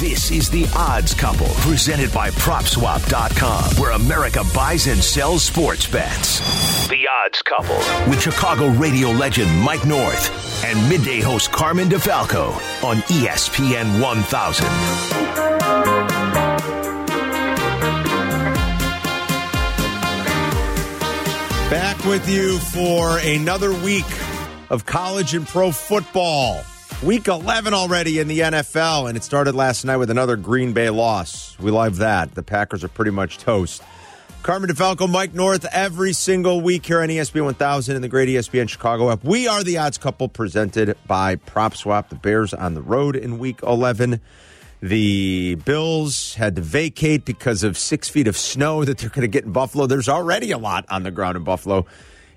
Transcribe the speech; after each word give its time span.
This 0.00 0.30
is 0.30 0.50
The 0.50 0.70
Odds 0.76 1.14
Couple, 1.14 1.46
presented 1.60 2.12
by 2.12 2.28
PropSwap.com, 2.28 3.80
where 3.80 3.92
America 3.92 4.44
buys 4.54 4.88
and 4.88 5.02
sells 5.02 5.42
sports 5.42 5.86
bets. 5.86 6.86
The 6.88 7.08
Odds 7.24 7.40
Couple, 7.40 7.78
with 8.10 8.20
Chicago 8.20 8.68
radio 8.68 9.08
legend 9.08 9.58
Mike 9.62 9.86
North 9.86 10.62
and 10.66 10.86
midday 10.90 11.22
host 11.22 11.50
Carmen 11.50 11.88
DeFalco 11.88 12.50
on 12.84 12.96
ESPN 13.08 14.02
1000. 14.02 14.66
Back 21.70 22.04
with 22.04 22.28
you 22.28 22.58
for 22.58 23.18
another 23.20 23.72
week 23.72 24.04
of 24.68 24.84
college 24.84 25.34
and 25.34 25.48
pro 25.48 25.72
football. 25.72 26.66
Week 27.02 27.28
11 27.28 27.74
already 27.74 28.20
in 28.20 28.26
the 28.26 28.40
NFL, 28.40 29.06
and 29.08 29.18
it 29.18 29.22
started 29.22 29.54
last 29.54 29.84
night 29.84 29.98
with 29.98 30.10
another 30.10 30.34
Green 30.34 30.72
Bay 30.72 30.88
loss. 30.88 31.56
We 31.58 31.70
love 31.70 31.98
that. 31.98 32.34
The 32.34 32.42
Packers 32.42 32.82
are 32.84 32.88
pretty 32.88 33.10
much 33.10 33.36
toast. 33.36 33.82
Carmen 34.42 34.70
DeFalco, 34.70 35.08
Mike 35.08 35.34
North, 35.34 35.66
every 35.72 36.14
single 36.14 36.62
week 36.62 36.86
here 36.86 37.02
on 37.02 37.08
ESPN 37.08 37.44
1000 37.44 37.96
and 37.96 38.02
the 38.02 38.08
great 38.08 38.30
ESPN 38.30 38.66
Chicago 38.66 39.10
app. 39.10 39.22
We 39.24 39.46
are 39.46 39.62
the 39.62 39.76
odds 39.76 39.98
couple 39.98 40.28
presented 40.28 40.96
by 41.06 41.36
Prop 41.36 41.76
Swap. 41.76 42.08
The 42.08 42.14
Bears 42.14 42.54
on 42.54 42.72
the 42.72 42.82
road 42.82 43.14
in 43.14 43.38
week 43.38 43.60
11. 43.62 44.18
The 44.80 45.56
Bills 45.56 46.34
had 46.34 46.56
to 46.56 46.62
vacate 46.62 47.26
because 47.26 47.62
of 47.62 47.76
six 47.76 48.08
feet 48.08 48.26
of 48.26 48.38
snow 48.38 48.84
that 48.86 48.96
they're 48.98 49.10
going 49.10 49.20
to 49.20 49.28
get 49.28 49.44
in 49.44 49.52
Buffalo. 49.52 49.86
There's 49.86 50.08
already 50.08 50.50
a 50.50 50.58
lot 50.58 50.86
on 50.88 51.02
the 51.02 51.10
ground 51.10 51.36
in 51.36 51.44
Buffalo. 51.44 51.84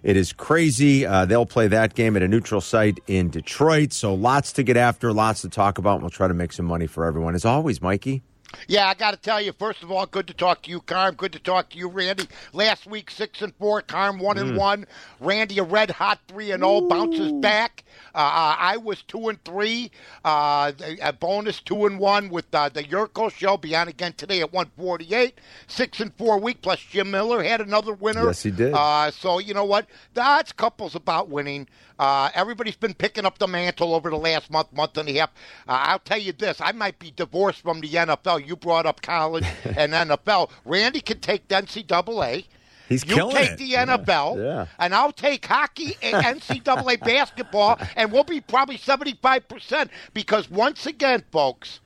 It 0.03 0.15
is 0.15 0.33
crazy. 0.33 1.05
Uh, 1.05 1.25
they'll 1.25 1.45
play 1.45 1.67
that 1.67 1.93
game 1.93 2.15
at 2.15 2.21
a 2.21 2.27
neutral 2.27 2.61
site 2.61 2.99
in 3.07 3.29
Detroit. 3.29 3.93
So 3.93 4.13
lots 4.13 4.53
to 4.53 4.63
get 4.63 4.77
after, 4.77 5.11
lots 5.11 5.41
to 5.41 5.49
talk 5.49 5.77
about. 5.77 5.95
And 5.95 6.03
we'll 6.03 6.09
try 6.09 6.27
to 6.27 6.33
make 6.33 6.53
some 6.53 6.65
money 6.65 6.87
for 6.87 7.05
everyone. 7.05 7.35
As 7.35 7.45
always, 7.45 7.81
Mikey. 7.81 8.21
Yeah, 8.67 8.87
I 8.87 8.93
got 8.93 9.11
to 9.11 9.17
tell 9.17 9.41
you. 9.41 9.51
First 9.57 9.83
of 9.83 9.91
all, 9.91 10.05
good 10.05 10.27
to 10.27 10.33
talk 10.33 10.61
to 10.63 10.69
you, 10.69 10.81
Carm. 10.81 11.15
Good 11.15 11.33
to 11.33 11.39
talk 11.39 11.69
to 11.71 11.77
you, 11.77 11.87
Randy. 11.89 12.27
Last 12.53 12.85
week, 12.85 13.09
six 13.11 13.41
and 13.41 13.53
four. 13.55 13.81
Carm 13.81 14.19
one 14.19 14.37
Mm. 14.37 14.41
and 14.41 14.57
one. 14.57 14.85
Randy 15.19 15.57
a 15.59 15.63
red 15.63 15.91
hot 15.91 16.19
three 16.27 16.51
and 16.51 16.63
all 16.63 16.87
Bounces 16.87 17.31
back. 17.31 17.83
Uh, 18.15 18.17
uh, 18.19 18.55
I 18.57 18.77
was 18.77 19.01
two 19.03 19.29
and 19.29 19.43
three. 19.43 19.91
Uh, 20.23 20.71
a 21.01 21.13
bonus 21.13 21.59
two 21.61 21.85
and 21.85 21.99
one 21.99 22.29
with 22.29 22.53
uh, 22.53 22.69
the 22.69 22.83
Yurko 22.83 23.31
show. 23.31 23.57
Be 23.57 23.75
on 23.75 23.87
again 23.87 24.13
today 24.13 24.39
at 24.41 24.51
one 24.53 24.71
forty 24.77 25.13
eight. 25.13 25.39
Six 25.67 25.99
and 25.99 26.13
four 26.15 26.39
week. 26.39 26.61
Plus 26.61 26.79
Jim 26.79 27.11
Miller 27.11 27.43
had 27.43 27.61
another 27.61 27.93
winner. 27.93 28.25
Yes, 28.27 28.43
he 28.43 28.51
did. 28.51 28.73
Uh, 28.73 29.11
so 29.11 29.39
you 29.39 29.53
know 29.53 29.65
what? 29.65 29.87
The 30.13 30.21
odds 30.21 30.51
couple's 30.51 30.95
about 30.95 31.29
winning. 31.29 31.67
Uh, 31.97 32.29
everybody's 32.33 32.77
been 32.77 32.93
picking 32.93 33.25
up 33.25 33.37
the 33.39 33.47
mantle 33.47 33.93
over 33.93 34.09
the 34.09 34.15
last 34.17 34.49
month, 34.49 34.71
month 34.71 34.97
and 34.97 35.09
a 35.09 35.13
half. 35.15 35.31
Uh, 35.67 35.79
I'll 35.83 35.99
tell 35.99 36.17
you 36.17 36.31
this: 36.31 36.61
I 36.61 36.71
might 36.71 36.97
be 36.97 37.11
divorced 37.11 37.61
from 37.61 37.81
the 37.81 37.89
NFL. 37.89 38.38
You 38.45 38.55
brought 38.55 38.85
up 38.85 39.01
college 39.01 39.45
and 39.65 39.93
NFL. 39.93 40.49
Randy 40.65 41.01
can 41.01 41.19
take 41.19 41.47
the 41.47 41.55
NCAA. 41.55 42.45
He's 42.87 43.05
you 43.05 43.31
take 43.31 43.51
it. 43.51 43.57
the 43.59 43.73
NFL, 43.73 44.43
Yeah. 44.43 44.65
and 44.79 44.95
I'll 44.95 45.11
take 45.11 45.45
hockey 45.45 45.95
and 46.01 46.25
NCAA 46.41 46.99
basketball, 47.01 47.79
and 47.95 48.11
we'll 48.11 48.23
be 48.23 48.41
probably 48.41 48.77
seventy-five 48.77 49.47
percent. 49.47 49.91
Because 50.15 50.49
once 50.49 50.87
again, 50.87 51.23
folks, 51.31 51.81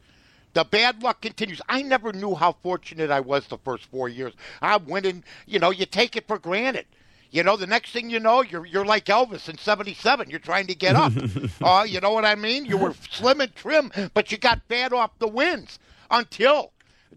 the 0.53 0.63
bad 0.63 1.03
luck 1.03 1.19
continues. 1.21 1.59
I 1.67 1.81
never 1.81 2.13
knew 2.13 2.35
how 2.35 2.53
fortunate 2.63 3.11
I 3.11 3.19
was 3.19 3.47
the 3.47 3.57
first 3.57 3.85
four 3.87 4.07
years. 4.07 4.31
I'm 4.61 4.85
winning. 4.85 5.25
You 5.45 5.59
know, 5.59 5.71
you 5.71 5.85
take 5.85 6.15
it 6.15 6.25
for 6.25 6.39
granted. 6.39 6.85
You 7.31 7.43
know, 7.43 7.57
the 7.57 7.67
next 7.67 7.91
thing 7.91 8.09
you 8.09 8.21
know, 8.21 8.41
you're 8.41 8.65
you're 8.65 8.85
like 8.85 9.05
Elvis 9.05 9.49
in 9.49 9.57
'77. 9.57 10.29
You're 10.29 10.39
trying 10.39 10.67
to 10.67 10.75
get 10.75 10.95
up. 10.95 11.11
uh, 11.61 11.83
you 11.85 11.99
know 11.99 12.11
what 12.11 12.23
I 12.23 12.35
mean? 12.35 12.63
You 12.65 12.77
were 12.77 12.93
slim 13.11 13.41
and 13.41 13.53
trim, 13.55 13.91
but 14.13 14.31
you 14.31 14.37
got 14.37 14.61
fat 14.69 14.93
off 14.93 15.11
the 15.19 15.27
wins 15.27 15.79
until 16.13 16.71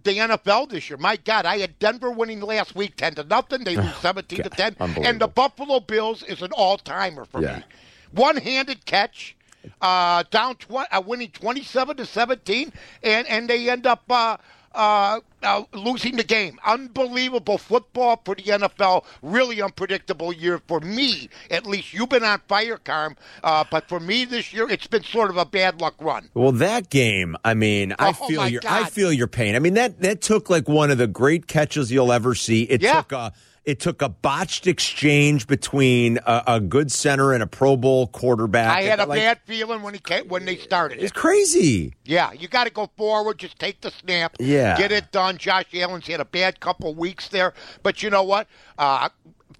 the 0.04 0.12
NFL 0.18 0.70
this 0.70 0.90
year. 0.90 0.96
My 0.98 1.16
God, 1.16 1.46
I 1.46 1.58
had 1.58 1.78
Denver 1.78 2.10
winning 2.10 2.40
last 2.40 2.74
week, 2.74 2.96
ten 2.96 3.14
to 3.14 3.24
nothing. 3.24 3.64
They 3.64 3.76
lose 3.76 3.96
seventeen 4.00 4.42
to 4.42 4.50
ten, 4.50 4.76
and 4.80 5.20
the 5.20 5.28
Buffalo 5.28 5.80
Bills 5.80 6.22
is 6.24 6.42
an 6.42 6.52
all-timer 6.52 7.24
for 7.24 7.40
Yeah. 7.42 7.58
me. 7.58 7.64
One-handed 8.12 8.86
catch, 8.86 9.36
uh, 9.80 10.24
down 10.30 10.56
tw- 10.56 10.72
uh, 10.90 11.02
winning 11.06 11.30
twenty-seven 11.30 11.96
to 11.98 12.06
seventeen, 12.06 12.72
and 13.02 13.26
and 13.28 13.48
they 13.48 13.70
end 13.70 13.86
up. 13.86 14.02
Uh, 14.10 14.36
uh, 14.76 15.20
uh, 15.42 15.62
losing 15.72 16.16
the 16.16 16.22
game. 16.24 16.58
Unbelievable 16.64 17.58
football 17.58 18.20
for 18.24 18.34
the 18.34 18.42
NFL. 18.42 19.04
Really 19.22 19.60
unpredictable 19.62 20.32
year 20.32 20.60
for 20.68 20.80
me. 20.80 21.28
At 21.50 21.66
least 21.66 21.92
you've 21.94 22.08
been 22.08 22.24
on 22.24 22.40
fire, 22.46 22.76
Carm. 22.76 23.16
Uh, 23.42 23.64
but 23.70 23.88
for 23.88 23.98
me 23.98 24.24
this 24.24 24.52
year, 24.52 24.68
it's 24.68 24.86
been 24.86 25.02
sort 25.02 25.30
of 25.30 25.36
a 25.36 25.44
bad 25.44 25.80
luck 25.80 25.94
run. 26.00 26.28
Well, 26.34 26.52
that 26.52 26.90
game, 26.90 27.36
I 27.44 27.54
mean, 27.54 27.94
I 27.98 28.10
Oh, 28.10 28.12
feel 28.28 28.46
your 28.48 28.60
I 28.68 28.84
feel 28.90 29.12
your 29.12 29.26
pain. 29.26 29.56
I 29.56 29.58
mean, 29.58 29.74
that 29.74 30.00
that 30.02 30.20
took 30.20 30.50
like 30.50 30.68
one 30.68 30.90
of 30.90 30.98
the 30.98 31.06
great 31.06 31.46
catches 31.46 31.90
you'll 31.90 32.12
ever 32.12 32.34
see. 32.34 32.62
It 32.64 32.82
Yeah. 32.82 32.96
took 33.02 33.12
a 33.12 33.32
it 33.66 33.80
took 33.80 34.00
a 34.00 34.08
botched 34.08 34.66
exchange 34.68 35.48
between 35.48 36.18
a, 36.24 36.42
a 36.46 36.60
good 36.60 36.90
center 36.92 37.32
and 37.32 37.42
a 37.42 37.46
Pro 37.48 37.76
Bowl 37.76 38.06
quarterback. 38.06 38.76
I 38.76 38.82
had 38.82 39.00
a 39.00 39.06
Like, 39.06 39.18
bad 39.20 39.40
feeling 39.44 39.82
when 39.82 39.92
he 39.92 39.98
came, 40.00 40.28
when 40.28 40.44
they 40.44 40.56
started. 40.56 40.98
It's 41.02 41.10
It. 41.10 41.14
crazy. 41.14 41.92
Yeah, 42.04 42.32
you 42.32 42.46
got 42.46 42.64
to 42.64 42.72
go 42.72 42.88
forward. 42.96 43.38
Just 43.38 43.58
take 43.58 43.80
the 43.80 43.90
snap. 43.90 44.36
Yeah. 44.38 44.78
get 44.78 44.92
it 44.92 45.10
done. 45.10 45.36
Josh 45.36 45.66
Allen's 45.74 46.06
had 46.06 46.20
a 46.20 46.24
bad 46.24 46.60
couple 46.60 46.94
weeks 46.94 47.28
there, 47.28 47.52
but 47.82 48.02
you 48.04 48.08
know 48.08 48.22
what? 48.22 48.46
Uh, 48.78 49.08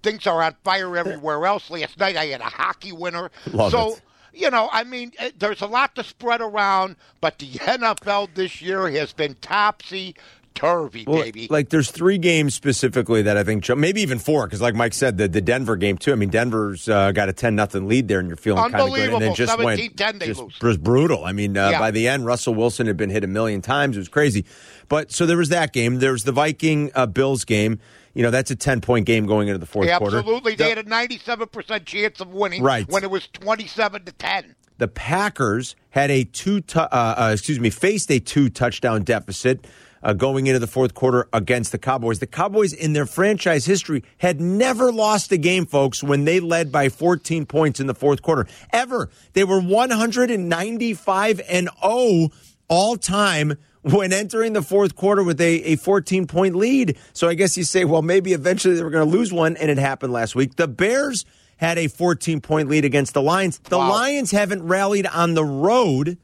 things 0.03 0.25
are 0.25 0.41
on 0.41 0.55
fire 0.63 0.95
everywhere 0.95 1.45
else. 1.45 1.69
Last 1.69 1.99
night 1.99 2.15
I 2.15 2.27
had 2.27 2.39
a 2.39 2.45
hockey 2.45 2.93
winner. 2.93 3.29
Love 3.51 3.71
so. 3.71 3.93
it. 3.95 4.01
You 4.33 4.51
know, 4.51 4.69
I 4.71 4.83
mean, 4.83 5.13
eh, 5.17 5.31
there's 5.37 5.61
a 5.61 5.65
lot 5.67 5.95
to 5.95 6.03
spread 6.03 6.41
around, 6.41 6.95
but 7.21 7.39
the 7.39 7.47
NFL 7.53 8.35
this 8.35 8.61
year 8.61 8.87
has 8.91 9.11
been 9.11 9.35
topsy 9.41 10.15
turvy, 10.57 11.03
Well, 11.07 11.21
baby. 11.23 11.47
Like 11.49 11.69
there's 11.69 11.91
three 11.91 12.17
games 12.17 12.53
specifically 12.55 13.21
that 13.21 13.37
I 13.37 13.43
think 13.43 13.67
maybe 13.77 14.01
even 14.01 14.19
four 14.19 14.45
because 14.47 14.61
like 14.61 14.75
Mike 14.75 14.93
said 14.93 15.17
the, 15.17 15.27
the 15.27 15.41
Denver 15.41 15.75
game 15.75 15.97
too. 15.97 16.11
I 16.11 16.15
mean 16.15 16.29
Denver's 16.29 16.89
uh, 16.89 17.11
got 17.11 17.29
a 17.29 17.33
ten 17.33 17.55
nothing 17.55 17.87
lead 17.87 18.07
there 18.07 18.19
and 18.19 18.27
you're 18.27 18.37
feeling 18.37 18.61
kind 18.71 18.75
of 18.81 18.93
good 18.93 19.09
and 19.13 19.21
then 19.21 19.35
just 19.35 19.57
went 19.57 19.79
17-10 19.79 20.21
just 20.23 20.63
was 20.63 20.77
brutal. 20.77 21.23
I 21.25 21.31
mean 21.31 21.55
uh, 21.57 21.69
Yeah. 21.69 21.79
by 21.79 21.91
the 21.91 22.07
end 22.07 22.25
Russell 22.25 22.55
Wilson 22.55 22.87
had 22.87 22.97
been 22.97 23.09
hit 23.09 23.23
a 23.23 23.27
million 23.27 23.61
times. 23.61 23.95
It 23.95 23.99
was 23.99 24.09
crazy. 24.09 24.45
But 24.89 25.11
so 25.11 25.25
there 25.25 25.37
was 25.37 25.49
that 25.49 25.73
game. 25.73 25.99
There 25.99 26.11
was 26.13 26.23
the 26.23 26.31
Viking 26.31 26.91
uh, 26.95 27.05
Bills 27.05 27.45
game. 27.45 27.79
You 28.13 28.23
know 28.23 28.31
that's 28.31 28.49
a 28.51 28.55
ten 28.55 28.81
point 28.81 29.05
game 29.05 29.27
going 29.27 29.47
into 29.47 29.59
the 29.59 29.65
fourth 29.67 29.89
quarter. 29.97 30.17
Absolutely, 30.17 30.55
they 30.55 30.73
The- 30.73 30.75
had 30.75 30.77
a 30.79 30.83
97% 30.83 31.85
chance 31.85 32.19
of 32.19 32.29
winning 32.29 32.63
Right. 32.63 32.89
when 32.89 33.03
it 33.03 33.11
was 33.11 33.27
27 33.27 34.05
to 34.05 34.11
10. 34.11 34.55
the 34.79 34.87
Packers 34.87 35.75
had 35.91 36.09
a 36.11 36.23
two, 36.23 36.61
tu- 36.61 36.79
uh, 36.79 36.87
uh, 36.91 37.29
excuse 37.33 37.59
me, 37.59 37.69
faced 37.69 38.11
a 38.11 38.19
two 38.19 38.49
touchdown 38.49 39.03
deficit 39.03 39.65
uh, 40.07 40.13
going 40.13 40.47
into 40.47 40.57
the 40.57 40.67
fourth 40.67 40.93
quarter 40.93 41.27
against 41.33 41.73
the 41.73 41.77
Cowboys. 41.77 42.19
The 42.19 42.27
Cowboys, 42.27 42.71
in 42.71 42.93
their 42.93 43.05
franchise 43.05 43.65
history, 43.65 44.03
had 44.19 44.39
never 44.39 44.89
lost 44.89 45.33
a 45.33 45.37
game, 45.37 45.65
folks, 45.65 46.01
when 46.01 46.23
they 46.23 46.39
led 46.39 46.71
by 46.71 46.87
14 46.87 47.45
points 47.45 47.81
in 47.81 47.87
the 47.87 47.93
fourth 47.93 48.21
quarter 48.21 48.47
ever. 48.71 49.09
They 49.33 49.43
were 49.43 49.59
195 49.59 51.41
and 51.49 51.69
0 51.83 52.29
all 52.69 52.95
time. 52.95 53.57
When 53.83 54.11
entering 54.11 54.51
the 54.51 54.63
fourth 54.63 54.95
quarter 54.95 55.23
with 55.23 55.39
a, 55.39 55.61
a 55.63 55.75
14 55.77 56.27
point 56.27 56.55
lead. 56.55 56.97
So 57.13 57.29
I 57.29 57.35
guess 57.35 57.57
you 57.57 57.63
say, 57.63 57.85
well, 57.85 58.01
maybe 58.01 58.33
eventually 58.33 58.75
they 58.75 58.83
were 58.83 58.89
going 58.89 59.09
to 59.09 59.17
lose 59.17 59.31
one, 59.31 59.55
and 59.55 59.71
it 59.71 59.77
happened 59.77 60.11
last 60.11 60.35
week. 60.35 60.57
The 60.57 60.67
Bears 60.67 61.23
had 61.55 61.77
a 61.77 61.87
14 61.87 62.41
point 62.41 62.67
lead 62.67 62.83
against 62.83 63.13
the 63.13 63.21
Lions. 63.21 63.59
The 63.59 63.77
Wow. 63.77 63.91
Lions 63.91 64.31
haven't 64.31 64.67
rallied 64.67 65.05
on 65.05 65.35
the 65.35 65.45
road 65.45 66.17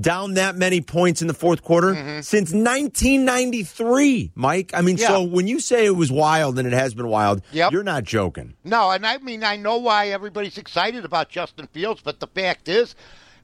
down 0.00 0.34
that 0.34 0.56
many 0.56 0.80
points 0.80 1.22
in 1.22 1.28
the 1.28 1.34
fourth 1.34 1.62
quarter 1.62 1.94
mm-hmm. 1.94 2.20
since 2.20 2.52
1993, 2.52 4.32
Mike. 4.34 4.72
I 4.74 4.80
mean, 4.80 4.96
Yeah. 4.96 5.08
so 5.08 5.22
when 5.22 5.46
you 5.46 5.60
say 5.60 5.86
it 5.86 5.96
was 5.96 6.10
wild 6.10 6.58
and 6.58 6.66
it 6.66 6.72
has 6.72 6.94
been 6.94 7.08
wild, 7.08 7.42
Yep. 7.52 7.72
you're 7.72 7.82
not 7.84 8.04
joking. 8.04 8.54
No, 8.64 8.90
and 8.90 9.06
I 9.06 9.18
mean, 9.18 9.44
I 9.44 9.56
know 9.56 9.76
why 9.78 10.08
everybody's 10.08 10.58
excited 10.58 11.04
about 11.04 11.28
Justin 11.28 11.68
Fields, 11.68 12.00
but 12.02 12.20
the 12.20 12.26
fact 12.26 12.68
is, 12.68 12.94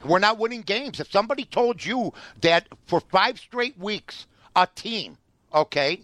we're 0.05 0.19
not 0.19 0.39
winning 0.39 0.63
games. 0.63 0.99
If 0.99 1.11
somebody 1.11 1.45
told 1.45 1.85
you 1.85 2.13
that 2.41 2.69
for 2.87 3.01
five 3.01 3.39
straight 3.39 3.79
weeks, 3.79 4.27
a 4.57 4.67
team, 4.75 5.19
okay, 5.55 6.01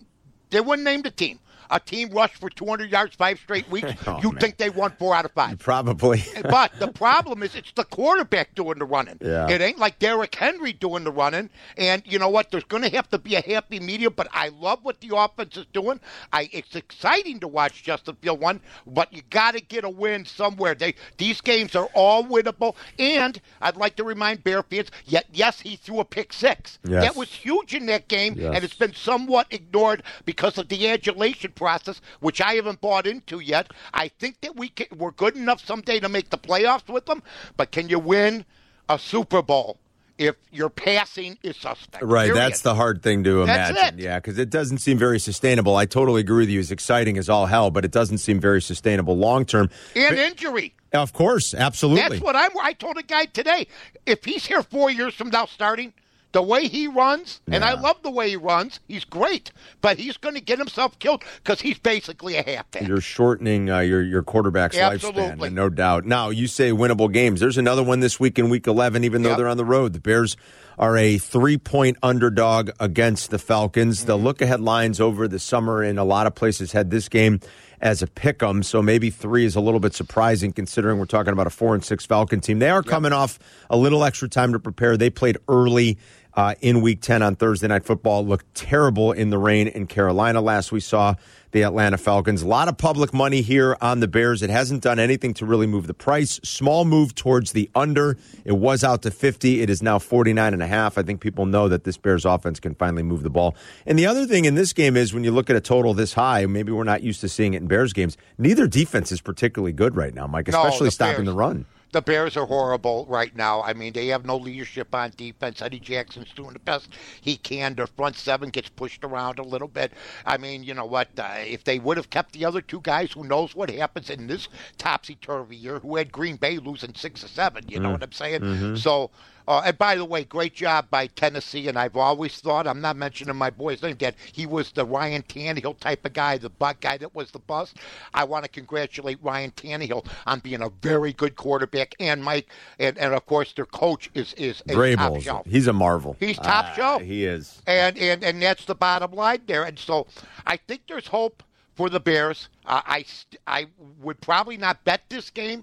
they 0.51 0.61
wouldn't 0.61 0.85
name 0.85 1.03
the 1.03 1.11
team. 1.11 1.39
A 1.71 1.81
team 1.81 2.11
rushed 2.11 2.37
for 2.37 2.49
200 2.51 2.91
yards 2.91 3.15
five 3.17 3.39
straight 3.39 3.69
weeks. 3.71 3.93
Oh, 4.09 4.21
you 4.23 4.31
think 4.33 4.57
they 4.57 4.71
won 4.71 4.93
four 4.99 5.15
out 5.17 5.25
of 5.25 5.33
five? 5.33 5.59
Probably. 5.59 6.23
but 6.43 6.71
the 6.79 6.89
problem 6.89 7.43
is 7.43 7.55
it's 7.57 7.73
the 7.73 7.83
quarterback 7.85 8.55
doing 8.55 8.79
the 8.79 8.85
running. 8.85 9.19
Yeah. 9.21 9.49
It 9.51 9.61
ain't 9.61 9.79
like 9.79 9.99
Derrick 9.99 10.35
Henry 10.35 10.73
doing 10.73 11.03
the 11.03 11.11
running. 11.11 11.51
And 11.77 12.03
you 12.07 12.19
know 12.21 12.29
what? 12.29 12.51
There's 12.51 12.65
going 12.65 12.83
to 12.85 12.91
have 12.91 13.09
to 13.11 13.19
be 13.19 13.35
a 13.35 13.41
happy 13.41 13.81
medium, 13.81 14.13
but 14.17 14.29
I 14.33 14.49
love 14.51 14.81
what 14.83 15.01
the 15.01 15.17
offense 15.17 15.57
is 15.57 15.67
doing. 15.73 15.99
I 16.33 16.49
It's 16.53 16.77
exciting 16.77 17.41
to 17.41 17.49
watch 17.49 17.83
Justin 17.83 18.17
Field 18.17 18.41
one, 18.41 18.61
but 18.87 19.13
you 19.13 19.23
got 19.31 19.55
to 19.55 19.61
get 19.61 19.83
a 19.85 19.91
win 19.91 20.25
somewhere. 20.25 20.75
They 20.75 20.95
These 21.19 21.41
games 21.41 21.75
are 21.75 21.89
all 21.95 22.23
winnable. 22.25 22.77
And 22.99 23.41
I'd 23.61 23.77
like 23.77 23.97
to 23.97 24.05
remind 24.05 24.45
Bear 24.45 24.63
fans, 24.63 24.91
yet, 25.05 25.27
yes, 25.33 25.61
he 25.61 25.75
threw 25.77 25.99
a 26.01 26.05
pick 26.05 26.33
six. 26.33 26.79
Yes. 26.87 27.03
That 27.03 27.17
was 27.17 27.29
huge 27.33 27.75
in 27.75 27.87
that 27.87 28.07
game, 28.09 28.35
Yes. 28.37 28.55
and 28.55 28.65
it's 28.65 28.75
been 28.75 28.95
somewhat 28.95 29.47
ignored 29.51 30.03
because 30.25 30.59
of 30.59 30.69
the 30.69 30.89
adulation 30.89 31.53
process, 31.57 32.01
which 32.21 32.41
I 32.41 32.55
haven't 32.55 32.81
bought 32.81 33.07
into 33.07 33.41
yet. 33.41 33.73
I 33.93 34.09
think 34.09 34.41
that 34.43 34.55
we 34.55 34.69
can, 34.69 34.87
we're 34.97 35.11
good 35.11 35.37
enough 35.37 35.65
someday 35.65 35.99
to 35.99 36.09
make 36.09 36.31
the 36.31 36.39
playoffs 36.39 36.89
with 36.89 37.07
them, 37.07 37.23
but 37.57 37.73
can 37.73 37.89
you 37.89 37.99
win 37.99 38.45
a 38.89 38.99
Super 38.99 39.43
Bowl? 39.43 39.79
if 40.19 40.37
your 40.51 40.71
passing 40.71 41.37
is 41.43 41.57
suspect. 41.57 42.03
Right, 42.03 42.27
Period. 42.27 42.37
that's 42.37 42.63
the 42.63 42.75
hard 42.75 43.03
thing 43.03 43.25
to 43.25 43.43
imagine. 43.43 43.99
Yeah, 43.99 44.19
because 44.19 44.39
it 44.39 44.51
doesn't 44.51 44.79
seem 44.79 44.99
very 44.99 45.19
sustainable. 45.19 45.77
I 45.77 45.85
totally 45.85 46.23
agree 46.23 46.45
with 46.45 46.49
you. 46.49 46.61
It's 46.61 46.71
exciting 46.71 47.19
as 47.19 47.29
all 47.29 47.47
hell, 47.47 47.71
but 47.71 47.85
it 47.85 47.91
doesn't 47.91 48.19
seem 48.19 48.41
very 48.41 48.63
sustainable 48.63 49.17
long 49.17 49.45
term. 49.45 49.71
and 49.95 50.17
injury. 50.17 50.75
Of 50.93 51.13
course, 51.13 51.53
absolutely. 51.53 52.09
That's 52.09 52.23
what 52.23 52.37
I'm. 52.37 52.51
I 52.63 52.73
told 52.73 52.97
a 52.97 53.03
guy 53.03 53.27
today. 53.27 53.67
If 54.07 54.25
he's 54.25 54.47
here 54.47 54.63
four 54.63 54.91
years 54.91 55.15
from 55.15 55.29
now, 55.29 55.47
starting 55.47 55.93
the 56.37 56.43
way 56.43 56.69
he 56.69 56.87
runs, 56.87 57.41
and 57.51 57.65
I 57.65 57.81
love 57.81 57.97
the 58.03 58.11
way 58.11 58.29
he 58.29 58.37
runs, 58.37 58.79
he's 58.87 59.07
great. 59.07 59.51
But 59.81 59.97
he's 59.99 60.19
going 60.19 60.35
to 60.35 60.41
get 60.43 60.59
himself 60.59 60.99
killed 60.99 61.23
because 61.43 61.63
he's 61.63 61.79
basically 61.79 62.37
a 62.37 62.43
halfback. 62.43 62.87
You're 62.87 63.01
shortening 63.01 63.71
uh, 63.71 63.79
your 63.79 64.03
your 64.03 64.23
quarterback's 64.23 64.77
Absolutely. 64.77 65.49
lifespan, 65.49 65.53
no 65.55 65.71
doubt. 65.71 66.05
Now 66.05 66.29
you 66.29 66.47
say 66.47 66.73
winnable 66.73 67.11
games. 67.11 67.41
There's 67.41 67.57
another 67.57 67.83
one 67.83 68.01
this 68.01 68.21
week 68.21 68.39
in 68.39 68.51
Week 68.51 68.67
11, 68.67 69.03
even 69.05 69.23
though 69.23 69.31
Yep. 69.31 69.39
they're 69.39 69.49
on 69.49 69.57
the 69.57 69.65
road. 69.65 69.95
The 69.95 70.01
Bears 70.01 70.37
are 70.79 70.95
a 70.99 71.17
three 71.17 71.57
point 71.57 71.97
underdog 72.03 72.69
against 72.79 73.31
the 73.31 73.39
Falcons. 73.39 74.05
The 74.05 74.15
Mm-hmm. 74.17 74.25
look 74.27 74.43
ahead 74.43 74.61
lines 74.61 75.01
over 75.01 75.27
the 75.27 75.39
summer 75.39 75.83
in 75.83 75.97
a 75.97 76.05
lot 76.05 76.27
of 76.27 76.35
places 76.35 76.73
had 76.73 76.91
this 76.91 77.09
game 77.09 77.41
as 77.81 78.01
a 78.03 78.07
pick 78.07 78.43
'em, 78.43 78.63
so 78.63 78.81
maybe 78.83 79.11
three 79.11 79.45
is 79.45 79.55
a 79.55 79.61
little 79.61 79.81
bit 79.81 79.93
surprising 79.95 80.51
considering 80.53 80.99
we're 80.99 81.05
talking 81.05 81.33
about 81.35 81.47
a 81.47 81.51
four 81.51 81.75
and 81.75 81.85
six 81.85 82.05
Falcon 82.07 82.41
team. 82.41 82.59
They 82.59 82.71
are 82.71 82.83
coming 82.83 83.13
off 83.13 83.39
a 83.69 83.77
little 83.77 84.03
extra 84.05 84.29
time 84.31 84.53
to 84.53 84.59
prepare. 84.59 84.97
They 84.99 85.11
played 85.11 85.37
early. 85.49 85.99
Uh, 86.37 86.55
in 86.61 86.83
week 86.83 87.01
10 87.01 87.23
on 87.23 87.35
Thursday 87.35 87.67
Night 87.67 87.83
Football. 87.87 88.27
Looked 88.27 88.55
terrible 88.55 89.11
in 89.11 89.31
the 89.31 89.39
rain 89.39 89.69
in 89.69 89.87
Carolina 89.87 90.43
last 90.43 90.71
we 90.71 90.81
saw 90.81 91.15
the 91.53 91.63
Atlanta 91.63 91.97
Falcons. 91.97 92.43
A 92.43 92.47
lot 92.47 92.69
of 92.69 92.77
public 92.77 93.15
money 93.15 93.41
here 93.41 93.75
on 93.81 94.01
the 94.01 94.07
Bears. 94.07 94.43
It 94.43 94.51
hasn't 94.51 94.83
done 94.83 94.99
anything 94.99 95.33
to 95.33 95.47
really 95.47 95.67
move 95.67 95.87
the 95.87 95.95
price. 95.95 96.39
Small 96.45 96.85
move 96.85 97.15
towards 97.15 97.53
the 97.53 97.71
under. 97.75 98.19
It 98.45 98.53
was 98.53 98.85
out 98.85 99.01
to 99.03 99.11
50. 99.11 99.63
It 99.63 99.71
is 99.71 99.83
now 99.83 99.99
49 99.99 100.53
and 100.53 100.63
a 100.63 100.67
half. 100.67 100.99
I 100.99 101.03
think 101.03 101.23
people 101.23 101.47
know 101.47 101.69
that 101.69 101.85
this 101.85 101.97
Bears 101.97 102.27
offense 102.27 102.61
can 102.61 102.75
finally 102.75 103.03
move 103.03 103.23
the 103.23 103.31
ball. 103.31 103.57
And 103.87 103.99
the 103.99 104.05
other 104.05 104.27
thing 104.27 104.45
in 104.45 104.57
this 104.57 104.75
game 104.75 104.95
is 104.95 105.15
when 105.15 105.25
you 105.25 105.31
look 105.31 105.49
at 105.49 105.57
a 105.57 105.61
total 105.63 105.95
this 105.95 106.13
high, 106.13 106.45
maybe 106.45 106.71
we're 106.71 106.85
not 106.85 107.03
used 107.03 107.23
to 107.23 107.31
seeing 107.31 107.55
it 107.55 107.63
in 107.63 107.67
Bears 107.67 107.95
games. 107.95 108.19
Neither 108.37 108.67
defense 108.67 109.11
is 109.11 109.23
particularly 109.23 109.73
good 109.73 109.97
right 109.97 110.15
now, 110.15 110.27
Mike, 110.27 110.49
No, 110.49 110.61
especially 110.67 110.89
the 110.89 110.91
stopping 110.91 111.25
Bears- 111.25 111.29
the 111.29 111.35
run. 111.35 111.65
The 111.93 112.03
Bears 112.03 112.37
are 112.37 112.47
horrible 112.47 113.07
right 113.09 113.35
now. 113.35 113.63
I 113.63 113.73
mean, 113.73 113.93
they 113.93 114.09
have 114.09 114.27
no 114.27 114.37
leadership 114.37 114.95
on 114.95 115.13
defense. 115.17 115.63
Eddie 115.63 115.81
Jackson's 115.81 116.33
doing 116.35 116.53
the 116.53 116.59
best 116.59 116.89
he 117.21 117.37
can. 117.37 117.75
Their 117.75 117.87
front 117.87 118.17
seven 118.17 118.51
gets 118.51 118.69
pushed 118.69 119.03
around 119.05 119.39
a 119.39 119.43
little 119.43 119.69
bit. 119.69 119.93
I 120.27 120.37
mean, 120.37 120.63
you 120.63 120.75
know 120.75 120.85
what? 120.85 121.09
Uh, 121.19 121.35
if 121.39 121.65
they 121.65 121.79
would 121.79 121.97
have 121.97 122.11
kept 122.11 122.33
the 122.33 122.45
other 122.45 122.61
two 122.61 122.81
guys, 122.83 123.13
who 123.13 123.25
knows 123.25 123.55
what 123.55 123.71
happens 123.71 124.11
in 124.11 124.27
this 124.27 124.49
topsy 124.79 125.15
turvy 125.17 125.57
year? 125.57 125.79
Who 125.79 125.97
had 125.97 126.13
Green 126.13 126.37
Bay 126.37 126.59
losing 126.59 126.95
six 126.95 127.25
or 127.25 127.29
seven? 127.29 127.65
You 127.69 127.81
know 127.81 127.91
what 127.91 128.03
I'm 128.03 128.13
saying? 128.13 128.43
So. 128.77 129.11
Uh, 129.49 129.63
and 129.65 129.79
by 129.79 129.95
the 129.97 130.05
way, 130.05 130.25
great 130.25 130.55
job 130.55 130.89
by 130.91 131.07
Tennessee. 131.07 131.69
And 131.69 131.79
I've 131.79 131.97
always 131.97 132.39
thought, 132.41 132.67
I'm 132.67 132.81
not 132.81 132.97
mentioning 132.97 133.37
my 133.37 133.51
boy's 133.51 133.83
name, 133.83 133.97
that 134.01 134.15
he 134.33 134.47
was 134.47 134.73
the 134.73 134.85
Ryan 134.85 135.23
Tannehill 135.23 135.79
type 135.79 136.05
of 136.05 136.13
guy, 136.13 136.39
the 136.39 136.51
butt 136.51 136.81
guy 136.81 136.97
that 136.99 137.15
was 137.15 137.31
the 137.31 137.39
bust. 137.39 137.77
I 138.15 138.25
want 138.25 138.45
to 138.45 138.51
congratulate 138.51 139.19
Ryan 139.23 139.53
Tannehill 139.53 140.07
on 140.27 140.41
being 140.41 140.63
a 140.63 140.71
very 140.83 141.13
good 141.13 141.37
quarterback. 141.37 141.95
And 142.01 142.25
Mike, 142.25 142.49
and, 142.79 142.97
and 142.99 143.15
of 143.15 143.25
course, 143.27 143.53
their 143.53 143.67
coach 143.67 144.11
is 144.15 144.35
is 144.35 144.63
a 144.69 144.75
top 144.97 145.21
shelf. 145.21 145.47
he's 145.47 145.67
a 145.67 145.73
marvel. 145.73 146.17
He's 146.19 146.37
top 146.37 146.67
Ah, 146.69 146.73
shelf. 146.75 147.03
He 147.03 147.25
is. 147.25 147.63
And, 147.67 147.97
and 147.99 148.25
and 148.25 148.43
that's 148.43 148.65
the 148.65 148.75
bottom 148.75 149.13
line 149.13 149.43
there. 149.47 149.65
And 149.65 149.79
so 149.79 150.07
I 150.47 150.57
think 150.57 150.83
there's 150.89 151.07
hope 151.07 151.43
for 151.75 151.89
the 151.91 152.01
Bears. 152.01 152.49
Uh, 152.65 152.81
I 152.87 153.03
st- 153.03 153.41
I 153.47 153.67
would 154.01 154.21
probably 154.21 154.57
not 154.57 154.83
bet 154.85 155.03
this 155.09 155.31
game, 155.31 155.63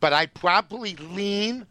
but 0.00 0.12
I'd 0.12 0.34
probably 0.34 0.96
lean 0.96 1.66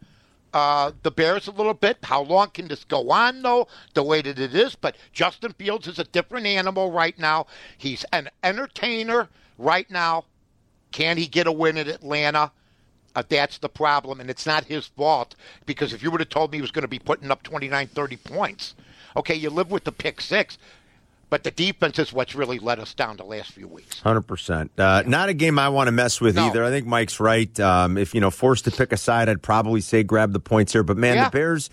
uh, 0.52 0.92
the 1.02 1.10
Bears 1.10 1.46
a 1.46 1.52
little 1.52 1.74
bit. 1.74 1.98
How 2.02 2.22
long 2.22 2.50
can 2.50 2.68
this 2.68 2.84
go 2.84 3.10
on, 3.10 3.42
though? 3.42 3.68
The 3.94 4.02
way 4.02 4.22
that 4.22 4.38
it 4.38 4.54
is. 4.54 4.74
But 4.74 4.96
Justin 5.12 5.52
Fields 5.52 5.86
is 5.86 5.98
a 5.98 6.04
different 6.04 6.46
animal 6.46 6.90
right 6.90 7.18
now. 7.18 7.46
He's 7.78 8.04
an 8.12 8.28
entertainer 8.42 9.28
right 9.58 9.90
now. 9.90 10.24
Can 10.92 11.16
he 11.16 11.26
get 11.26 11.46
a 11.46 11.52
win 11.52 11.78
at 11.78 11.88
Atlanta? 11.88 12.52
Uh, 13.14 13.22
that's 13.28 13.58
the 13.58 13.68
problem, 13.68 14.20
and 14.20 14.30
it's 14.30 14.46
not 14.46 14.64
his 14.64 14.86
fault 14.86 15.34
because 15.66 15.92
if 15.92 16.02
you 16.02 16.10
would 16.12 16.20
have 16.20 16.28
told 16.28 16.52
me 16.52 16.58
he 16.58 16.62
was 16.62 16.70
going 16.70 16.82
to 16.82 16.88
be 16.88 16.98
putting 16.98 17.30
up 17.30 17.42
29, 17.42 17.88
30 17.88 18.16
points, 18.18 18.74
okay, 19.16 19.34
you 19.34 19.50
live 19.50 19.70
with 19.70 19.82
the 19.82 19.90
pick 19.90 20.20
six, 20.20 20.58
but 21.30 21.44
the 21.44 21.50
defense 21.50 21.98
is 21.98 22.12
what's 22.12 22.34
really 22.34 22.58
let 22.58 22.78
us 22.78 22.92
down 22.92 23.16
the 23.16 23.24
last 23.24 23.52
few 23.52 23.66
weeks. 23.68 24.00
Hundred 24.00 24.22
percent. 24.22 24.72
Uh, 24.78 25.02
not 25.06 25.28
a 25.28 25.34
game 25.34 25.58
I 25.58 25.68
want 25.70 25.88
to 25.88 25.92
mess 25.92 26.20
with 26.20 26.36
No. 26.36 26.46
either. 26.48 26.64
I 26.64 26.70
think 26.70 26.86
Mike's 26.86 27.20
right. 27.20 27.58
Um, 27.60 27.96
if 27.96 28.14
you 28.14 28.20
know 28.20 28.30
forced 28.30 28.64
to 28.66 28.70
pick 28.70 28.92
a 28.92 28.96
side, 28.96 29.28
I'd 29.28 29.42
probably 29.42 29.80
say 29.80 30.02
grab 30.02 30.32
the 30.32 30.40
points 30.40 30.72
here. 30.72 30.82
But 30.82 30.96
man, 30.96 31.16
Yeah. 31.16 31.24
the 31.26 31.30
Bears, 31.30 31.70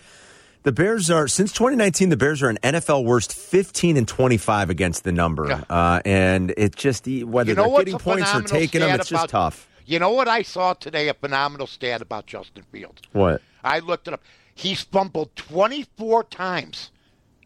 the 0.64 0.72
Bears 0.72 1.10
are 1.10 1.28
since 1.28 1.52
2019, 1.52 2.10
the 2.10 2.18
Bears 2.18 2.42
are 2.44 2.50
an 2.50 2.58
NFL 2.64 3.04
worst 3.04 3.34
15 3.34 3.98
and 3.98 4.08
25 4.08 4.70
against 4.70 5.04
the 5.04 5.12
number, 5.12 5.48
Yeah. 5.48 5.62
uh, 5.70 6.02
and 6.06 6.54
it 6.58 6.76
just 6.76 7.06
whether 7.08 7.50
You 7.52 7.56
know 7.56 7.70
they're 7.70 7.86
getting 7.86 8.00
points 8.00 8.34
or 8.34 8.42
taking 8.44 8.82
them, 8.82 9.00
it's 9.00 9.10
just 9.10 9.30
tough. 9.30 9.68
You 9.86 10.00
know 10.00 10.12
what 10.12 10.28
I 10.28 10.42
saw 10.42 10.74
today? 10.74 11.08
A 11.08 11.14
phenomenal 11.14 11.66
stat 11.66 12.02
about 12.02 12.26
Justin 12.28 12.64
Fields. 12.72 13.02
What? 13.14 13.42
I 13.64 13.80
looked 13.80 14.08
it 14.10 14.14
up. 14.14 14.22
He's 14.54 14.82
fumbled 14.82 15.36
24 15.36 16.24
times 16.26 16.92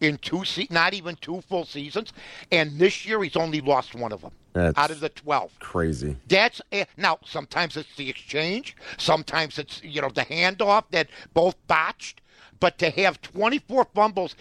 in 0.02 0.18
two 0.18 0.44
se- 0.44 0.68
not 0.70 0.94
even 0.94 1.16
two 1.22 1.42
full 1.42 1.64
seasons, 1.66 2.12
and 2.52 2.78
this 2.78 3.06
year 3.06 3.22
he's 3.24 3.36
only 3.38 3.62
lost 3.62 3.96
one 3.96 4.12
of 4.12 4.22
them 4.22 4.32
That's- 4.54 4.74
out 4.76 4.92
of 4.92 5.00
the 5.00 5.10
12. 5.10 5.58
Crazy. 5.60 6.18
That's 6.28 6.62
eh, 6.72 6.86
now. 6.98 7.20
Sometimes 7.24 7.78
it's 7.78 7.96
the 7.96 8.10
exchange. 8.10 8.76
Sometimes 8.98 9.58
it's 9.58 9.82
you 9.84 10.02
know 10.02 10.10
the 10.10 10.26
handoff 10.26 10.86
that 10.92 11.08
both 11.34 11.56
botched. 11.68 12.20
But 12.60 12.78
to 12.78 12.92
have 12.92 13.20
24 13.24 13.88
fumbles, 13.96 14.36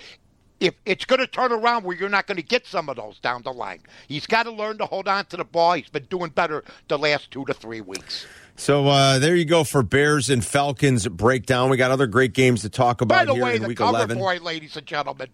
if 0.61 0.75
it's 0.85 1.07
going 1.07 1.21
to 1.21 1.27
turn 1.27 1.53
around 1.53 1.85
where 1.85 1.97
you're 1.97 2.11
not 2.11 2.27
going 2.27 2.37
to 2.37 2.43
get 2.43 2.67
some 2.67 2.91
of 2.91 2.97
those 2.97 3.19
down 3.19 3.43
the 3.43 3.53
line, 3.53 3.81
he's 4.09 4.27
got 4.27 4.43
to 4.43 4.51
learn 4.51 4.77
to 4.77 4.85
hold 4.85 5.09
on 5.09 5.25
to 5.27 5.39
the 5.39 5.45
ball. 5.45 5.73
He's 5.73 5.89
been 5.89 6.05
doing 6.05 6.29
better 6.31 6.62
the 6.89 6.99
last 6.99 7.31
two 7.31 7.47
to 7.47 7.55
three 7.55 7.81
weeks. 7.81 8.27
So 8.56 8.87
uh, 8.88 9.19
there 9.19 9.35
you 9.37 9.44
go 9.44 9.64
for 9.64 9.82
Bears 9.82 10.31
and 10.31 10.44
Falcons 10.44 11.06
breakdown. 11.08 11.70
We 11.70 11.76
got 11.76 11.91
other 11.91 12.06
great 12.06 12.32
games 12.35 12.62
to 12.62 12.69
talk 12.69 13.00
about 13.00 13.14
By 13.19 13.25
the 13.25 13.35
here 13.35 13.44
way, 13.44 13.56
in 13.56 13.62
the 13.62 13.69
Week 13.69 13.79
cover 13.79 13.97
11. 13.97 14.19
boy, 14.19 14.38
ladies 14.43 14.76
and 14.76 14.87
gentlemen. 14.87 15.29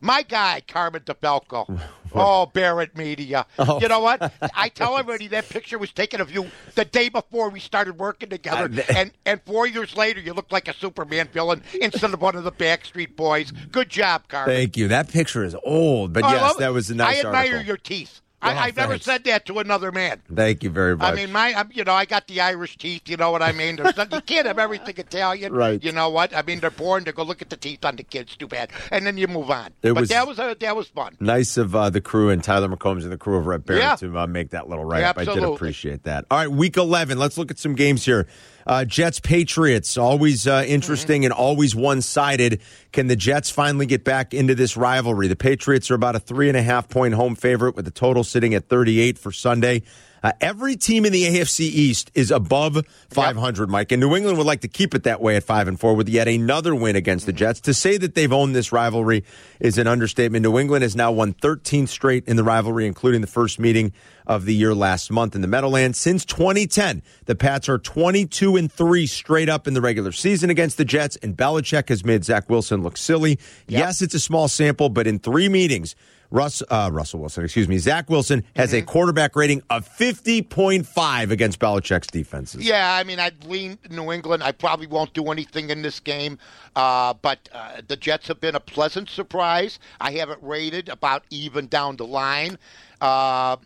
My 0.00 0.22
guy, 0.22 0.62
Carmen 0.66 1.02
DeFalco. 1.02 1.80
Oh, 2.14 2.46
Barrett 2.46 2.96
Media. 2.96 3.44
Oh. 3.58 3.80
You 3.82 3.88
know 3.88 4.00
what? 4.00 4.32
I 4.56 4.70
tell 4.70 4.96
everybody 4.96 5.28
that 5.28 5.46
picture 5.46 5.76
was 5.76 5.92
taken 5.92 6.22
of 6.22 6.30
you 6.32 6.46
the 6.74 6.86
day 6.86 7.10
before 7.10 7.50
we 7.50 7.60
started 7.60 7.98
working 7.98 8.30
together. 8.30 8.64
Uh, 8.64 8.92
and, 8.96 9.12
and 9.26 9.42
four 9.42 9.66
years 9.66 9.94
later, 9.94 10.18
you 10.18 10.32
look 10.32 10.50
like 10.50 10.68
a 10.68 10.74
Superman 10.74 11.28
villain 11.30 11.62
instead 11.82 12.14
of 12.14 12.22
one 12.22 12.34
of 12.34 12.44
the 12.44 12.52
Backstreet 12.52 13.14
Boys. 13.14 13.50
Good 13.50 13.90
job, 13.90 14.26
Carmen. 14.28 14.54
Thank 14.56 14.78
you. 14.78 14.88
That 14.88 15.10
picture 15.10 15.44
is 15.44 15.54
old, 15.64 16.14
but 16.14 16.24
Oh, 16.24 16.30
yes, 16.30 16.56
that 16.56 16.72
was 16.72 16.88
a 16.88 16.94
nice 16.94 17.16
I 17.16 17.26
admire 17.26 17.42
article. 17.44 17.66
your 17.66 17.76
teeth. 17.76 18.22
I, 18.40 18.56
I've 18.56 18.76
never 18.76 18.98
said 18.98 19.24
that 19.24 19.46
to 19.46 19.58
another 19.58 19.90
man. 19.90 20.22
Thank 20.32 20.62
you 20.62 20.70
very 20.70 20.96
much. 20.96 21.12
I 21.12 21.16
mean, 21.16 21.32
my, 21.32 21.52
I'm, 21.54 21.70
you 21.72 21.82
know, 21.82 21.92
I 21.92 22.04
got 22.04 22.28
the 22.28 22.40
Irish 22.40 22.76
teeth. 22.78 23.08
You 23.08 23.16
know 23.16 23.32
what 23.32 23.42
I 23.42 23.50
mean? 23.50 23.76
Not, 23.76 24.12
you 24.12 24.20
can't 24.20 24.46
have 24.46 24.58
everything 24.60 24.94
Italian. 24.96 25.52
Right. 25.52 25.82
You 25.82 25.90
know 25.90 26.08
what? 26.10 26.34
I 26.34 26.42
mean, 26.42 26.60
they're 26.60 26.70
born 26.70 27.04
to 27.06 27.12
go 27.12 27.24
look 27.24 27.42
at 27.42 27.50
the 27.50 27.56
teeth 27.56 27.84
on 27.84 27.96
the 27.96 28.04
kids. 28.04 28.36
Too 28.36 28.46
bad. 28.46 28.70
And 28.92 29.04
then 29.04 29.18
you 29.18 29.26
move 29.26 29.50
on. 29.50 29.66
It 29.82 29.92
but 29.94 29.96
was- 30.02 30.08
that 30.10 30.26
was 30.28 30.38
a, 30.38 30.56
that 30.60 30.76
was 30.76 30.86
fun. 30.86 31.16
nice 31.18 31.56
of 31.56 31.74
uh, 31.74 31.90
the 31.90 32.00
crew 32.00 32.30
and 32.30 32.42
Tyler 32.44 32.68
McComas 32.68 33.02
and 33.02 33.10
the 33.10 33.18
crew 33.18 33.36
over 33.36 33.52
at 33.54 33.66
Barrett 33.66 33.82
Yeah. 33.82 33.96
to 33.96 34.18
uh, 34.18 34.26
make 34.28 34.50
that 34.50 34.68
little 34.68 34.84
write 34.84 35.02
up. 35.02 35.18
I 35.18 35.24
did 35.24 35.42
appreciate 35.42 36.04
that. 36.04 36.24
All 36.30 36.38
right, 36.38 36.50
week 36.50 36.76
11. 36.76 37.18
Let's 37.18 37.38
look 37.38 37.50
at 37.50 37.58
some 37.58 37.74
games 37.74 38.04
here. 38.04 38.28
Uh, 38.68 38.84
Jets 38.84 39.18
Patriots, 39.18 39.96
always 39.96 40.46
uh, 40.46 40.62
interesting 40.66 41.24
and 41.24 41.32
always 41.32 41.74
one 41.74 42.02
sided. 42.02 42.60
Can 42.92 43.06
the 43.06 43.16
Jets 43.16 43.50
finally 43.50 43.86
get 43.86 44.04
back 44.04 44.34
into 44.34 44.54
this 44.54 44.76
rivalry? 44.76 45.26
The 45.26 45.36
Patriots 45.36 45.90
are 45.90 45.94
about 45.94 46.16
a 46.16 46.20
three 46.20 46.48
and 46.48 46.56
a 46.56 46.62
half 46.62 46.86
point 46.90 47.14
home 47.14 47.34
favorite 47.34 47.76
with 47.76 47.86
the 47.86 47.90
total 47.90 48.24
sitting 48.24 48.52
at 48.52 48.68
38 48.68 49.18
for 49.18 49.32
Sunday. 49.32 49.82
Uh, 50.22 50.32
every 50.40 50.76
team 50.76 51.04
in 51.04 51.12
the 51.12 51.24
AFC 51.24 51.60
East 51.60 52.10
is 52.14 52.30
above 52.30 52.84
500, 53.10 53.68
Mike, 53.68 53.92
and 53.92 54.00
New 54.00 54.14
England 54.16 54.38
would 54.38 54.46
like 54.46 54.62
to 54.62 54.68
keep 54.68 54.94
it 54.94 55.04
that 55.04 55.20
way 55.20 55.36
at 55.36 55.44
five 55.44 55.68
and 55.68 55.78
four 55.78 55.94
with 55.94 56.08
yet 56.08 56.28
another 56.28 56.74
win 56.74 56.96
against 56.96 57.26
the 57.26 57.32
Jets. 57.32 57.60
To 57.60 57.74
say 57.74 57.96
that 57.98 58.14
they've 58.14 58.32
owned 58.32 58.54
this 58.54 58.72
rivalry 58.72 59.24
is 59.60 59.78
an 59.78 59.86
understatement. 59.86 60.42
New 60.42 60.58
England 60.58 60.82
has 60.82 60.96
now 60.96 61.12
won 61.12 61.32
13 61.32 61.86
straight 61.86 62.26
in 62.26 62.36
the 62.36 62.44
rivalry, 62.44 62.86
including 62.86 63.20
the 63.20 63.26
first 63.26 63.58
meeting 63.58 63.92
of 64.26 64.44
the 64.44 64.54
year 64.54 64.74
last 64.74 65.10
month 65.10 65.34
in 65.34 65.40
the 65.40 65.48
Meadowlands. 65.48 65.98
Since 65.98 66.24
2010, 66.26 67.02
the 67.24 67.34
Pats 67.34 67.68
are 67.68 67.78
22 67.78 68.56
and 68.56 68.70
three 68.70 69.06
straight 69.06 69.48
up 69.48 69.66
in 69.66 69.74
the 69.74 69.80
regular 69.80 70.12
season 70.12 70.50
against 70.50 70.76
the 70.76 70.84
Jets, 70.84 71.16
and 71.16 71.36
Belichick 71.36 71.88
has 71.88 72.04
made 72.04 72.24
Zach 72.24 72.50
Wilson 72.50 72.82
look 72.82 72.96
silly. 72.96 73.38
Yes, 73.66 74.02
it's 74.02 74.14
a 74.14 74.20
small 74.20 74.48
sample, 74.48 74.90
but 74.90 75.06
in 75.06 75.18
three 75.18 75.48
meetings. 75.48 75.96
Russ, 76.30 76.62
uh, 76.68 76.90
Russell 76.92 77.20
Wilson, 77.20 77.44
excuse 77.44 77.68
me, 77.68 77.78
Zach 77.78 78.10
Wilson 78.10 78.44
has 78.54 78.74
a 78.74 78.82
quarterback 78.82 79.34
rating 79.34 79.62
of 79.70 79.88
50.5 79.88 81.30
against 81.30 81.58
Belichick's 81.58 82.08
defenses. 82.08 82.66
Yeah, 82.66 82.94
I 82.94 83.02
mean, 83.04 83.18
I'd 83.18 83.44
lean 83.44 83.78
New 83.90 84.12
England. 84.12 84.42
I 84.42 84.52
probably 84.52 84.86
won't 84.86 85.14
do 85.14 85.30
anything 85.30 85.70
in 85.70 85.80
this 85.80 86.00
game, 86.00 86.38
uh, 86.76 87.14
but 87.14 87.48
uh, 87.52 87.80
the 87.86 87.96
Jets 87.96 88.28
have 88.28 88.40
been 88.40 88.54
a 88.54 88.60
pleasant 88.60 89.08
surprise. 89.08 89.78
I 90.00 90.10
have 90.12 90.28
it 90.28 90.38
rated 90.42 90.90
about 90.90 91.24
even 91.30 91.66
down 91.66 91.96
the 91.96 92.06
line. 92.06 92.58
Uh, 93.00 93.56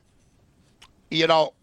you 1.10 1.26
know, 1.26 1.54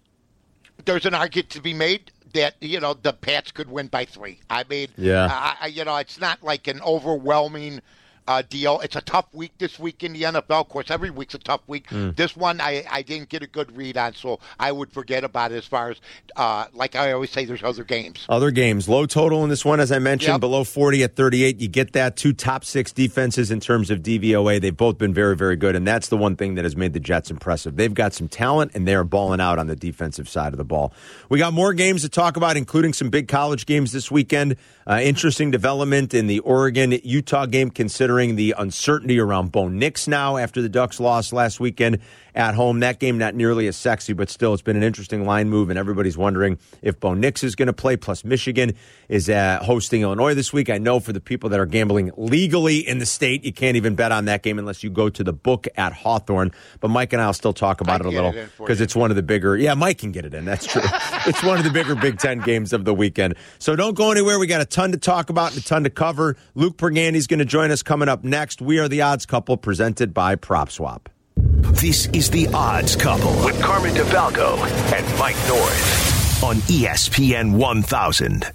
there's 0.85 1.05
an 1.05 1.13
argument 1.13 1.49
to 1.51 1.61
be 1.61 1.73
made. 1.73 2.11
that 2.33 2.55
you 2.61 2.79
know 2.79 2.93
the 2.93 3.13
Pats 3.13 3.51
could 3.51 3.71
win 3.71 3.87
by 3.87 4.05
three. 4.05 4.39
I 4.49 4.63
mean, 4.69 4.89
Yeah. 4.97 5.27
I, 5.31 5.55
I, 5.61 5.67
you 5.67 5.83
know, 5.85 5.95
it's 5.97 6.19
not 6.19 6.43
like 6.43 6.67
an 6.67 6.81
overwhelming 6.81 7.81
uh, 8.29 8.43
deal. 8.47 8.79
It's 8.81 8.95
a 8.95 9.01
tough 9.01 9.25
week 9.33 9.53
this 9.57 9.79
week 9.79 10.03
in 10.03 10.13
the 10.13 10.21
NFL. 10.21 10.61
Of 10.61 10.69
course, 10.69 10.91
every 10.91 11.09
week's 11.09 11.33
a 11.33 11.39
tough 11.39 11.61
week. 11.65 11.89
Hmm. 11.89 12.11
This 12.15 12.37
one, 12.37 12.61
I, 12.61 12.85
I 12.89 13.01
didn't 13.01 13.29
get 13.29 13.41
a 13.41 13.47
good 13.47 13.75
read 13.75 13.97
on, 13.97 14.13
so 14.13 14.39
I 14.59 14.71
would 14.71 14.91
forget 14.91 15.23
about 15.23 15.51
it. 15.51 15.55
As 15.55 15.65
far 15.65 15.89
as, 15.89 15.97
uh, 16.35 16.65
like 16.73 16.95
I 16.95 17.11
always 17.11 17.31
say, 17.31 17.45
there's 17.45 17.63
other 17.63 17.83
games. 17.83 18.25
Other 18.29 18.51
games, 18.51 18.87
low 18.87 19.07
total 19.07 19.43
in 19.43 19.49
this 19.49 19.65
one, 19.65 19.79
as 19.79 19.91
I 19.91 19.97
mentioned, 19.97 20.33
Yep. 20.35 20.41
below 20.41 20.63
40 20.63 21.03
at 21.03 21.15
38. 21.15 21.59
You 21.59 21.67
get 21.67 21.93
that. 21.93 22.15
Two 22.15 22.31
top 22.31 22.63
six 22.63 22.91
defenses 22.91 23.49
in 23.49 23.59
terms 23.59 23.89
of 23.89 24.03
DVOA. 24.03 24.61
They've 24.61 24.77
both 24.77 24.99
been 24.99 25.13
very, 25.13 25.35
very 25.35 25.55
good, 25.55 25.75
and 25.75 25.87
that's 25.87 26.09
the 26.09 26.17
one 26.17 26.35
thing 26.35 26.53
that 26.53 26.65
has 26.65 26.75
made 26.75 26.93
the 26.93 26.99
Jets 26.99 27.31
impressive. 27.31 27.77
They've 27.77 27.93
got 27.93 28.13
some 28.13 28.27
talent, 28.27 28.73
and 28.75 28.87
they 28.87 28.93
are 28.93 29.03
balling 29.03 29.41
out 29.41 29.57
on 29.57 29.65
the 29.65 29.75
defensive 29.75 30.29
side 30.29 30.53
of 30.53 30.57
the 30.57 30.63
ball. 30.63 30.93
We 31.29 31.39
got 31.39 31.53
more 31.53 31.73
games 31.73 32.03
to 32.03 32.09
talk 32.09 32.37
about, 32.37 32.57
including 32.57 32.93
some 32.93 33.09
big 33.09 33.27
college 33.27 33.65
games 33.65 33.91
this 33.91 34.11
weekend. 34.11 34.55
Uh, 34.85 34.99
interesting 35.01 35.49
development 35.49 36.13
in 36.13 36.27
the 36.27 36.39
Oregon 36.39 36.91
Utah 37.03 37.45
game, 37.47 37.71
considering 37.71 38.18
the 38.19 38.53
uncertainty 38.57 39.19
around 39.19 39.51
Bo 39.51 39.69
Nix 39.69 40.07
now 40.07 40.37
after 40.37 40.61
the 40.61 40.67
Ducks 40.67 40.99
lost 40.99 41.31
last 41.31 41.59
weekend 41.59 41.99
at 42.35 42.53
home. 42.53 42.81
That 42.81 42.99
game 42.99 43.17
not 43.17 43.35
nearly 43.35 43.67
as 43.67 43.75
sexy, 43.75 44.13
but 44.13 44.29
still, 44.29 44.53
it's 44.53 44.61
been 44.61 44.75
an 44.75 44.83
interesting 44.83 45.25
line 45.25 45.49
move, 45.49 45.69
and 45.69 45.79
everybody's 45.79 46.17
wondering 46.17 46.57
if 46.81 46.99
Bo 46.99 47.13
Nix 47.13 47.43
is 47.43 47.55
going 47.55 47.67
to 47.67 47.73
play. 47.73 47.95
Plus, 47.97 48.23
Michigan 48.23 48.73
is 49.07 49.29
uh, 49.29 49.59
hosting 49.61 50.01
Illinois 50.01 50.33
this 50.33 50.51
week. 50.51 50.69
I 50.69 50.77
know 50.77 50.99
for 50.99 51.13
the 51.13 51.19
people 51.19 51.49
that 51.49 51.59
are 51.59 51.65
gambling 51.65 52.11
legally 52.17 52.77
in 52.87 52.99
the 52.99 53.05
state, 53.05 53.43
you 53.43 53.53
can't 53.53 53.77
even 53.77 53.95
bet 53.95 54.11
on 54.11 54.25
that 54.25 54.43
game 54.43 54.59
unless 54.59 54.83
you 54.83 54.89
go 54.89 55.09
to 55.09 55.23
the 55.23 55.33
book 55.33 55.67
at 55.77 55.93
Hawthorne. 55.93 56.51
But 56.79 56.89
Mike 56.89 57.13
and 57.13 57.21
I 57.21 57.27
will 57.27 57.33
still 57.33 57.53
talk 57.53 57.81
about 57.81 58.01
I 58.01 58.05
it 58.05 58.07
a 58.07 58.09
little 58.09 58.33
because 58.57 58.81
it's 58.81 58.95
one 58.95 59.11
of 59.11 59.15
the 59.15 59.23
bigger. 59.23 59.55
Yeah, 59.57 59.73
Mike 59.73 59.99
can 59.99 60.11
get 60.11 60.25
it 60.25 60.33
in. 60.33 60.45
That's 60.45 60.65
true. 60.65 60.81
it's 61.25 61.43
one 61.43 61.57
of 61.57 61.63
the 61.63 61.71
bigger 61.71 61.95
Big 61.95 62.19
Ten 62.19 62.39
games 62.39 62.73
of 62.73 62.85
the 62.85 62.93
weekend. 62.93 63.35
So 63.59 63.75
don't 63.75 63.95
go 63.95 64.11
anywhere. 64.11 64.39
We 64.39 64.47
got 64.47 64.61
a 64.61 64.65
ton 64.65 64.91
to 64.91 64.97
talk 64.97 65.29
about 65.29 65.51
and 65.51 65.61
a 65.61 65.63
ton 65.63 65.83
to 65.83 65.89
cover. 65.89 66.35
Luke 66.55 66.77
Pergandy's 66.77 67.27
going 67.27 67.39
to 67.39 67.45
join 67.45 67.71
us 67.71 67.83
coming 67.83 68.08
up 68.09 68.23
next. 68.23 68.61
We 68.61 68.79
are 68.79 68.87
the 68.87 69.01
Odds 69.01 69.25
Couple, 69.25 69.55
presented 69.55 70.13
by 70.13 70.35
Prop 70.35 70.69
Swap. 70.69 71.09
This 71.35 72.07
is 72.07 72.29
The 72.29 72.47
Odds 72.53 72.95
Couple 72.95 73.31
with 73.45 73.61
Carmen 73.61 73.93
DeFalco 73.93 74.57
and 74.91 75.19
Mike 75.19 75.37
North 75.47 76.43
on 76.43 76.55
ESPN 76.67 77.53
1000. 77.53 78.51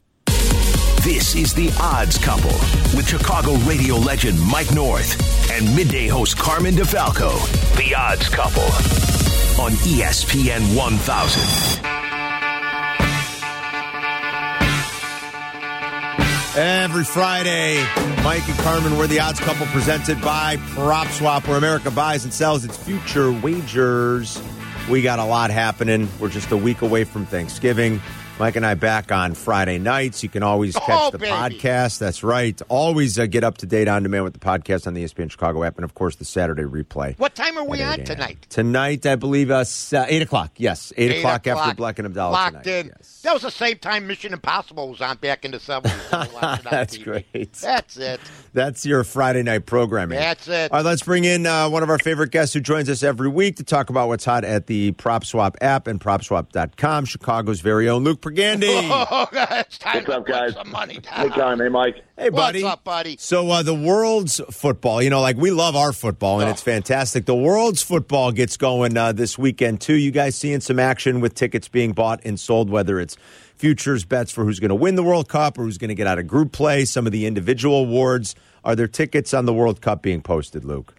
This 1.02 1.34
is 1.34 1.54
The 1.54 1.74
Odds 1.80 2.18
Couple 2.18 2.50
with 2.96 3.08
Chicago 3.08 3.54
radio 3.68 3.96
legend 3.96 4.38
Mike 4.40 4.72
North 4.74 5.50
and 5.50 5.74
midday 5.76 6.08
host 6.08 6.36
Carmen 6.36 6.74
DeFalco. 6.74 7.32
The 7.76 7.94
Odds 7.94 8.28
Couple 8.28 8.64
on 9.62 9.72
ESPN 9.72 10.76
1000. 10.76 12.03
Every 16.56 17.02
Friday, 17.02 17.84
Mike 18.22 18.48
and 18.48 18.56
Carmen, 18.58 18.96
we're 18.96 19.08
the 19.08 19.18
odds 19.18 19.40
couple 19.40 19.66
presented 19.66 20.20
by 20.20 20.56
Prop 20.68 21.08
Swap, 21.08 21.48
where 21.48 21.58
America 21.58 21.90
buys 21.90 22.22
and 22.22 22.32
sells 22.32 22.64
its 22.64 22.76
future 22.76 23.32
wagers. 23.32 24.40
We 24.88 25.02
got 25.02 25.18
a 25.18 25.24
lot 25.24 25.50
happening. 25.50 26.08
We're 26.20 26.28
just 26.28 26.52
a 26.52 26.56
week 26.56 26.82
away 26.82 27.02
from 27.02 27.26
Thanksgiving. 27.26 28.00
Mike 28.36 28.56
and 28.56 28.66
I 28.66 28.74
back 28.74 29.12
on 29.12 29.34
Friday 29.34 29.78
nights. 29.78 30.24
You 30.24 30.28
can 30.28 30.42
always 30.42 30.74
catch 30.74 30.88
Oh, 30.90 31.10
the 31.12 31.18
baby. 31.18 31.30
podcast. 31.60 31.98
That's 32.00 32.24
right. 32.24 32.60
Always 32.68 33.16
uh, 33.16 33.26
get 33.26 33.44
up 33.44 33.58
to 33.58 33.66
date 33.66 33.86
on 33.86 34.02
demand 34.02 34.24
with 34.24 34.32
the 34.32 34.40
podcast 34.40 34.88
on 34.88 34.94
the 34.94 35.04
ESPN 35.04 35.30
Chicago 35.30 35.62
app, 35.62 35.76
and 35.76 35.84
of 35.84 35.94
course 35.94 36.16
the 36.16 36.24
Saturday 36.24 36.64
replay. 36.64 37.16
What 37.16 37.36
time 37.36 37.56
are 37.56 37.64
we 37.64 37.78
at 37.80 37.92
on 37.92 37.94
a.m. 38.00 38.04
tonight? 38.04 38.46
Tonight, 38.50 39.06
I 39.06 39.14
believe 39.14 39.52
us 39.52 39.92
uh, 39.92 40.04
eight 40.08 40.20
o'clock. 40.20 40.50
Yes, 40.56 40.92
eight, 40.96 41.18
o'clock, 41.18 41.46
after 41.46 41.76
Black 41.76 42.00
and 42.00 42.06
Abdallah 42.06 42.32
Locked 42.32 42.64
tonight. 42.64 42.80
in. 42.80 42.86
Yes. 42.88 43.20
That 43.22 43.34
was 43.34 43.42
the 43.42 43.50
same 43.52 43.78
time 43.78 44.08
Mission 44.08 44.32
Impossible 44.32 44.88
was 44.90 45.00
on 45.00 45.16
back 45.18 45.44
in 45.44 45.52
the 45.52 45.58
70s. 45.58 46.62
That's 46.64 46.98
great. 46.98 47.52
That's 47.54 47.96
it. 47.96 48.20
That's 48.52 48.84
your 48.84 49.04
Friday 49.04 49.44
night 49.44 49.64
programming. 49.64 50.18
That's 50.18 50.48
it. 50.48 50.72
All 50.72 50.78
right, 50.78 50.84
let's 50.84 51.02
bring 51.04 51.24
in 51.24 51.46
uh, 51.46 51.68
one 51.70 51.82
of 51.84 51.88
our 51.88 51.98
favorite 52.00 52.32
guests 52.32 52.52
who 52.52 52.60
joins 52.60 52.90
us 52.90 53.02
every 53.04 53.28
week 53.28 53.56
to 53.56 53.64
talk 53.64 53.90
about 53.90 54.08
what's 54.08 54.24
hot 54.24 54.44
at 54.44 54.66
the 54.66 54.90
PropSwap 54.92 55.54
app 55.60 55.86
and 55.86 56.00
PropSwap.com. 56.00 57.04
Chicago's 57.06 57.60
very 57.60 57.88
own 57.88 58.02
Luke 58.04 58.20
Pergandy. 58.24 58.64
Oh, 59.10 59.28
it's 59.32 59.76
time 59.78 59.96
What's 59.96 60.06
to 60.06 60.16
up, 60.16 60.26
guys? 60.26 60.54
some 60.54 60.70
money 60.70 60.94
Hey, 61.06 61.28
down. 61.28 61.30
Con. 61.30 61.60
Hey, 61.60 61.68
Mike. 61.68 61.96
Hey, 62.16 62.28
buddy. 62.30 62.30
What's 62.30 62.52
buddy. 62.52 62.64
up, 62.64 62.84
buddy? 62.84 63.16
So 63.18 63.50
uh, 63.50 63.62
the 63.62 63.74
world's 63.74 64.40
football, 64.50 65.02
you 65.02 65.10
know, 65.10 65.20
like 65.20 65.36
we 65.36 65.50
love 65.50 65.76
our 65.76 65.92
football 65.92 66.40
and 66.40 66.48
it's 66.48 66.62
fantastic. 66.62 67.26
The 67.26 67.34
world's 67.34 67.82
football 67.82 68.32
gets 68.32 68.56
going 68.56 68.96
uh, 68.96 69.12
this 69.12 69.36
weekend 69.36 69.80
too. 69.82 69.94
You 69.96 70.10
guys 70.10 70.36
seeing 70.36 70.60
some 70.60 70.78
action 70.78 71.20
with 71.20 71.34
tickets 71.34 71.68
being 71.68 71.92
bought 71.92 72.20
and 72.24 72.40
sold, 72.40 72.70
whether 72.70 72.98
it's 72.98 73.16
futures 73.56 74.04
bets 74.04 74.32
for 74.32 74.44
who's 74.44 74.58
going 74.58 74.70
to 74.70 74.74
win 74.74 74.94
the 74.94 75.02
World 75.02 75.28
Cup 75.28 75.58
or 75.58 75.62
who's 75.64 75.78
going 75.78 75.88
to 75.88 75.94
get 75.94 76.06
out 76.06 76.18
of 76.18 76.26
group 76.26 76.50
play, 76.52 76.84
some 76.86 77.06
of 77.06 77.12
the 77.12 77.26
individual 77.26 77.80
awards. 77.80 78.34
Are 78.64 78.74
there 78.74 78.88
tickets 78.88 79.34
on 79.34 79.44
the 79.44 79.52
World 79.52 79.80
Cup 79.82 80.00
being 80.02 80.22
posted, 80.22 80.64
Luke? 80.64 80.94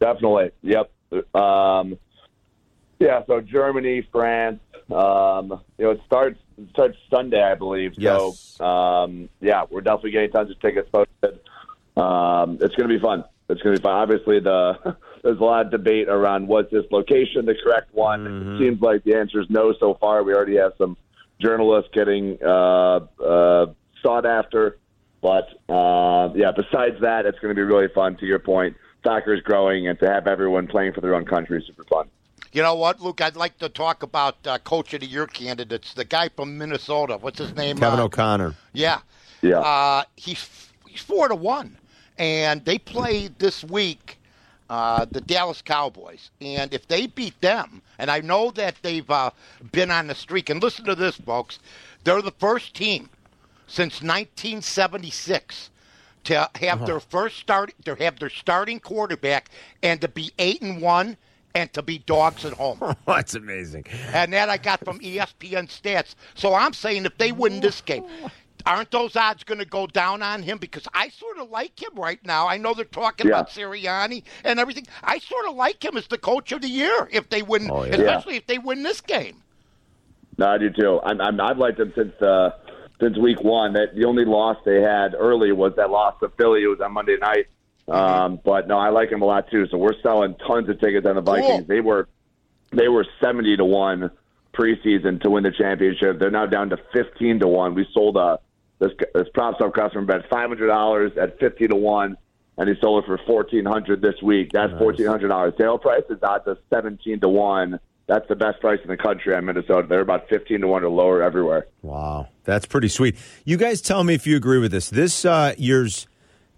Definitely. 0.00 0.50
Yep. 0.62 0.90
Um, 1.34 1.98
yeah. 2.98 3.24
So 3.26 3.40
Germany, 3.40 4.06
France. 4.12 4.60
Um, 4.90 5.60
you 5.78 5.84
know, 5.84 5.90
it 5.92 6.00
starts 6.06 6.38
it 6.58 6.68
starts 6.70 6.98
Sunday, 7.10 7.42
I 7.42 7.54
believe. 7.54 7.94
Yes. 7.96 8.56
So 8.58 8.64
um, 8.64 9.28
yeah, 9.40 9.64
we're 9.70 9.80
definitely 9.80 10.12
getting 10.12 10.30
tons 10.30 10.50
of 10.50 10.60
tickets 10.60 10.88
posted. 10.90 11.40
Um, 11.96 12.58
it's 12.60 12.74
going 12.74 12.88
to 12.88 12.94
be 12.94 13.00
fun. 13.00 13.24
It's 13.48 13.62
going 13.62 13.76
to 13.76 13.80
be 13.80 13.84
fun. 13.84 13.94
Obviously, 13.94 14.40
the 14.40 14.96
there's 15.22 15.38
a 15.38 15.44
lot 15.44 15.66
of 15.66 15.70
debate 15.70 16.08
around 16.08 16.48
was 16.48 16.66
this 16.70 16.84
location 16.90 17.46
the 17.46 17.54
correct 17.62 17.94
one. 17.94 18.26
It 18.26 18.58
seems 18.58 18.80
like 18.80 19.04
the 19.04 19.14
answer 19.14 19.40
is 19.40 19.46
no 19.48 19.72
so 19.78 19.94
far. 20.00 20.22
We 20.22 20.34
already 20.34 20.56
have 20.56 20.72
some 20.78 20.96
journalists 21.40 21.90
getting 21.94 22.38
uh, 22.42 23.00
uh, 23.24 23.66
sought 24.02 24.26
after. 24.26 24.78
But 25.20 25.48
uh, 25.68 26.32
yeah, 26.34 26.52
besides 26.54 27.00
that, 27.00 27.26
it's 27.26 27.38
going 27.40 27.54
to 27.54 27.58
be 27.58 27.62
really 27.62 27.88
fun. 27.94 28.16
To 28.18 28.26
your 28.26 28.38
point, 28.38 28.76
soccer 29.04 29.34
is 29.34 29.40
growing, 29.42 29.88
and 29.88 29.98
to 30.00 30.08
have 30.08 30.26
everyone 30.26 30.66
playing 30.68 30.92
for 30.92 31.00
their 31.00 31.14
own 31.14 31.24
country 31.24 31.58
is 31.58 31.66
super 31.66 31.84
fun. 31.84 32.08
You 32.52 32.62
know 32.62 32.74
what, 32.74 33.00
Luke? 33.00 33.20
I'd 33.20 33.36
like 33.36 33.58
to 33.58 33.68
talk 33.68 34.02
about 34.02 34.36
uh, 34.46 34.58
Coach 34.58 34.94
of 34.94 35.00
the 35.00 35.06
Year 35.06 35.26
candidates. 35.26 35.94
The 35.94 36.04
guy 36.04 36.28
from 36.30 36.56
Minnesota. 36.56 37.18
What's 37.18 37.38
his 37.38 37.54
name? 37.54 37.78
Kevin 37.78 38.00
Uh, 38.00 38.04
O'Connor. 38.04 38.54
Yeah. 38.72 39.00
Yeah. 39.42 39.58
Uh, 39.60 40.04
he's 40.16 40.70
he's 40.86 41.00
four 41.02 41.28
to 41.28 41.34
one, 41.34 41.76
and 42.18 42.64
they 42.64 42.78
play 42.78 43.28
this 43.38 43.62
week. 43.64 44.14
Uh, 44.70 45.06
the 45.10 45.22
Dallas 45.22 45.62
Cowboys, 45.62 46.30
and 46.42 46.74
if 46.74 46.86
they 46.88 47.06
beat 47.06 47.40
them, 47.40 47.80
and 47.98 48.10
I 48.10 48.20
know 48.20 48.50
that 48.50 48.74
they've 48.82 49.10
uh, 49.10 49.30
been 49.72 49.90
on 49.90 50.08
the 50.08 50.14
streak. 50.14 50.50
And 50.50 50.62
listen 50.62 50.84
to 50.84 50.94
this, 50.94 51.16
folks: 51.16 51.58
they're 52.04 52.20
the 52.20 52.32
first 52.32 52.74
team 52.74 53.08
since 53.66 54.02
1976 54.02 55.70
to 56.24 56.50
have 56.56 56.84
their 56.86 57.00
first 57.00 57.38
start, 57.38 57.72
to 57.86 57.94
have 57.94 58.18
their 58.18 58.28
starting 58.28 58.78
quarterback, 58.78 59.48
and 59.82 60.02
to 60.02 60.08
be 60.08 60.32
eight 60.38 60.60
and 60.60 60.82
one, 60.82 61.16
and 61.54 61.72
to 61.72 61.82
be 61.82 61.98
dogs 61.98 62.44
at 62.44 62.52
home. 62.52 62.80
That's 63.06 63.34
amazing. 63.34 63.84
And 64.12 64.32
that 64.32 64.48
I 64.48 64.56
got 64.58 64.84
from 64.84 64.98
ESPN 65.00 65.68
stats. 65.68 66.14
So 66.34 66.54
I'm 66.54 66.72
saying 66.72 67.04
if 67.06 67.16
they 67.18 67.32
win 67.32 67.60
this 67.60 67.80
game, 67.80 68.04
aren't 68.66 68.90
those 68.90 69.16
odds 69.16 69.44
going 69.44 69.58
to 69.58 69.64
go 69.64 69.86
down 69.86 70.22
on 70.22 70.42
him? 70.42 70.58
Because 70.58 70.86
I 70.94 71.08
sort 71.08 71.38
of 71.38 71.50
like 71.50 71.80
him 71.82 71.90
right 71.94 72.24
now. 72.24 72.46
I 72.46 72.58
know 72.58 72.74
they're 72.74 72.84
talking 72.84 73.26
Yeah. 73.26 73.34
about 73.34 73.50
Sirianni 73.50 74.22
and 74.44 74.58
everything. 74.60 74.86
I 75.02 75.18
sort 75.18 75.46
of 75.48 75.54
like 75.56 75.82
him 75.84 75.96
as 75.96 76.06
the 76.06 76.18
coach 76.18 76.52
of 76.52 76.60
the 76.62 76.68
year 76.68 77.08
if 77.10 77.28
they 77.30 77.42
win, 77.42 77.70
Oh, 77.70 77.84
yeah. 77.84 77.94
especially 77.94 78.36
if 78.36 78.46
they 78.46 78.58
win 78.58 78.82
this 78.82 79.00
game. 79.00 79.42
No, 80.36 80.46
I 80.46 80.58
do 80.58 80.70
too. 80.70 81.00
I'm, 81.02 81.20
I'm, 81.20 81.40
I've 81.40 81.58
liked 81.58 81.78
them 81.78 81.92
since 81.96 82.14
uh, 82.22 82.50
since 83.00 83.18
week 83.18 83.40
one. 83.42 83.72
That 83.72 83.96
the 83.96 84.04
only 84.04 84.24
loss 84.24 84.56
they 84.64 84.80
had 84.80 85.14
early 85.18 85.50
was 85.50 85.72
that 85.76 85.90
loss 85.90 86.14
to 86.20 86.28
Philly. 86.36 86.62
It 86.62 86.68
was 86.68 86.80
on 86.80 86.92
Monday 86.92 87.16
night. 87.16 87.46
Um, 87.88 88.40
but 88.44 88.68
no, 88.68 88.78
I 88.78 88.90
like 88.90 89.10
them 89.10 89.22
a 89.22 89.24
lot 89.24 89.50
too. 89.50 89.66
So 89.68 89.78
we're 89.78 89.98
selling 90.02 90.34
tons 90.46 90.68
of 90.68 90.78
tickets 90.80 91.06
on 91.06 91.16
the 91.16 91.22
Vikings. 91.22 91.50
Cool. 91.50 91.64
They 91.66 91.80
were 91.80 92.08
they 92.70 92.88
were 92.88 93.06
seventy 93.20 93.56
to 93.56 93.64
one 93.64 94.10
preseason 94.52 95.20
to 95.22 95.30
win 95.30 95.44
the 95.44 95.52
championship. 95.52 96.18
They're 96.18 96.30
now 96.30 96.46
down 96.46 96.70
to 96.70 96.78
fifteen 96.92 97.38
to 97.40 97.48
one. 97.48 97.74
We 97.74 97.86
sold 97.92 98.16
a 98.16 98.40
this 98.78 98.92
this 99.14 99.28
PropSwap 99.34 99.72
customer 99.72 100.04
bet 100.04 100.28
five 100.28 100.48
hundred 100.48 100.66
dollars 100.66 101.12
at 101.16 101.38
fifty 101.38 101.66
to 101.66 101.76
one, 101.76 102.16
and 102.58 102.68
he 102.68 102.74
sold 102.80 103.04
it 103.04 103.06
for 103.06 103.18
fourteen 103.26 103.64
hundred 103.64 104.02
this 104.02 104.20
week. 104.22 104.52
That's 104.52 104.72
fourteen 104.78 105.06
hundred 105.06 105.28
dollars. 105.28 105.54
Sale 105.56 105.78
price 105.78 106.04
is 106.10 106.22
odds 106.22 106.46
of 106.46 106.58
seventeen 106.68 107.20
to 107.20 107.28
one. 107.28 107.80
That's 108.06 108.26
the 108.28 108.36
best 108.36 108.60
price 108.60 108.80
in 108.82 108.88
the 108.88 108.96
country 108.96 109.34
on 109.34 109.44
Minnesota. 109.44 109.86
They're 109.86 110.00
about 110.00 110.28
fifteen 110.28 110.60
to 110.60 110.66
one 110.66 110.82
or 110.82 110.88
lower 110.88 111.22
everywhere. 111.22 111.66
Wow, 111.82 112.28
that's 112.44 112.66
pretty 112.66 112.88
sweet. 112.88 113.16
You 113.44 113.56
guys 113.56 113.80
tell 113.80 114.04
me 114.04 114.14
if 114.14 114.26
you 114.26 114.36
agree 114.36 114.58
with 114.58 114.72
this. 114.72 114.90
This 114.90 115.24
uh, 115.24 115.54
year's 115.58 116.06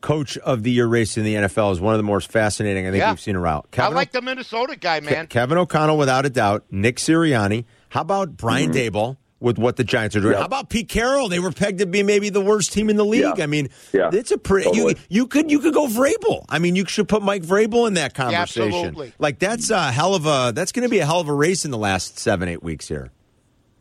coach 0.01 0.39
of 0.39 0.63
the 0.63 0.71
year 0.71 0.87
race 0.87 1.17
in 1.17 1.25
the 1.25 1.35
NFL 1.35 1.73
is 1.73 1.81
one 1.81 1.95
of 1.95 1.99
the 1.99 2.05
most 2.05 2.31
fascinating 2.31 2.87
I 2.87 2.91
think 2.91 3.01
Yeah. 3.01 3.11
we've 3.11 3.21
seen 3.21 3.37
around. 3.37 3.65
I 3.79 3.89
like 3.89 4.13
the 4.13 4.23
Minnesota 4.23 4.77
guy, 4.77 5.01
man. 5.01 5.27
Ke- 5.27 5.31
Kevin 5.31 5.59
O'Connell, 5.59 5.99
without 5.99 6.27
a 6.27 6.31
doubt. 6.31 6.65
Nick 6.71 6.97
Sirianni. 6.97 7.65
How 7.91 8.01
about 8.03 8.37
Brian 8.37 8.71
Mm-hmm. 8.73 8.97
Daboll 8.97 9.17
with 9.41 9.59
what 9.59 9.77
the 9.77 9.85
Giants 9.85 10.15
are 10.17 10.21
doing? 10.21 10.33
Yeah. 10.35 10.41
How 10.41 10.45
about 10.47 10.69
Pete 10.69 10.89
Carroll? 10.89 11.29
They 11.29 11.39
were 11.39 11.51
pegged 11.53 11.79
to 11.81 11.87
be 11.87 12.03
maybe 12.03 12.29
the 12.31 12.41
worst 12.41 12.73
team 12.73 12.89
in 12.91 12.97
the 12.97 13.05
league. 13.05 13.39
Yeah. 13.39 13.43
I 13.45 13.47
mean, 13.47 13.69
Yeah. 13.93 14.11
it's 14.13 14.31
a 14.31 14.39
pretty. 14.39 14.69
You, 14.69 14.89
Totally. 14.89 14.97
you 15.09 15.27
could 15.27 15.51
you 15.51 15.59
could 15.61 15.75
go 15.75 15.87
Vrabel. 15.87 16.45
I 16.49 16.59
mean, 16.59 16.77
you 16.77 16.85
should 16.87 17.09
put 17.09 17.23
Mike 17.23 17.43
Vrabel 17.43 17.87
in 17.89 17.95
that 17.95 18.15
conversation. 18.15 18.63
absolutely. 18.73 19.13
Like 19.19 19.39
that's 19.39 19.71
a 19.71 19.91
hell 19.93 20.15
of 20.15 20.27
a 20.27 20.53
that's 20.55 20.73
going 20.73 20.85
to 20.85 20.91
be 20.91 20.99
a 21.01 21.07
hell 21.07 21.21
of 21.21 21.29
a 21.29 21.35
race 21.35 21.65
in 21.65 21.71
the 21.71 21.79
last 21.79 22.19
seven 22.19 22.49
eight 22.49 22.63
weeks 22.63 22.87
here. 22.89 23.11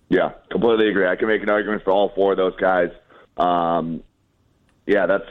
Yeah, 0.09 0.31
completely 0.49 0.89
agree. 0.89 1.07
I 1.07 1.15
can 1.15 1.27
make 1.27 1.43
an 1.43 1.49
argument 1.49 1.83
for 1.83 1.91
all 1.91 2.09
four 2.15 2.31
of 2.31 2.37
those 2.37 2.55
guys. 2.55 2.89
Um, 3.37 4.01
yeah, 4.87 5.05
that's. 5.05 5.23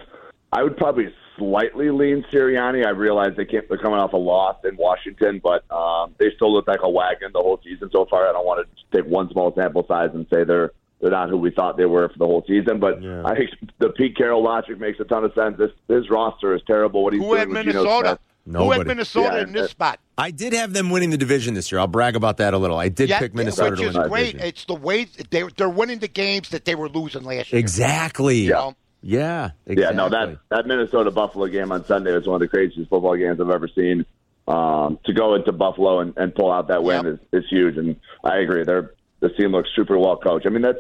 I 0.52 0.62
would 0.62 0.76
probably 0.76 1.12
slightly 1.36 1.90
lean 1.90 2.24
Sirianni. 2.32 2.84
I 2.86 2.90
realize 2.90 3.32
they 3.36 3.44
can't. 3.44 3.68
They're 3.68 3.78
coming 3.78 3.98
off 3.98 4.12
a 4.12 4.16
loss 4.16 4.56
in 4.64 4.76
Washington, 4.76 5.40
but 5.42 5.70
um, 5.70 6.14
they 6.18 6.30
still 6.36 6.52
look 6.52 6.66
like 6.66 6.80
a 6.82 6.88
wagon 6.88 7.30
the 7.32 7.40
whole 7.40 7.60
season 7.62 7.90
so 7.92 8.06
far. 8.06 8.28
I 8.28 8.32
don't 8.32 8.46
want 8.46 8.66
to 8.66 8.96
take 9.02 9.10
one 9.10 9.30
small 9.30 9.54
sample 9.54 9.84
size 9.86 10.10
and 10.14 10.26
say 10.32 10.44
they're 10.44 10.72
they're 11.00 11.10
not 11.12 11.28
who 11.28 11.36
we 11.36 11.50
thought 11.52 11.76
they 11.76 11.84
were 11.86 12.08
for 12.08 12.18
the 12.18 12.24
whole 12.26 12.44
season. 12.48 12.80
But 12.80 13.00
Yeah. 13.02 13.22
I 13.24 13.36
think 13.36 13.50
the 13.78 13.90
Pete 13.90 14.16
Carroll 14.16 14.42
logic 14.42 14.80
makes 14.80 14.98
a 15.00 15.04
ton 15.04 15.24
of 15.24 15.32
sense. 15.34 15.56
This 15.58 15.70
his 15.86 16.10
roster 16.10 16.54
is 16.56 16.62
terrible. 16.66 17.04
What 17.04 17.12
he's 17.12 17.22
Who 17.22 17.28
doing 17.28 17.38
had 17.40 17.48
Minnesota? 17.50 18.08
Smith. 18.08 18.18
Who 18.46 18.52
Nobody. 18.52 18.78
had 18.78 18.86
Minnesota 18.86 19.30
Yeah, 19.36 19.42
in 19.42 19.52
this 19.52 19.62
that- 19.64 19.70
spot? 19.70 20.00
I 20.16 20.30
did 20.32 20.54
have 20.54 20.72
them 20.72 20.88
winning 20.90 21.10
the 21.10 21.18
division 21.18 21.52
this 21.54 21.70
year. 21.70 21.78
I'll 21.78 21.86
brag 21.86 22.16
about 22.16 22.38
that 22.38 22.54
a 22.54 22.58
little. 22.58 22.78
I 22.78 22.88
did 22.88 23.10
Yeah, 23.10 23.18
pick 23.20 23.34
Minnesota 23.34 23.72
which 23.72 23.80
to 23.80 23.84
win 23.86 23.92
the 23.92 24.08
great. 24.08 24.26
division. 24.32 24.48
It's 24.48 24.64
the 24.64 24.74
way 24.74 25.06
they 25.30 25.44
they're 25.56 25.68
winning 25.68 25.98
the 25.98 26.08
games 26.08 26.48
that 26.48 26.64
they 26.64 26.74
were 26.74 26.88
losing 26.88 27.22
last 27.24 27.52
year. 27.52 27.60
Exactly. 27.60 28.38
You 28.38 28.52
know? 28.52 28.74
Yeah. 29.02 29.50
Exactly. 29.66 29.82
Yeah, 29.82 29.90
no, 29.90 30.08
that 30.08 30.38
that 30.50 30.66
Minnesota 30.66 31.10
Buffalo 31.10 31.46
game 31.46 31.70
on 31.72 31.84
Sunday 31.84 32.12
was 32.12 32.26
one 32.26 32.34
of 32.36 32.40
the 32.40 32.48
craziest 32.48 32.90
football 32.90 33.16
games 33.16 33.40
I've 33.40 33.50
ever 33.50 33.68
seen. 33.68 34.04
Um, 34.46 34.98
to 35.04 35.12
go 35.12 35.34
into 35.34 35.52
Buffalo 35.52 36.00
and, 36.00 36.16
and 36.16 36.34
pull 36.34 36.50
out 36.50 36.68
that 36.68 36.82
win 36.82 37.04
Yep. 37.04 37.14
is, 37.32 37.44
is 37.44 37.50
huge, 37.50 37.76
and 37.76 37.96
I 38.24 38.38
agree. 38.38 38.64
They're 38.64 38.94
the 39.20 39.28
team 39.28 39.52
looks 39.52 39.68
super 39.76 39.98
well 39.98 40.16
coached. 40.16 40.46
I 40.46 40.48
mean, 40.48 40.62
that's 40.62 40.78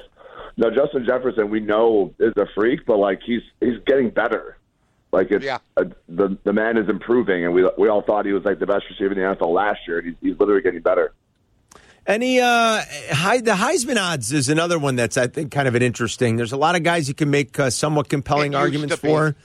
no 0.56 0.70
Justin 0.70 1.04
Jefferson. 1.04 1.50
We 1.50 1.60
know 1.60 2.14
is 2.18 2.32
a 2.36 2.46
freak, 2.54 2.86
but 2.86 2.96
like 2.98 3.20
he's 3.24 3.42
he's 3.60 3.78
getting 3.86 4.08
better. 4.10 4.56
Like 5.12 5.30
it's 5.30 5.44
Yeah. 5.44 5.58
uh, 5.76 5.84
the 6.08 6.36
the 6.44 6.52
man 6.54 6.78
is 6.78 6.88
improving, 6.88 7.44
and 7.44 7.52
we 7.52 7.68
we 7.76 7.88
all 7.88 8.00
thought 8.02 8.24
he 8.26 8.32
was 8.32 8.44
like 8.44 8.58
the 8.58 8.66
best 8.66 8.84
receiver 8.88 9.12
in 9.12 9.18
the 9.18 9.36
NFL 9.36 9.52
last 9.52 9.80
year. 9.86 9.98
and 9.98 10.06
He's, 10.08 10.16
he's 10.32 10.40
literally 10.40 10.62
getting 10.62 10.80
better. 10.80 11.12
Any 12.08 12.40
uh, 12.40 12.80
Hei- 13.10 13.42
the 13.42 13.50
Heisman 13.52 13.98
odds 14.02 14.32
is 14.32 14.48
another 14.48 14.78
one 14.78 14.96
that's 14.96 15.18
I 15.18 15.26
think 15.26 15.52
kind 15.52 15.68
of 15.68 15.74
an 15.74 15.82
interesting. 15.82 16.36
There's 16.36 16.52
a 16.52 16.56
lot 16.56 16.74
of 16.74 16.82
guys 16.82 17.06
you 17.06 17.12
can 17.14 17.30
make 17.30 17.60
uh, 17.60 17.68
somewhat 17.68 18.08
compelling 18.08 18.54
arguments 18.54 18.96
for. 18.96 19.36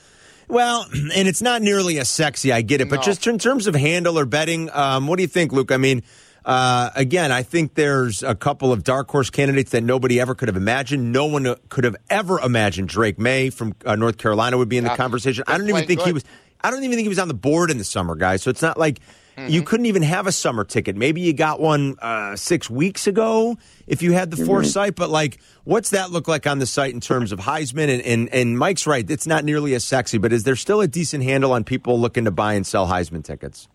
Well, 0.47 0.87
and 0.93 1.27
it's 1.27 1.41
not 1.41 1.61
nearly 1.61 1.99
as 1.99 2.09
sexy. 2.09 2.53
I 2.53 2.61
get 2.61 2.79
it, 2.79 2.89
but 2.89 3.01
just 3.03 3.27
in 3.27 3.37
terms 3.37 3.67
of 3.67 3.75
handle 3.75 4.17
or 4.17 4.25
betting, 4.25 4.69
um, 4.71 5.07
what 5.07 5.17
do 5.17 5.23
you 5.23 5.27
think, 5.27 5.51
Luke? 5.51 5.73
I 5.73 5.77
mean, 5.77 6.03
uh, 6.45 6.89
again, 6.95 7.33
I 7.33 7.43
think 7.43 7.73
there's 7.73 8.23
a 8.23 8.33
couple 8.33 8.71
of 8.71 8.83
dark 8.83 9.11
horse 9.11 9.29
candidates 9.29 9.71
that 9.71 9.83
nobody 9.83 10.21
ever 10.21 10.33
could 10.33 10.47
have 10.47 10.57
imagined. 10.57 11.11
No 11.11 11.25
one 11.25 11.45
uh, 11.45 11.55
could 11.67 11.83
have 11.83 11.97
ever 12.09 12.39
imagined 12.39 12.87
Drake 12.87 13.19
Maye 13.19 13.49
from 13.49 13.75
uh, 13.85 13.97
North 13.97 14.17
Carolina 14.17 14.57
would 14.57 14.69
be 14.69 14.77
in 14.77 14.85
the 14.85 14.89
Yeah. 14.91 14.95
conversation. 14.95 15.43
I 15.47 15.57
don't 15.57 15.67
even 15.67 15.85
think 15.85 16.01
he 16.01 16.13
was. 16.13 16.23
I 16.61 16.71
don't 16.71 16.83
even 16.83 16.95
think 16.95 17.03
he 17.03 17.09
was 17.09 17.19
on 17.19 17.27
the 17.27 17.33
board 17.33 17.71
in 17.71 17.77
the 17.77 17.83
summer, 17.83 18.15
guys. 18.15 18.41
So 18.41 18.49
it's 18.49 18.61
not 18.61 18.77
like 18.79 19.01
Mm-hmm. 19.37 19.49
you 19.49 19.63
couldn't 19.63 19.87
even 19.87 20.03
have 20.03 20.27
a 20.27 20.31
summer 20.31 20.63
ticket. 20.63 20.95
Maybe 20.95 21.21
you 21.21 21.33
got 21.33 21.59
one 21.59 21.95
uh, 21.99 22.35
six 22.35 22.69
weeks 22.69 23.07
ago 23.07 23.57
if 23.87 24.03
you 24.03 24.11
had 24.11 24.29
the 24.29 24.45
foresight. 24.45 24.95
But 24.95 25.09
like, 25.09 25.39
what's 25.63 25.89
that 25.89 26.11
look 26.11 26.27
like 26.27 26.45
on 26.45 26.59
the 26.59 26.67
site 26.67 26.93
in 26.93 26.99
terms 26.99 27.31
of 27.31 27.39
Heisman? 27.39 27.89
And, 27.89 28.01
and 28.03 28.29
and 28.29 28.59
Mike's 28.59 28.85
right; 28.85 29.09
it's 29.09 29.25
not 29.25 29.43
nearly 29.43 29.73
as 29.73 29.83
sexy. 29.83 30.19
But 30.19 30.33
is 30.33 30.43
there 30.43 30.55
still 30.55 30.81
a 30.81 30.87
decent 30.87 31.23
handle 31.23 31.51
on 31.51 31.63
people 31.63 31.99
looking 31.99 32.25
to 32.25 32.31
buy 32.31 32.53
and 32.53 32.65
sell 32.65 32.87
Heisman 32.87 33.23
tickets? 33.23 33.67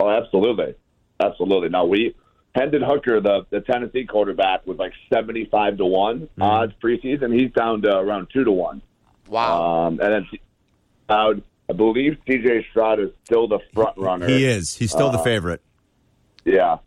Oh, 0.00 0.10
absolutely, 0.10 0.74
absolutely. 1.20 1.68
Now 1.68 1.84
we 1.84 2.14
Hendon 2.56 2.82
Hooker, 2.82 3.20
the 3.20 3.46
the 3.50 3.60
Tennessee 3.60 4.06
quarterback, 4.06 4.66
was 4.66 4.78
like 4.78 4.92
seventy 5.12 5.44
five 5.44 5.76
to 5.76 5.84
one 5.84 6.28
odds 6.40 6.72
preseason. 6.82 7.32
He's 7.38 7.52
down 7.52 7.82
to 7.82 7.96
around 7.96 8.28
two 8.32 8.44
to 8.44 8.50
one. 8.50 8.82
Wow. 9.28 9.86
Um, 9.86 10.00
and 10.00 10.12
then 10.12 10.26
uh, 11.08 11.34
I 11.68 11.72
believe 11.72 12.16
C.J. 12.28 12.66
Stroud 12.70 13.00
is 13.00 13.10
still 13.24 13.48
the 13.48 13.58
front 13.74 13.96
runner. 13.98 14.26
He 14.28 14.44
is. 14.44 14.74
He's 14.74 14.90
still 14.92 15.10
the 15.10 15.18
Uh, 15.18 15.24
favorite. 15.24 15.62
Yeah. 16.44 16.78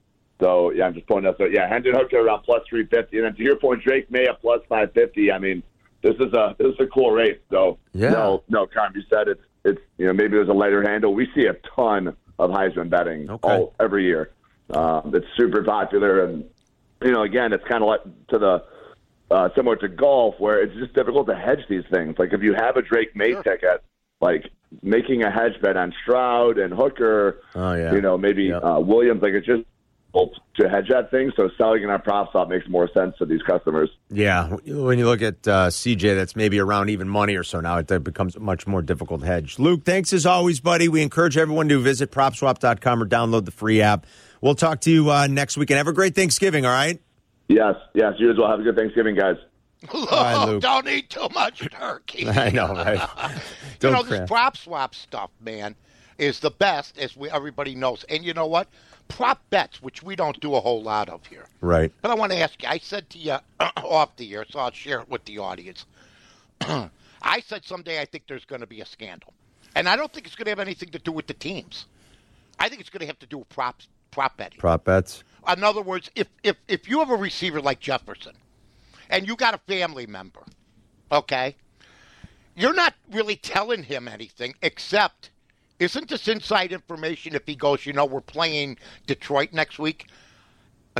So 0.41 0.71
yeah, 0.71 0.85
I'm 0.85 0.93
just 0.93 1.05
pointing 1.07 1.27
out. 1.29 1.37
So 1.37 1.45
yeah, 1.45 1.67
Hendon 1.67 1.95
Hooker 1.95 2.19
around 2.19 2.43
plus 2.43 2.61
three 2.69 2.85
fifty, 2.85 3.17
and 3.17 3.25
then 3.25 3.35
to 3.35 3.43
your 3.43 3.57
point, 3.57 3.83
Drake 3.83 4.09
Maye 4.09 4.27
at 4.27 4.39
plus 4.39 4.61
five 4.69 4.93
fifty. 4.93 5.31
I 5.33 5.37
mean, 5.37 5.63
this 6.01 6.15
is 6.15 6.31
a 6.33 6.55
this 6.57 6.67
is 6.67 6.79
a 6.79 6.85
cool 6.87 7.11
race. 7.11 7.37
So 7.49 7.77
Yeah. 7.93 8.11
no, 8.11 8.43
no, 8.47 8.65
Carm, 8.65 8.93
you 8.95 9.01
said 9.09 9.27
it's 9.27 9.41
it's 9.65 9.81
you 9.97 10.05
know 10.07 10.13
maybe 10.13 10.29
there's 10.37 10.47
a 10.47 10.53
lighter 10.53 10.81
handle. 10.81 11.13
We 11.13 11.27
see 11.35 11.45
a 11.47 11.55
ton 11.75 12.15
of 12.39 12.51
Heisman 12.51 12.89
betting 12.89 13.29
Okay. 13.29 13.49
all 13.49 13.73
every 13.81 14.05
year. 14.05 14.31
Um, 14.69 15.11
it's 15.13 15.27
super 15.35 15.61
popular, 15.61 16.23
and 16.23 16.45
you 17.03 17.11
know 17.11 17.23
again, 17.23 17.51
it's 17.51 17.65
kind 17.67 17.83
of 17.83 17.89
like 17.89 18.01
to 18.29 18.37
the 18.39 18.63
uh, 19.31 19.49
similar 19.57 19.75
to 19.75 19.89
golf, 19.89 20.35
where 20.39 20.61
it's 20.63 20.73
just 20.75 20.93
difficult 20.93 21.27
to 21.27 21.35
hedge 21.35 21.65
these 21.69 21.83
things. 21.91 22.17
Like 22.17 22.31
if 22.31 22.41
you 22.41 22.53
have 22.53 22.77
a 22.77 22.81
Drake 22.81 23.13
Maye 23.13 23.35
ticket, 23.43 23.83
like 24.21 24.49
making 24.81 25.23
a 25.23 25.31
hedge 25.31 25.59
bet 25.61 25.77
on 25.77 25.93
Stroud 26.03 26.57
and 26.57 26.73
Hooker, 26.73 27.41
Oh, 27.55 27.73
yeah. 27.73 27.93
you 27.93 28.01
know 28.01 28.17
maybe 28.17 28.45
Yep. 28.45 28.63
uh, 28.63 28.79
Williams, 28.79 29.21
like 29.21 29.33
it's 29.33 29.45
just 29.47 29.63
to 30.57 30.67
hedge 30.67 30.89
that 30.89 31.11
thing. 31.11 31.31
So 31.37 31.49
selling 31.57 31.83
it 31.83 31.89
on 31.89 32.01
Prop 32.01 32.31
Swap 32.31 32.49
makes 32.49 32.67
more 32.67 32.89
sense 32.93 33.15
to 33.19 33.25
these 33.25 33.41
customers. 33.43 33.89
Yeah, 34.09 34.47
when 34.65 34.97
you 34.99 35.05
look 35.05 35.21
at 35.21 35.47
uh, 35.47 35.67
CJ, 35.69 36.15
that's 36.15 36.35
maybe 36.35 36.59
around 36.59 36.89
even 36.89 37.07
money 37.07 37.35
or 37.35 37.43
so 37.43 37.59
now. 37.61 37.77
It 37.77 38.03
becomes 38.03 38.35
a 38.35 38.39
much 38.39 38.65
more 38.67 38.81
difficult 38.81 39.21
hedge. 39.23 39.59
Luke, 39.59 39.83
thanks 39.85 40.11
as 40.11 40.25
always, 40.25 40.59
buddy. 40.59 40.87
We 40.89 41.01
encourage 41.03 41.37
everyone 41.37 41.69
to 41.69 41.79
visit 41.79 42.11
propswap.com 42.11 43.03
or 43.03 43.05
download 43.05 43.45
the 43.45 43.51
free 43.51 43.81
app. 43.81 44.05
We'll 44.41 44.55
talk 44.55 44.81
to 44.81 44.91
you 44.91 45.11
uh, 45.11 45.27
next 45.27 45.57
week 45.57 45.69
and 45.69 45.77
have 45.77 45.87
a 45.87 45.93
great 45.93 46.15
Thanksgiving. 46.15 46.65
All 46.65 46.71
right. 46.71 46.99
Yes, 47.47 47.75
yes, 47.93 48.13
you 48.17 48.31
as 48.31 48.37
well. 48.37 48.49
Have 48.49 48.59
a 48.59 48.63
good 48.63 48.75
Thanksgiving, 48.77 49.15
guys. 49.15 49.35
right, 49.93 50.35
oh, 50.35 50.45
Luke. 50.51 50.61
don't 50.61 50.87
eat 50.89 51.09
too 51.09 51.27
much 51.33 51.67
turkey. 51.71 52.27
I 52.29 52.49
know, 52.49 52.73
right? 52.73 53.09
you 53.81 53.91
know, 53.91 54.03
this 54.03 54.27
prop 54.27 54.57
swap 54.57 54.93
stuff, 54.93 55.31
man, 55.39 55.75
is 56.17 56.39
the 56.39 56.51
best, 56.51 56.97
as 56.97 57.15
we 57.15 57.29
everybody 57.29 57.75
knows. 57.75 58.03
And 58.09 58.23
you 58.23 58.33
know 58.33 58.45
what? 58.45 58.67
Prop 59.07 59.41
bets, 59.49 59.81
which 59.81 60.03
we 60.03 60.15
don't 60.15 60.39
do 60.41 60.55
a 60.55 60.59
whole 60.59 60.83
lot 60.83 61.07
of 61.07 61.25
here. 61.25 61.45
Right. 61.61 61.91
But 62.01 62.11
I 62.11 62.15
want 62.15 62.31
to 62.33 62.37
ask 62.39 62.61
you. 62.61 62.67
I 62.67 62.77
said 62.77 63.09
to 63.11 63.17
you 63.17 63.37
off 63.77 64.15
the 64.17 64.33
air, 64.35 64.45
so 64.49 64.59
I'll 64.59 64.71
share 64.71 64.99
it 64.99 65.09
with 65.09 65.23
the 65.25 65.39
audience. 65.39 65.85
I 66.61 67.39
said 67.45 67.63
someday 67.65 68.01
I 68.01 68.05
think 68.05 68.25
there's 68.27 68.45
going 68.45 68.61
to 68.61 68.67
be 68.67 68.81
a 68.81 68.85
scandal, 68.85 69.33
and 69.75 69.87
I 69.87 69.95
don't 69.95 70.11
think 70.11 70.25
it's 70.27 70.35
going 70.35 70.45
to 70.45 70.51
have 70.51 70.59
anything 70.59 70.89
to 70.89 70.99
do 70.99 71.13
with 71.13 71.27
the 71.27 71.33
teams. 71.33 71.85
I 72.59 72.67
think 72.67 72.81
it's 72.81 72.89
going 72.89 73.01
to 73.01 73.07
have 73.07 73.19
to 73.19 73.25
do 73.25 73.37
with 73.37 73.49
props, 73.49 73.87
prop 74.11 74.35
betting. 74.35 74.59
Prop 74.59 74.83
bets. 74.83 75.23
In 75.55 75.63
other 75.63 75.81
words, 75.81 76.11
if 76.15 76.27
if 76.43 76.57
if 76.67 76.89
you 76.89 76.99
have 76.99 77.09
a 77.09 77.15
receiver 77.15 77.61
like 77.61 77.79
Jefferson, 77.79 78.33
and 79.09 79.27
you 79.27 79.35
got 79.35 79.53
a 79.53 79.57
family 79.59 80.05
member, 80.05 80.41
okay, 81.11 81.55
you're 82.55 82.73
not 82.73 82.93
really 83.11 83.35
telling 83.35 83.83
him 83.83 84.07
anything 84.07 84.53
except, 84.61 85.31
isn't 85.79 86.09
this 86.09 86.27
inside 86.27 86.71
information? 86.71 87.35
If 87.35 87.45
he 87.45 87.55
goes, 87.55 87.85
you 87.85 87.93
know, 87.93 88.05
we're 88.05 88.21
playing 88.21 88.77
Detroit 89.07 89.53
next 89.53 89.79
week. 89.79 90.07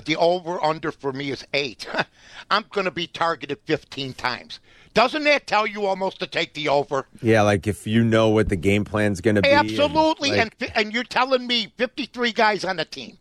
The 0.06 0.16
over 0.16 0.64
under 0.64 0.94
for 0.94 1.12
me 1.12 1.30
is 1.30 1.46
eight. 1.54 1.86
I'm 2.52 2.64
going 2.72 2.86
to 2.86 2.92
be 2.92 3.06
targeted 3.06 3.60
15 3.66 4.14
times. 4.14 4.62
Doesn't 4.94 5.26
that 5.26 5.46
tell 5.46 5.68
you 5.68 5.86
almost 5.86 6.20
to 6.20 6.28
take 6.28 6.54
the 6.54 6.70
over? 6.70 7.06
Yeah, 7.22 7.42
like 7.42 7.68
if 7.68 7.86
you 7.86 8.06
know 8.06 8.30
what 8.30 8.48
the 8.48 8.56
game 8.56 8.86
plan's 8.86 9.20
going 9.20 9.36
to 9.36 9.42
be. 9.42 9.50
and, 9.50 9.70
Absolutely, 9.70 10.32
like- 10.32 10.54
and 10.62 10.72
and 10.76 10.94
you're 10.94 11.04
telling 11.04 11.46
me 11.46 11.74
53 11.78 12.32
guys 12.32 12.64
on 12.64 12.78
the 12.78 12.86
team 12.86 13.18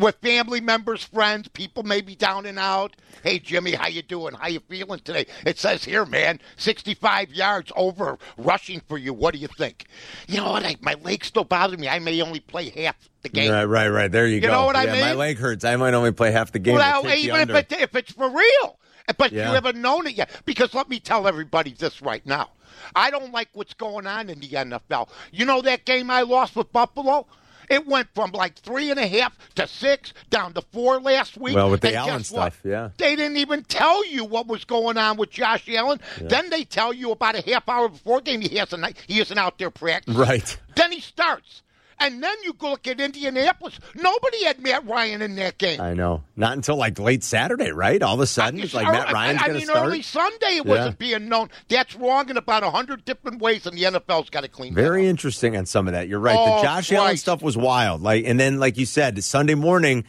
with 0.00 0.16
family 0.16 0.60
members, 0.60 1.02
friends, 1.02 1.48
people 1.48 1.82
maybe 1.82 2.14
down 2.14 2.46
and 2.46 2.58
out. 2.58 2.96
Hey 3.22 3.38
Jimmy, 3.38 3.72
how 3.72 3.88
you 3.88 4.02
doing? 4.02 4.34
How 4.34 4.48
you 4.48 4.60
feeling 4.60 5.00
today? 5.00 5.26
It 5.44 5.58
says 5.58 5.84
here, 5.84 6.04
man, 6.04 6.40
65 6.56 7.32
yards 7.32 7.72
over 7.76 8.18
rushing 8.36 8.80
for 8.80 8.98
you. 8.98 9.12
What 9.12 9.34
do 9.34 9.40
you 9.40 9.48
think? 9.48 9.86
You 10.28 10.38
know 10.38 10.52
what? 10.52 10.64
I, 10.64 10.76
my 10.80 10.94
legs 11.02 11.28
still 11.28 11.44
bother 11.44 11.76
me. 11.76 11.88
I 11.88 11.98
may 11.98 12.20
only 12.22 12.40
play 12.40 12.70
half 12.70 12.96
the 13.22 13.28
game. 13.28 13.50
Right, 13.50 13.64
right, 13.64 13.88
right. 13.88 14.12
There 14.12 14.26
you, 14.26 14.40
go. 14.40 14.48
You 14.48 14.52
know 14.52 14.66
what 14.66 14.76
I 14.76 14.84
yeah, 14.84 15.00
My 15.00 15.14
leg 15.14 15.38
hurts. 15.38 15.64
I 15.64 15.76
might 15.76 15.94
only 15.94 16.12
play 16.12 16.30
half 16.30 16.52
the 16.52 16.58
game. 16.58 16.74
Well, 16.76 17.06
even 17.08 17.50
if, 17.50 17.50
it, 17.50 17.72
if 17.72 17.96
it's 17.96 18.12
for 18.12 18.28
real. 18.28 18.78
But 19.16 19.32
Yeah. 19.32 19.48
you 19.48 19.54
haven't 19.54 19.80
known 19.80 20.06
it 20.06 20.14
yet. 20.14 20.30
Because 20.44 20.74
let 20.74 20.88
me 20.88 21.00
tell 21.00 21.26
everybody 21.28 21.72
this 21.72 22.02
right 22.02 22.24
now. 22.26 22.50
I 22.94 23.10
don't 23.10 23.32
like 23.32 23.48
what's 23.52 23.74
going 23.74 24.06
on 24.06 24.28
in 24.30 24.40
the 24.40 24.48
NFL. 24.48 25.08
You 25.32 25.44
know 25.44 25.62
that 25.62 25.84
game 25.84 26.10
I 26.10 26.22
lost 26.22 26.56
with 26.56 26.72
Buffalo? 26.72 27.26
It 27.70 27.86
went 27.86 28.08
from 28.14 28.32
like 28.32 28.54
three 28.56 28.90
and 28.90 28.98
a 28.98 29.06
half 29.06 29.36
to 29.56 29.66
six 29.66 30.12
down 30.30 30.52
to 30.54 30.62
four 30.72 31.00
last 31.00 31.36
week. 31.36 31.54
Well, 31.54 31.70
with 31.70 31.80
the 31.80 31.88
And 31.88 31.96
Allen 31.96 32.18
guess 32.18 32.32
what? 32.32 32.52
stuff, 32.52 32.60
yeah. 32.64 32.90
They 32.96 33.16
didn't 33.16 33.36
even 33.38 33.64
tell 33.64 34.04
you 34.06 34.24
what 34.24 34.46
was 34.46 34.64
going 34.64 34.96
on 34.98 35.16
with 35.16 35.30
Josh 35.30 35.68
Allen. 35.68 36.00
Then 36.20 36.50
they 36.50 36.64
tell 36.64 36.92
you 36.92 37.10
about 37.10 37.34
a 37.36 37.42
half 37.50 37.68
hour 37.68 37.88
before 37.88 38.20
game 38.20 38.40
he 38.40 38.56
hasn't 38.56 38.96
he 39.06 39.20
isn't 39.20 39.38
out 39.38 39.58
there 39.58 39.70
practicing. 39.70 40.18
Right. 40.20 40.56
Then 40.74 40.92
he 40.92 41.00
starts. 41.00 41.62
And 41.98 42.22
then 42.22 42.34
you 42.44 42.52
go 42.52 42.70
look 42.72 42.86
at 42.86 43.00
Indianapolis. 43.00 43.78
Nobody 43.94 44.44
had 44.44 44.60
Matt 44.60 44.86
Ryan 44.86 45.22
in 45.22 45.34
that 45.36 45.56
game. 45.56 45.80
I 45.80 45.94
know. 45.94 46.22
Not 46.36 46.52
until 46.52 46.76
like 46.76 46.98
late 46.98 47.24
Saturday, 47.24 47.70
right? 47.70 48.02
All 48.02 48.14
of 48.14 48.20
a 48.20 48.26
sudden, 48.26 48.60
it's 48.60 48.74
like 48.74 48.86
Matt 48.86 49.12
Ryan's 49.12 49.40
I, 49.40 49.44
I 49.44 49.46
going 49.48 49.60
to 49.60 49.66
mean, 49.66 49.74
start. 49.74 49.86
early 49.88 50.02
Sunday 50.02 50.56
it 50.56 50.66
wasn't 50.66 50.98
being 50.98 51.28
known. 51.28 51.48
That's 51.68 51.94
wrong 51.96 52.28
in 52.28 52.36
about 52.36 52.62
a 52.64 52.70
hundred 52.70 53.04
different 53.06 53.40
ways, 53.40 53.66
and 53.66 53.78
the 53.78 53.84
NFL's 53.84 54.28
got 54.28 54.42
to 54.42 54.48
clean. 54.48 54.74
Very 54.74 55.06
interesting 55.06 55.56
on 55.56 55.64
some 55.64 55.86
of 55.88 55.94
that. 55.94 56.06
You're 56.08 56.20
right. 56.20 56.36
Oh, 56.38 56.56
the 56.56 56.62
Josh 56.62 56.92
Allen 56.92 57.16
stuff 57.16 57.40
was 57.42 57.56
wild. 57.56 58.02
Like, 58.02 58.24
and 58.26 58.38
then 58.38 58.58
like 58.60 58.76
you 58.76 58.84
said, 58.86 59.22
Sunday 59.24 59.54
morning. 59.54 60.04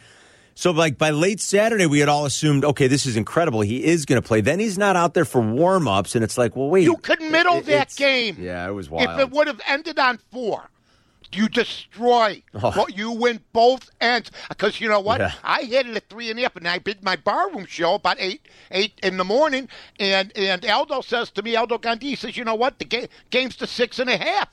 So 0.54 0.72
like 0.72 0.98
by 0.98 1.10
late 1.10 1.40
Saturday, 1.40 1.86
we 1.86 2.00
had 2.00 2.08
all 2.08 2.26
assumed, 2.26 2.64
okay, 2.64 2.88
this 2.88 3.06
is 3.06 3.16
incredible. 3.16 3.60
He 3.60 3.84
is 3.84 4.04
going 4.06 4.20
to 4.20 4.26
play. 4.26 4.40
Then 4.40 4.58
he's 4.58 4.76
not 4.76 4.96
out 4.96 5.14
there 5.14 5.24
for 5.24 5.40
warm 5.40 5.86
ups, 5.86 6.16
and 6.16 6.24
it's 6.24 6.36
like, 6.36 6.56
well, 6.56 6.68
wait, 6.68 6.82
You 6.82 6.96
could 6.96 7.20
middle 7.22 7.58
it- 7.58 7.66
that 7.66 7.94
game. 7.96 8.36
Yeah, 8.40 8.68
it 8.68 8.72
was 8.72 8.90
wild. 8.90 9.08
If 9.20 9.20
it 9.20 9.30
would 9.30 9.46
have 9.46 9.60
ended 9.68 10.00
on 10.00 10.18
four, 10.32 10.68
You 11.32 11.48
destroy. 11.48 12.42
Well, 12.54 12.86
you 12.90 13.12
win 13.12 13.40
both 13.52 13.90
ends 14.00 14.30
because 14.48 14.80
you 14.80 14.88
know 14.88 15.00
what? 15.00 15.20
Oh. 15.20 15.24
Yeah. 15.24 15.32
I 15.44 15.62
hit 15.62 15.86
it 15.86 15.96
at 15.96 16.08
three 16.08 16.30
and 16.30 16.38
a 16.38 16.42
half, 16.42 16.56
and 16.56 16.66
I 16.66 16.78
did 16.78 17.02
my 17.04 17.16
barroom 17.16 17.66
show 17.66 17.94
about 17.94 18.16
eight 18.20 18.46
eight 18.70 18.98
in 19.02 19.16
the 19.16 19.24
morning, 19.24 19.68
and 20.00 20.36
and 20.36 20.64
Aldo 20.64 21.00
says 21.02 21.30
to 21.32 21.42
me, 21.42 21.56
Aldo 21.56 21.78
Gandhi 21.78 22.16
says, 22.16 22.36
you 22.36 22.44
know 22.44 22.54
what? 22.54 22.78
The 22.78 22.84
game 22.84 23.06
game's 23.30 23.56
to 23.56 23.66
six 23.66 23.98
and 23.98 24.10
a 24.10 24.16
half. 24.16 24.48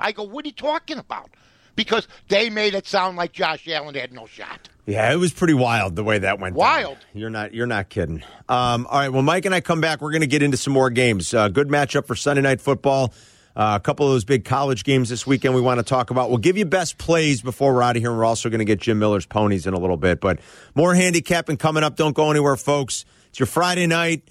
I 0.00 0.12
go, 0.12 0.22
what 0.24 0.44
are 0.44 0.48
you 0.48 0.52
talking 0.52 0.98
about? 0.98 1.30
Because 1.76 2.06
they 2.28 2.50
made 2.50 2.74
it 2.74 2.86
sound 2.86 3.16
like 3.16 3.32
Josh 3.32 3.66
Allen 3.68 3.94
had 3.94 4.12
no 4.12 4.26
shot. 4.26 4.68
Yeah, 4.86 5.12
it 5.12 5.16
was 5.16 5.32
pretty 5.32 5.54
wild 5.54 5.96
the 5.96 6.04
way 6.04 6.18
that 6.18 6.38
went. 6.38 6.54
down. 6.54 6.60
Wild. 6.60 6.98
You're 7.14 7.30
not. 7.30 7.54
You're 7.54 7.66
not 7.66 7.88
kidding. 7.88 8.22
Um, 8.48 8.86
all 8.90 8.98
right. 8.98 9.08
Well, 9.08 9.22
Mike 9.22 9.44
and 9.46 9.54
I 9.54 9.60
come 9.60 9.80
back. 9.80 10.00
We're 10.00 10.10
going 10.10 10.20
to 10.20 10.26
get 10.26 10.42
into 10.42 10.56
some 10.56 10.72
more 10.72 10.90
games. 10.90 11.32
Uh, 11.32 11.48
good 11.48 11.68
matchup 11.68 12.06
for 12.06 12.14
Sunday 12.14 12.42
night 12.42 12.60
football. 12.60 13.12
Uh, 13.56 13.74
a 13.76 13.80
couple 13.80 14.06
of 14.06 14.12
those 14.12 14.24
big 14.24 14.44
college 14.44 14.82
games 14.82 15.08
this 15.08 15.26
weekend 15.26 15.54
we 15.54 15.60
want 15.60 15.78
to 15.78 15.84
talk 15.84 16.10
about. 16.10 16.28
We'll 16.28 16.38
give 16.38 16.56
you 16.56 16.64
best 16.64 16.98
plays 16.98 17.40
before 17.40 17.72
we're 17.72 17.82
out 17.82 17.96
of 17.96 18.02
here. 18.02 18.10
And 18.10 18.18
we're 18.18 18.24
also 18.24 18.48
going 18.48 18.58
to 18.58 18.64
get 18.64 18.80
Jim 18.80 18.98
Miller's 18.98 19.26
ponies 19.26 19.66
in 19.66 19.74
a 19.74 19.78
little 19.78 19.96
bit. 19.96 20.20
But 20.20 20.40
more 20.74 20.94
handicapping 20.94 21.56
coming 21.56 21.84
up. 21.84 21.96
Don't 21.96 22.14
go 22.14 22.30
anywhere, 22.30 22.56
folks. 22.56 23.04
It's 23.28 23.38
your 23.38 23.46
Friday 23.46 23.86
night. 23.86 24.22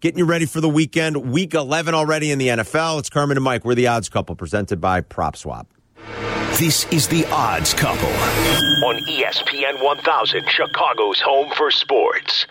Getting 0.00 0.18
you 0.18 0.24
ready 0.24 0.46
for 0.46 0.60
the 0.60 0.68
weekend. 0.68 1.30
Week 1.30 1.54
11 1.54 1.94
already 1.94 2.32
in 2.32 2.38
the 2.38 2.48
NFL. 2.48 2.98
It's 2.98 3.08
Carmen 3.08 3.36
and 3.36 3.44
Mike. 3.44 3.64
We're 3.64 3.76
the 3.76 3.86
odds 3.86 4.08
couple 4.08 4.34
presented 4.34 4.80
by 4.80 5.00
Prop 5.00 5.36
Swap. 5.36 5.68
This 6.58 6.86
is 6.92 7.08
the 7.08 7.24
Odds 7.26 7.72
Couple 7.72 8.08
on 8.08 8.96
ESPN 9.08 9.82
1000, 9.82 10.44
Chicago's 10.48 11.20
home 11.20 11.50
for 11.56 11.70
sports. 11.70 12.46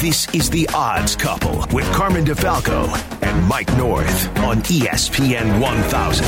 This 0.00 0.32
is 0.32 0.48
the 0.48 0.68
Odds 0.72 1.16
Couple 1.16 1.66
with 1.72 1.84
Carmen 1.92 2.24
DeFalco 2.24 2.86
and 3.20 3.48
Mike 3.48 3.68
North 3.76 4.38
on 4.38 4.58
ESPN 4.62 5.60
1000. 5.60 6.24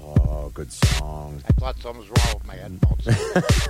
Oh, 0.00 0.50
good 0.52 0.72
song. 0.72 1.40
I 1.48 1.52
thought 1.52 1.78
something 1.78 2.00
was 2.00 2.08
wrong 2.08 2.34
with 2.34 2.46
my 2.46 2.56
headphones. 2.56 3.68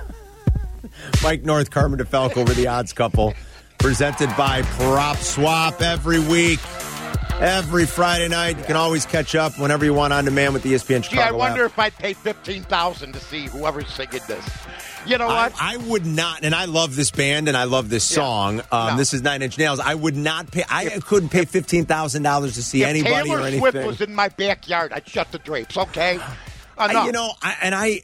Mike 1.23 1.43
North, 1.43 1.69
Carmen 1.69 1.99
DeFalco 1.99 2.37
over 2.37 2.53
the 2.55 2.65
odds 2.67 2.91
couple. 2.91 3.35
Presented 3.77 4.35
by 4.35 4.63
Prop 4.63 5.17
Swap 5.17 5.79
every 5.83 6.19
week. 6.19 6.59
Every 7.39 7.85
Friday 7.85 8.29
night. 8.29 8.57
You 8.57 8.63
can 8.63 8.77
always 8.77 9.05
catch 9.05 9.35
up 9.35 9.59
whenever 9.59 9.85
you 9.85 9.93
want 9.93 10.11
on 10.11 10.25
demand 10.25 10.53
with 10.53 10.63
the 10.63 10.73
ESPN 10.73 11.03
Chicago 11.03 11.21
Gee, 11.21 11.27
I 11.27 11.31
wonder 11.33 11.65
app. 11.65 11.71
if 11.71 11.79
I'd 11.79 11.95
pay 11.95 12.13
fifteen 12.13 12.63
thousand 12.63 13.11
to 13.13 13.19
see 13.19 13.45
whoever's 13.47 13.89
singing 13.89 14.21
this. 14.27 14.43
You 15.07 15.17
know 15.17 15.27
I, 15.27 15.49
what? 15.49 15.53
I 15.61 15.77
would 15.77 16.05
not, 16.05 16.43
and 16.43 16.53
I 16.55 16.65
love 16.65 16.95
this 16.95 17.11
band 17.11 17.47
and 17.47 17.55
I 17.55 17.65
love 17.65 17.89
this 17.89 18.09
Yeah. 18.11 18.15
song. 18.15 18.61
Um, 18.71 18.87
No. 18.93 18.97
This 18.97 19.13
is 19.13 19.21
Nine 19.21 19.41
Inch 19.41 19.57
Nails. 19.57 19.79
I 19.79 19.93
would 19.95 20.15
not 20.15 20.51
pay. 20.51 20.63
I 20.69 20.99
couldn't 21.05 21.29
pay 21.29 21.45
fifteen 21.45 21.85
thousand 21.85 22.23
dollars 22.23 22.55
to 22.55 22.63
see 22.63 22.81
if 22.83 22.87
anybody 22.89 23.13
Taylor 23.29 23.37
or 23.39 23.41
anything. 23.41 23.59
Swift 23.59 23.87
was 23.87 24.01
in 24.01 24.13
my 24.15 24.29
backyard, 24.29 24.93
I'd 24.93 25.07
shut 25.07 25.31
the 25.31 25.39
drapes. 25.39 25.77
Okay, 25.77 26.19
I- 26.77 27.05
you 27.05 27.11
know, 27.11 27.31
I, 27.41 27.55
and 27.61 27.75
I, 27.75 28.01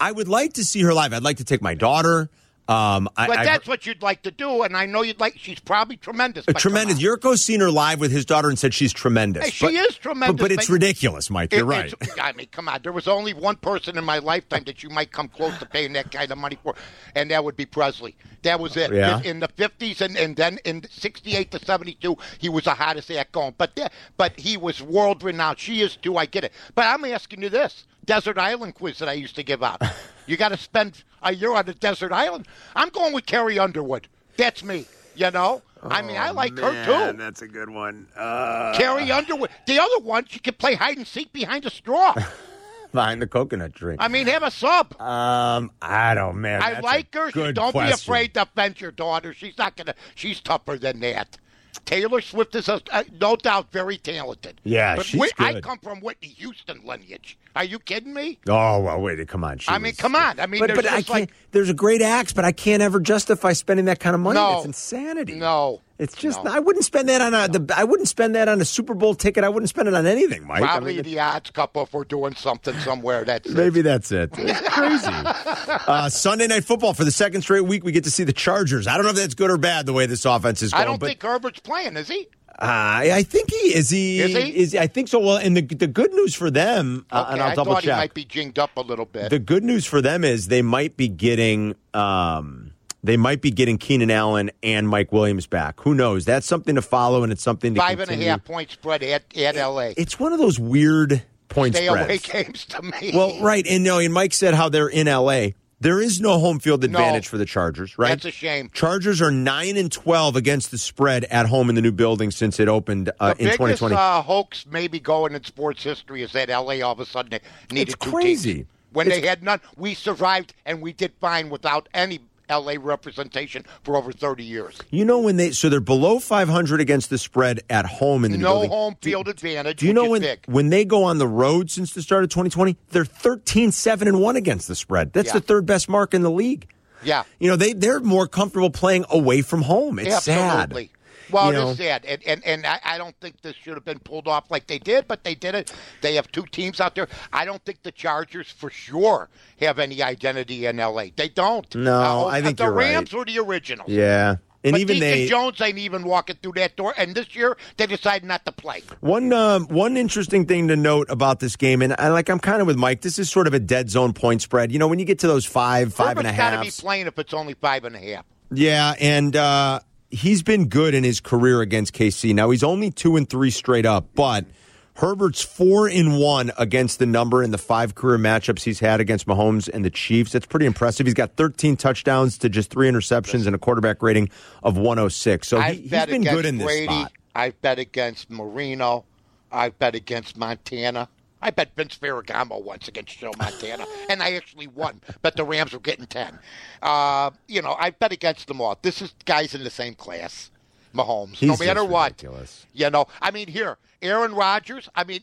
I 0.00 0.12
would 0.12 0.28
like 0.28 0.54
to 0.54 0.64
see 0.64 0.82
her 0.82 0.94
live. 0.94 1.12
I'd 1.12 1.22
like 1.22 1.38
to 1.38 1.44
take 1.44 1.62
my 1.62 1.74
daughter. 1.74 2.28
Um, 2.68 3.08
I, 3.16 3.26
but 3.28 3.38
I- 3.38 3.44
that's 3.44 3.68
what 3.68 3.86
you'd 3.86 4.02
like 4.02 4.22
to 4.22 4.30
do, 4.30 4.62
and 4.62 4.76
I 4.76 4.86
know 4.86 5.02
you'd 5.02 5.20
like. 5.20 5.38
She's 5.38 5.60
probably 5.60 5.96
tremendous. 5.96 6.42
Uh, 6.48 6.52
but 6.52 6.58
tremendous. 6.60 7.00
Yurko's 7.00 7.40
seen 7.42 7.60
her 7.60 7.70
live 7.70 8.00
with 8.00 8.10
his 8.10 8.24
daughter 8.24 8.48
and 8.48 8.58
said 8.58 8.74
she's 8.74 8.92
tremendous. 8.92 9.44
Hey, 9.44 9.50
she 9.50 9.76
is 9.76 9.96
tremendous, 9.96 10.36
But, 10.36 10.42
but 10.44 10.52
it's 10.52 10.66
but- 10.66 10.72
ridiculous, 10.72 11.30
Mike. 11.30 11.52
You're 11.52 11.64
right. 11.64 11.92
I 12.20 12.32
mean, 12.32 12.48
come 12.50 12.68
on. 12.68 12.80
There 12.82 12.92
was 12.92 13.06
only 13.06 13.34
one 13.34 13.56
person 13.56 13.96
in 13.96 14.04
my 14.04 14.18
lifetime 14.18 14.64
that 14.66 14.82
you 14.82 14.90
might 14.90 15.12
come 15.12 15.28
close 15.28 15.56
to 15.58 15.66
paying 15.66 15.92
that 15.92 16.10
kind 16.10 16.30
of 16.32 16.38
money 16.38 16.58
for, 16.62 16.74
and 17.14 17.30
that 17.30 17.44
would 17.44 17.56
be 17.56 17.66
Presley. 17.66 18.16
That 18.42 18.58
was 18.60 18.76
it. 18.76 18.92
Yeah. 18.92 19.18
In, 19.20 19.24
in 19.26 19.40
the 19.40 19.48
fifties 19.48 20.00
and, 20.00 20.16
and 20.16 20.34
then 20.36 20.58
in 20.64 20.84
'68 20.90 21.50
to 21.52 21.64
'72, 21.64 22.16
he 22.38 22.48
was 22.48 22.64
the 22.64 22.74
hottest 22.74 23.10
act 23.12 23.32
going. 23.32 23.54
But 23.56 23.76
that, 23.76 23.92
but 24.16 24.38
he 24.38 24.56
was 24.56 24.82
world 24.82 25.22
renowned. 25.22 25.58
She 25.58 25.82
is 25.82 25.96
too. 25.96 26.16
I 26.16 26.26
get 26.26 26.42
it. 26.44 26.52
But 26.74 26.86
I'm 26.86 27.04
asking 27.04 27.42
you 27.42 27.48
this: 27.48 27.84
Desert 28.06 28.38
Island 28.38 28.74
quiz 28.74 28.98
that 29.00 29.08
I 29.08 29.12
used 29.14 29.36
to 29.36 29.42
give 29.42 29.62
out. 29.62 29.82
you 30.26 30.36
got 30.36 30.50
to 30.50 30.56
spend 30.56 31.04
a 31.22 31.34
year 31.34 31.52
on 31.52 31.68
a 31.68 31.74
desert 31.74 32.12
island. 32.12 32.46
I'm 32.74 32.88
going 32.88 33.12
with 33.12 33.26
Carrie 33.26 33.58
Underwood. 33.58 34.08
That's 34.36 34.64
me. 34.64 34.86
You 35.14 35.30
know. 35.30 35.62
I 35.82 36.02
mean, 36.02 36.16
I 36.16 36.30
like 36.30 36.58
her 36.58 36.84
too. 36.84 37.16
That's 37.16 37.42
a 37.42 37.48
good 37.48 37.70
one. 37.70 38.08
Uh, 38.16 38.74
Carrie 38.76 39.10
Underwood. 39.10 39.50
The 39.66 39.78
other 39.78 39.98
one, 40.00 40.24
she 40.28 40.38
could 40.38 40.58
play 40.58 40.74
hide 40.74 40.96
and 40.96 41.06
seek 41.06 41.32
behind 41.32 41.64
a 41.64 41.70
straw. 41.70 42.14
behind 42.92 43.22
the 43.22 43.26
coconut 43.26 43.74
tree. 43.74 43.96
I 43.98 44.08
mean, 44.08 44.26
have 44.26 44.42
a 44.42 44.50
sub. 44.50 45.00
Um, 45.00 45.70
I 45.80 46.14
don't, 46.14 46.40
man. 46.40 46.62
I 46.62 46.80
like 46.80 47.14
her. 47.14 47.30
She, 47.30 47.52
don't 47.52 47.72
be 47.72 47.78
afraid 47.78 48.34
to 48.34 48.42
offend 48.42 48.80
your 48.80 48.90
daughter. 48.90 49.32
She's 49.32 49.56
not 49.58 49.76
gonna. 49.76 49.94
She's 50.14 50.40
tougher 50.40 50.76
than 50.76 51.00
that. 51.00 51.38
Taylor 51.84 52.20
Swift 52.20 52.54
is 52.54 52.68
a, 52.68 52.80
uh, 52.90 53.04
no 53.20 53.36
doubt 53.36 53.70
very 53.72 53.98
talented. 53.98 54.60
Yeah, 54.64 54.96
but 54.96 55.06
she's 55.06 55.20
Whit- 55.20 55.32
I 55.38 55.60
come 55.60 55.78
from 55.78 56.00
Whitney 56.00 56.28
Houston 56.28 56.80
lineage. 56.84 57.38
Are 57.54 57.64
you 57.64 57.78
kidding 57.78 58.12
me? 58.14 58.38
Oh 58.48 58.80
well, 58.80 59.00
wait, 59.00 59.26
come 59.28 59.44
on. 59.44 59.58
She 59.58 59.68
I 59.70 59.78
mean, 59.78 59.90
was- 59.90 59.96
come 59.96 60.14
on. 60.16 60.40
I 60.40 60.46
mean, 60.46 60.60
but, 60.60 60.68
there's 60.68 60.76
but 60.78 60.86
I 60.86 60.96
can't. 61.02 61.08
like- 61.08 61.32
there's 61.52 61.70
a 61.70 61.74
great 61.74 62.02
axe, 62.02 62.32
but 62.32 62.44
I 62.44 62.52
can't 62.52 62.82
ever 62.82 63.00
justify 63.00 63.52
spending 63.52 63.86
that 63.86 64.00
kind 64.00 64.14
of 64.14 64.20
money. 64.20 64.38
No. 64.38 64.56
It's 64.58 64.66
insanity. 64.66 65.34
No, 65.34 65.80
It's 65.98 66.14
just 66.14 66.44
No. 66.44 66.50
I 66.52 66.58
wouldn't 66.58 66.84
spend 66.84 67.08
that 67.08 67.20
on 67.22 67.32
a. 67.32 67.48
The, 67.48 67.74
I 67.76 67.84
wouldn't 67.84 68.08
spend 68.08 68.34
that 68.34 68.48
on 68.48 68.60
a 68.60 68.64
Super 68.66 68.94
Bowl 68.94 69.14
ticket. 69.14 69.44
I 69.44 69.48
wouldn't 69.48 69.70
spend 69.70 69.88
it 69.88 69.94
on 69.94 70.04
anything, 70.06 70.46
Mike. 70.46 70.62
I 70.62 70.66
Probably 70.66 70.94
mean, 70.96 71.04
the 71.04 71.20
odds 71.20 71.50
couple 71.50 71.82
if 71.84 71.92
we're 71.94 72.04
doing 72.04 72.34
something 72.34 72.78
somewhere. 72.80 73.24
That's 73.24 73.48
it. 73.48 73.56
Maybe 73.56 73.80
that's 73.82 74.12
it. 74.12 74.30
It's 74.36 74.68
crazy. 74.68 75.06
uh, 75.10 76.08
Sunday 76.10 76.46
night 76.48 76.64
football 76.64 76.92
for 76.94 77.04
the 77.04 77.10
second 77.10 77.42
straight 77.42 77.62
week. 77.64 77.82
We 77.84 77.92
get 77.92 78.04
to 78.04 78.10
see 78.10 78.24
the 78.24 78.32
Chargers. 78.34 78.86
I 78.86 78.96
don't 78.96 79.04
know 79.04 79.10
if 79.10 79.16
that's 79.16 79.34
good 79.34 79.50
or 79.50 79.56
bad 79.58 79.86
the 79.86 79.92
way 79.94 80.06
this 80.06 80.24
offense 80.24 80.60
is 80.62 80.72
going. 80.72 80.82
I 80.82 80.84
don't 80.84 81.00
but 81.00 81.06
think 81.06 81.22
Herbert's 81.22 81.60
playing, 81.60 81.96
is 81.96 82.08
he? 82.08 82.28
uh, 82.58 82.62
I 82.62 83.22
think 83.22 83.50
he 83.50 83.74
is. 83.74 83.90
He 83.90 84.20
Is 84.20 84.72
he? 84.72 84.78
I 84.78 84.86
think 84.86 85.08
so. 85.08 85.18
Well, 85.18 85.36
and 85.36 85.56
the 85.56 85.60
the 85.62 85.86
good 85.86 86.12
news 86.12 86.34
for 86.34 86.50
them, 86.50 87.04
uh, 87.10 87.26
and 87.30 87.42
I'll 87.42 87.50
I 87.50 87.54
double 87.54 87.74
thought 87.74 87.82
check. 87.82 87.94
he 87.94 88.00
might 88.00 88.14
be 88.14 88.24
jinged 88.24 88.58
up 88.58 88.76
a 88.78 88.80
little 88.80 89.04
bit. 89.04 89.28
The 89.30 89.38
good 89.38 89.62
news 89.62 89.84
for 89.84 90.00
them 90.00 90.24
is 90.24 90.48
they 90.48 90.62
might 90.62 90.96
be 90.96 91.08
getting 91.08 91.74
um, 91.92 92.65
they 93.06 93.16
might 93.16 93.40
be 93.40 93.50
getting 93.50 93.78
Keenan 93.78 94.10
Allen 94.10 94.50
and 94.62 94.88
Mike 94.88 95.12
Williams 95.12 95.46
back. 95.46 95.80
Who 95.80 95.94
knows? 95.94 96.24
That's 96.24 96.46
something 96.46 96.74
to 96.74 96.82
follow, 96.82 97.22
and 97.22 97.32
it's 97.32 97.42
something 97.42 97.74
to 97.74 97.80
Five 97.80 98.00
and 98.00 98.10
a 98.10 98.16
half 98.16 98.44
point 98.44 98.70
spread 98.70 99.02
at 99.02 99.36
at 99.36 99.56
LA. 99.56 99.92
It's 99.96 100.18
one 100.20 100.32
of 100.32 100.38
those 100.38 100.58
weird 100.58 101.22
point 101.48 101.74
Stay 101.76 101.86
spreads. 101.86 102.06
away 102.06 102.18
games 102.44 102.64
to 102.66 102.82
me. 102.82 103.12
Well, 103.14 103.40
right, 103.40 103.66
and 103.66 103.82
no, 103.84 103.98
and 103.98 104.12
Mike 104.12 104.34
said 104.34 104.54
how 104.54 104.68
they're 104.68 104.88
in 104.88 105.06
LA. 105.06 105.48
There 105.78 106.00
is 106.00 106.22
no 106.22 106.38
home 106.38 106.58
field 106.58 106.84
advantage 106.84 107.28
for 107.28 107.36
the 107.36 107.44
Chargers, 107.44 107.98
right? 107.98 108.08
That's 108.08 108.24
a 108.24 108.30
shame. 108.30 108.70
Chargers 108.72 109.20
are 109.20 109.30
nine 109.30 109.76
and 109.76 109.92
twelve 109.92 110.34
against 110.34 110.70
the 110.70 110.78
spread 110.78 111.24
at 111.24 111.46
home 111.46 111.68
in 111.68 111.74
the 111.74 111.82
new 111.82 111.92
building 111.92 112.30
since 112.30 112.58
it 112.58 112.66
opened 112.66 113.10
uh, 113.20 113.34
the 113.34 113.40
in 113.42 113.44
biggest 113.44 113.58
2020. 113.58 113.94
uh, 113.94 114.22
hoax 114.22 114.64
maybe 114.70 114.98
going 114.98 115.34
in 115.34 115.44
sports 115.44 115.82
history 115.82 116.22
is 116.22 116.32
that 116.32 116.48
LA 116.48 116.80
all 116.82 116.92
of 116.92 117.00
a 117.00 117.04
sudden 117.04 117.38
needed 117.70 117.92
It's 117.92 118.04
two 118.04 118.10
crazy. 118.10 118.54
teams. 118.54 118.66
When 118.92 119.06
It's- 119.08 119.20
they 119.20 119.28
had 119.28 119.42
none, 119.42 119.60
we 119.76 119.92
survived 119.92 120.54
and 120.64 120.80
we 120.80 120.94
did 120.94 121.12
fine 121.20 121.50
without 121.50 121.90
any 121.92 122.20
LA 122.50 122.74
representation 122.80 123.64
for 123.82 123.96
over 123.96 124.12
30 124.12 124.44
years. 124.44 124.78
you 124.90 125.04
know 125.04 125.18
when 125.20 125.36
they 125.36 125.50
so 125.50 125.68
they're 125.68 125.80
below 125.80 126.18
five 126.18 126.48
hundred 126.48 126.80
against 126.80 127.10
the 127.10 127.18
spread 127.18 127.60
at 127.70 127.86
home 127.86 128.24
in 128.24 128.32
the 128.32 128.38
new 128.38 128.44
No 128.44 128.52
building. 128.54 128.70
home 128.70 128.96
field 129.02 129.28
advantage. 129.28 129.78
Do 129.80 129.86
you 129.86 129.92
know 129.92 130.08
when 130.08 130.22
big. 130.22 130.40
when 130.46 130.70
they 130.70 130.84
go 130.84 131.04
on 131.04 131.18
the 131.18 131.26
road 131.28 131.70
since 131.70 131.92
the 131.92 132.02
start 132.02 132.24
of 132.24 132.30
2020, 132.30 132.76
they're 132.90 133.04
13 133.04 133.72
7 133.72 134.06
and 134.08 134.20
1 134.20 134.36
against 134.36 134.68
the 134.68 134.74
spread. 134.74 135.12
That's 135.12 135.28
Yeah. 135.28 135.34
the 135.34 135.40
third 135.40 135.66
best 135.66 135.88
mark 135.88 136.14
in 136.14 136.22
the 136.22 136.30
league. 136.30 136.68
Yeah, 137.02 137.24
You 137.38 137.48
know, 137.50 137.56
they 137.56 137.72
they're 137.74 138.00
more 138.00 138.26
comfortable 138.26 138.70
playing 138.70 139.04
away 139.10 139.42
from 139.42 139.62
home. 139.62 139.98
It's 139.98 140.26
absolutely. 140.26 140.84
sad. 140.86 140.90
Well, 141.30 141.52
You 141.52 141.58
it 141.58 141.62
know? 141.62 141.70
is 141.70 141.76
sad, 141.78 142.04
and 142.04 142.22
and, 142.26 142.44
and 142.44 142.66
I, 142.66 142.80
I 142.84 142.98
don't 142.98 143.14
think 143.20 143.40
this 143.42 143.56
should 143.56 143.74
have 143.74 143.84
been 143.84 143.98
pulled 143.98 144.28
off 144.28 144.50
like 144.50 144.66
they 144.66 144.78
did, 144.78 145.08
but 145.08 145.24
they 145.24 145.34
did 145.34 145.54
it. 145.54 145.72
They 146.02 146.14
have 146.14 146.30
two 146.32 146.44
teams 146.46 146.80
out 146.80 146.94
there. 146.94 147.08
I 147.32 147.44
don't 147.44 147.64
think 147.64 147.82
the 147.82 147.92
Chargers 147.92 148.50
for 148.50 148.70
sure 148.70 149.28
have 149.60 149.78
any 149.78 150.02
identity 150.02 150.66
in 150.66 150.76
LA. 150.76 151.06
They 151.16 151.28
don't. 151.28 151.72
No, 151.74 152.00
Uh, 152.00 152.24
I 152.26 152.42
think 152.42 152.58
the 152.58 152.64
you're 152.64 152.72
right. 152.72 152.92
Rams 152.94 153.12
were 153.12 153.24
the 153.24 153.38
originals. 153.38 153.88
Yeah. 153.90 154.36
And 154.64 154.72
but 154.72 154.80
even 154.80 154.94
Deacon 154.96 155.10
they 155.10 155.26
Jones 155.28 155.60
ain't 155.60 155.78
even 155.78 156.02
walking 156.02 156.36
through 156.42 156.52
that 156.56 156.74
door. 156.74 156.92
And 156.98 157.14
this 157.14 157.36
year 157.36 157.56
they 157.76 157.86
decided 157.86 158.26
not 158.26 158.44
to 158.46 158.52
play. 158.52 158.82
One 158.98 159.32
um, 159.32 159.66
one 159.68 159.96
interesting 159.96 160.44
thing 160.46 160.66
to 160.68 160.76
note 160.76 161.06
about 161.08 161.38
this 161.38 161.54
game, 161.54 161.82
and 161.82 161.94
I 162.00 162.08
like 162.08 162.28
I'm 162.28 162.40
kind 162.40 162.60
of 162.60 162.66
with 162.66 162.76
Mike. 162.76 163.00
This 163.02 163.16
is 163.20 163.30
sort 163.30 163.46
of 163.46 163.54
a 163.54 163.60
dead 163.60 163.90
zone 163.90 164.12
point 164.12 164.42
spread. 164.42 164.72
You 164.72 164.80
know, 164.80 164.88
when 164.88 164.98
you 164.98 165.04
get 165.04 165.20
to 165.20 165.28
those 165.28 165.44
five, 165.44 165.94
five 165.94 166.18
and 166.18 166.26
a 166.26 166.32
Herbert's 166.32 166.56
got 166.56 166.64
to 166.64 166.78
be 166.78 166.82
playing 166.82 167.06
if 167.06 167.16
it's 167.16 167.32
only 167.32 167.54
five 167.54 167.84
and 167.84 167.94
a 167.94 168.00
half. 168.00 168.24
yeah, 168.50 168.94
and 168.98 169.36
uh, 169.36 169.78
he's 170.16 170.42
been 170.42 170.68
good 170.68 170.94
in 170.94 171.04
his 171.04 171.20
career 171.20 171.60
against 171.60 171.94
KC. 171.94 172.34
Now 172.34 172.50
he's 172.50 172.62
only 172.64 172.90
two 172.90 173.16
and 173.16 173.28
three 173.28 173.50
straight 173.50 173.86
up, 173.86 174.06
but 174.14 174.46
Herbert's 174.94 175.42
four 175.42 175.88
in 175.88 176.14
one 176.14 176.52
against 176.58 176.98
the 176.98 177.06
number 177.06 177.42
in 177.42 177.50
the 177.50 177.58
five 177.58 177.94
career 177.94 178.16
matchups 178.16 178.62
he's 178.62 178.80
had 178.80 178.98
against 178.98 179.26
Mahomes 179.26 179.68
and 179.72 179.84
the 179.84 179.90
Chiefs. 179.90 180.32
That's 180.32 180.46
pretty 180.46 180.64
impressive. 180.66 181.06
He's 181.06 181.14
got 181.14 181.36
13 181.36 181.76
touchdowns 181.76 182.38
to 182.38 182.48
just 182.48 182.70
three 182.70 182.88
interceptions 182.88 183.46
and 183.46 183.54
a 183.54 183.58
quarterback 183.58 184.02
rating 184.02 184.30
of 184.62 184.78
106. 184.78 185.46
So 185.46 185.60
he, 185.60 185.86
bet 185.88 186.08
been 186.08 186.24
good 186.24 186.46
in 186.46 186.56
this 186.56 186.66
Brady. 186.66 186.86
spot. 186.86 187.12
I've 187.34 187.60
bet 187.60 187.78
against 187.78 188.30
Marino. 188.30 189.04
I've 189.52 189.78
bet 189.78 189.94
against 189.94 190.38
Montana. 190.38 191.08
I 191.42 191.50
bet 191.50 191.70
Vince 191.76 191.96
Ferragamo 191.98 192.62
once 192.62 192.88
against 192.88 193.18
Joe 193.18 193.32
Montana, 193.38 193.84
and 194.08 194.22
I 194.22 194.32
actually 194.32 194.66
won. 194.66 195.00
But 195.22 195.36
the 195.36 195.44
Rams 195.44 195.72
were 195.72 195.78
getting 195.80 196.06
ten. 196.06 196.38
Uh, 196.82 197.30
you 197.46 197.60
know, 197.62 197.76
I 197.78 197.90
bet 197.90 198.12
against 198.12 198.48
them 198.48 198.60
all. 198.60 198.78
This 198.82 199.02
is 199.02 199.14
guys 199.26 199.54
in 199.54 199.62
the 199.64 199.70
same 199.70 199.94
class. 199.94 200.50
Mahomes, 200.94 201.42
no 201.42 201.56
matter 201.58 201.84
what. 201.84 202.12
ridiculous. 202.12 202.64
You 202.72 202.88
know, 202.88 203.06
I 203.20 203.30
mean, 203.30 203.48
here, 203.48 203.76
Aaron 204.00 204.34
Rodgers. 204.34 204.88
I 204.94 205.04
mean, 205.04 205.20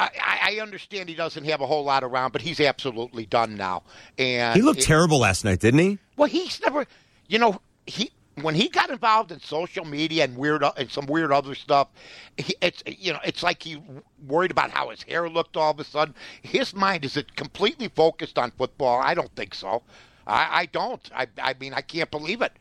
I, 0.00 0.10
I 0.56 0.60
understand 0.60 1.08
he 1.08 1.14
doesn't 1.14 1.44
have 1.44 1.60
a 1.60 1.66
whole 1.66 1.84
lot 1.84 2.02
around, 2.02 2.32
but 2.32 2.42
he's 2.42 2.58
absolutely 2.58 3.24
done 3.26 3.56
now. 3.56 3.84
And 4.18 4.56
He 4.56 4.62
looked 4.62 4.80
it- 4.80 4.84
terrible 4.86 5.20
last 5.20 5.44
night, 5.44 5.60
didn't 5.60 5.78
he? 5.80 5.98
Well, 6.16 6.28
he's 6.28 6.60
never, 6.60 6.86
you 7.28 7.38
know, 7.38 7.60
he 7.86 8.10
when 8.42 8.54
he 8.54 8.68
got 8.68 8.90
involved 8.90 9.30
in 9.32 9.40
social 9.40 9.84
media 9.84 10.24
and 10.24 10.36
weird 10.36 10.62
uh, 10.64 10.72
and 10.76 10.90
some 10.90 11.06
weird 11.06 11.32
other 11.32 11.54
stuff, 11.54 11.88
he, 12.36 12.54
it's 12.60 12.82
you 12.86 13.12
know, 13.12 13.20
it's 13.24 13.42
like 13.42 13.62
he 13.62 13.80
worried 14.26 14.50
about 14.50 14.70
how 14.70 14.90
his 14.90 15.02
hair 15.02 15.28
looked 15.28 15.56
all 15.56 15.70
of 15.70 15.80
a 15.80 15.84
sudden. 15.84 16.14
His 16.42 16.74
mind 16.74 17.04
is 17.04 17.16
it 17.16 17.36
completely 17.36 17.88
focused 17.88 18.38
on 18.38 18.50
football? 18.52 19.00
I 19.02 19.14
don't 19.14 19.34
think 19.36 19.54
so. 19.54 19.82
I, 20.26 20.60
I 20.62 20.66
don't. 20.66 21.00
I, 21.14 21.26
I 21.40 21.54
mean, 21.60 21.74
I 21.74 21.80
can't 21.82 22.10
believe 22.10 22.40
it. 22.42 22.52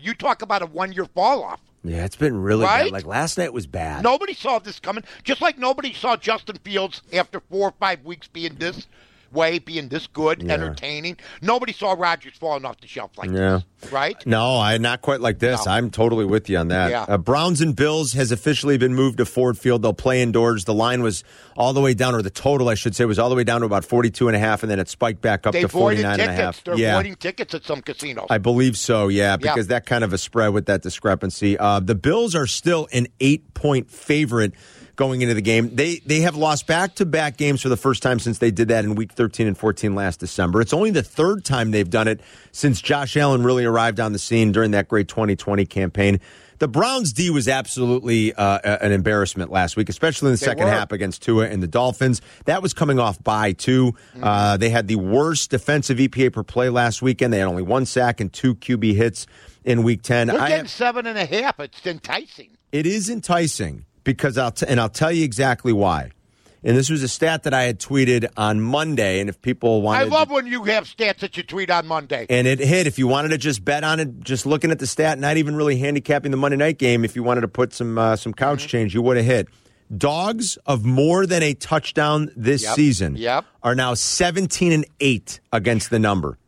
You 0.00 0.14
talk 0.14 0.42
about 0.42 0.62
a 0.62 0.66
one-year 0.66 1.06
fall 1.06 1.42
off. 1.42 1.60
Yeah, 1.84 2.04
it's 2.04 2.16
been 2.16 2.40
really 2.42 2.64
Right? 2.64 2.84
bad. 2.84 2.92
Like 2.92 3.06
last 3.06 3.38
night 3.38 3.52
was 3.52 3.66
bad. 3.66 4.02
Nobody 4.02 4.34
saw 4.34 4.58
this 4.58 4.78
coming. 4.80 5.04
Just 5.24 5.40
like 5.40 5.58
nobody 5.58 5.92
saw 5.92 6.16
Justin 6.16 6.56
Fields 6.64 7.02
after 7.12 7.40
four 7.40 7.68
or 7.68 7.74
five 7.78 8.04
weeks 8.04 8.28
being 8.28 8.54
this 8.56 8.86
way, 9.32 9.58
being 9.58 9.88
this 9.88 10.06
good, 10.06 10.42
Yeah. 10.42 10.54
entertaining. 10.54 11.16
Nobody 11.42 11.72
saw 11.72 11.92
Rodgers 11.92 12.34
falling 12.38 12.64
off 12.64 12.80
the 12.80 12.86
shelf 12.86 13.10
like 13.16 13.30
Yeah. 13.30 13.60
this. 13.80 13.92
Right? 13.92 14.16
No, 14.26 14.58
I 14.58 14.76
not 14.78 15.02
quite 15.02 15.20
like 15.20 15.38
this. 15.38 15.64
No. 15.64 15.72
I'm 15.72 15.90
totally 15.90 16.24
with 16.24 16.48
you 16.50 16.56
on 16.58 16.68
that. 16.68 16.90
Yeah. 16.90 17.04
Uh, 17.08 17.16
Browns 17.16 17.60
and 17.60 17.76
Bills 17.76 18.14
has 18.14 18.32
officially 18.32 18.76
been 18.76 18.92
moved 18.94 19.18
to 19.18 19.24
Ford 19.24 19.56
Field. 19.56 19.82
They'll 19.82 19.92
play 19.92 20.20
indoors. 20.20 20.64
The 20.64 20.74
line 20.74 21.00
was 21.02 21.22
all 21.56 21.72
the 21.72 21.80
way 21.80 21.94
down, 21.94 22.14
or 22.14 22.22
the 22.22 22.30
total, 22.30 22.68
I 22.68 22.74
should 22.74 22.96
say, 22.96 23.04
was 23.04 23.18
all 23.20 23.28
the 23.30 23.36
way 23.36 23.44
down 23.44 23.60
to 23.60 23.66
about 23.66 23.84
42 23.84 24.26
and 24.28 24.36
a 24.36 24.40
half, 24.40 24.62
and 24.64 24.70
then 24.70 24.80
it 24.80 24.88
spiked 24.88 25.20
back 25.20 25.46
up 25.46 25.52
They 25.52 25.60
to 25.62 25.68
voided 25.68 26.02
49 26.02 26.20
and 26.20 26.30
a 26.30 26.34
half. 26.34 26.64
They're 26.64 26.76
yeah. 26.76 26.94
voiding 26.96 27.14
tickets 27.14 27.54
at 27.54 27.64
some 27.64 27.80
casinos. 27.80 28.26
I 28.30 28.38
believe 28.38 28.76
so, 28.76 29.06
yeah, 29.08 29.36
because 29.36 29.68
that 29.68 29.86
kind 29.86 30.02
of 30.02 30.12
a 30.12 30.18
spread 30.18 30.48
with 30.52 30.66
that 30.66 30.82
discrepancy. 30.82 31.56
Uh, 31.56 31.78
the 31.78 31.94
Bills 31.94 32.34
are 32.34 32.46
still 32.48 32.88
an 32.92 33.06
eight 33.20 33.54
point 33.54 33.90
favorite 33.90 34.54
going 34.98 35.22
into 35.22 35.32
the 35.32 35.40
game. 35.40 35.74
They 35.74 36.00
they 36.04 36.20
have 36.20 36.36
lost 36.36 36.66
back 36.66 36.96
to 36.96 37.06
back 37.06 37.38
games 37.38 37.62
for 37.62 37.70
the 37.70 37.76
first 37.78 38.02
time 38.02 38.18
since 38.18 38.36
they 38.38 38.50
did 38.50 38.68
that 38.68 38.84
in 38.84 38.94
week 38.96 39.12
13 39.12 39.46
and 39.46 39.56
14 39.56 39.94
last 39.94 40.20
December. 40.20 40.60
It's 40.60 40.74
only 40.74 40.90
the 40.90 41.02
third 41.02 41.46
time 41.46 41.70
they've 41.70 41.88
done 41.88 42.08
it 42.08 42.20
since 42.52 42.82
Josh 42.82 43.16
Allen 43.16 43.42
really 43.42 43.64
arrived 43.64 44.00
on 44.00 44.12
the 44.12 44.18
scene 44.18 44.52
during 44.52 44.72
that 44.72 44.88
great 44.88 45.08
2020 45.08 45.64
campaign. 45.64 46.20
The 46.58 46.66
Browns 46.66 47.12
D 47.12 47.30
was 47.30 47.46
absolutely 47.46 48.34
uh, 48.34 48.58
an 48.84 48.90
embarrassment 48.90 49.52
last 49.52 49.76
week, 49.76 49.88
especially 49.88 50.26
in 50.30 50.32
the 50.34 50.40
They 50.40 50.46
second 50.46 50.64
were. 50.64 50.70
half 50.72 50.90
against 50.90 51.22
Tua 51.22 51.46
and 51.46 51.62
the 51.62 51.68
Dolphins. 51.68 52.20
That 52.46 52.62
was 52.62 52.74
coming 52.74 52.98
off 52.98 53.22
by 53.22 53.52
too. 53.52 53.94
Uh, 54.20 54.56
they 54.56 54.68
had 54.68 54.88
the 54.88 54.96
worst 54.96 55.50
defensive 55.52 55.98
EPA 55.98 56.32
per 56.32 56.42
play 56.42 56.68
last 56.68 57.00
weekend. 57.00 57.32
They 57.32 57.38
had 57.38 57.46
only 57.46 57.62
one 57.62 57.86
sack 57.86 58.20
and 58.20 58.32
two 58.32 58.56
QB 58.56 58.96
hits 58.96 59.28
in 59.64 59.84
Week 59.84 60.02
Ten. 60.02 60.26
They're 60.26 60.40
I- 60.40 60.48
getting 60.48 60.66
seven 60.66 61.06
and 61.06 61.16
a 61.16 61.24
half. 61.26 61.60
It's 61.60 61.86
enticing. 61.86 62.48
it 62.72 62.86
is 62.86 63.08
enticing 63.08 63.84
because 64.08 64.38
I'll 64.38 64.52
t- 64.52 64.64
and 64.66 64.80
I'll 64.80 64.88
tell 64.88 65.12
you 65.12 65.22
exactly 65.22 65.70
why. 65.72 66.10
And 66.64 66.76
this 66.76 66.88
was 66.90 67.02
a 67.02 67.08
stat 67.08 67.42
that 67.42 67.52
I 67.52 67.64
had 67.64 67.78
tweeted 67.78 68.26
on 68.36 68.60
Monday. 68.60 69.20
And 69.20 69.28
if 69.28 69.40
people 69.42 69.82
wanted, 69.82 70.00
I 70.00 70.16
love 70.16 70.30
when 70.30 70.46
you 70.46 70.64
have 70.64 70.84
stats 70.84 71.18
that 71.18 71.36
you 71.36 71.42
tweet 71.42 71.70
on 71.70 71.86
Monday. 71.86 72.26
and 72.30 72.46
it 72.46 72.58
hit. 72.58 72.86
If 72.86 72.98
you 72.98 73.06
wanted 73.06 73.28
to 73.28 73.38
just 73.38 73.64
bet 73.64 73.84
on 73.84 74.00
it, 74.00 74.20
just 74.20 74.46
looking 74.46 74.70
at 74.70 74.78
the 74.78 74.86
stat, 74.86 75.18
not 75.18 75.36
even 75.36 75.54
really 75.56 75.76
handicapping 75.76 76.30
the 76.30 76.36
Monday 76.38 76.56
night 76.56 76.78
game. 76.78 77.04
If 77.04 77.14
you 77.14 77.22
wanted 77.22 77.42
to 77.42 77.48
put 77.48 77.74
some 77.74 77.98
uh, 77.98 78.16
some 78.16 78.32
couch 78.32 78.60
Mm-hmm. 78.60 78.68
change, 78.68 78.94
you 78.94 79.02
would 79.02 79.18
have 79.18 79.26
hit. 79.26 79.48
Dogs 79.96 80.56
of 80.66 80.84
more 80.84 81.26
than 81.26 81.42
a 81.42 81.52
touchdown 81.54 82.30
this 82.36 82.62
Yep. 82.64 82.74
season 82.74 83.16
Yep. 83.16 83.44
are 83.62 83.74
now 83.74 83.94
17 83.94 84.72
and 84.72 84.84
8 85.00 85.40
against 85.52 85.90
the 85.90 85.98
number. 85.98 86.38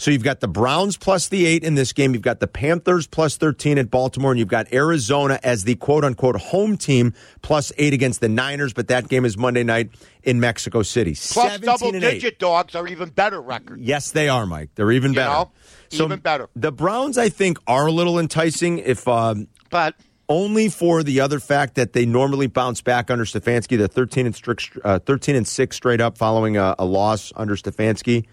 So 0.00 0.12
you've 0.12 0.22
got 0.22 0.38
the 0.38 0.46
Browns 0.46 0.96
plus 0.96 1.26
the 1.28 1.44
8 1.44 1.64
in 1.64 1.74
this 1.74 1.92
game. 1.92 2.14
You've 2.14 2.22
got 2.22 2.38
the 2.38 2.46
Panthers 2.46 3.08
plus 3.08 3.36
13 3.36 3.78
at 3.78 3.90
Baltimore, 3.90 4.30
and 4.30 4.38
you've 4.38 4.46
got 4.46 4.72
Arizona 4.72 5.40
as 5.42 5.64
the 5.64 5.74
quote 5.74 6.04
unquote 6.04 6.36
home 6.40 6.76
team 6.76 7.12
plus 7.42 7.72
8 7.76 7.92
against 7.92 8.20
the 8.20 8.28
Niners, 8.28 8.72
but 8.72 8.86
that 8.88 9.08
game 9.08 9.24
is 9.24 9.36
Monday 9.36 9.64
night 9.64 9.90
in 10.22 10.38
Mexico 10.38 10.82
City. 10.82 11.16
Plus 11.32 11.58
double 11.58 11.88
and 11.88 12.04
8. 12.04 12.12
digit 12.12 12.38
dogs 12.38 12.76
are 12.76 12.86
even 12.86 13.08
better 13.08 13.40
record. 13.42 13.80
Yes, 13.80 14.12
they 14.12 14.28
are, 14.28 14.46
Mike. 14.46 14.70
They're 14.76 14.92
even 14.92 15.14
You 15.14 15.16
better. 15.16 15.30
know, 15.30 15.50
even 15.90 16.20
better. 16.20 16.48
The 16.54 16.70
Browns, 16.70 17.18
I 17.18 17.28
think, 17.28 17.58
are 17.66 17.88
a 17.88 17.92
little 17.92 18.20
enticing 18.20 18.78
if 18.78 19.08
um, 19.08 19.48
But 19.68 19.96
only 20.28 20.68
for 20.68 21.02
the 21.02 21.18
other 21.20 21.40
fact 21.40 21.74
that 21.74 21.92
they 21.92 22.06
normally 22.06 22.46
bounce 22.46 22.82
back 22.82 23.10
under 23.10 23.24
Stefanski. 23.24 23.76
They're 23.76 23.88
13 23.88 24.26
and, 24.26 24.36
strict, 24.36 24.78
uh, 24.84 25.00
13 25.00 25.34
and 25.34 25.48
6 25.48 25.74
straight 25.74 26.00
up 26.00 26.16
following 26.16 26.56
a, 26.56 26.76
a 26.78 26.84
loss 26.84 27.32
under 27.34 27.56
Stefanski. 27.56 28.26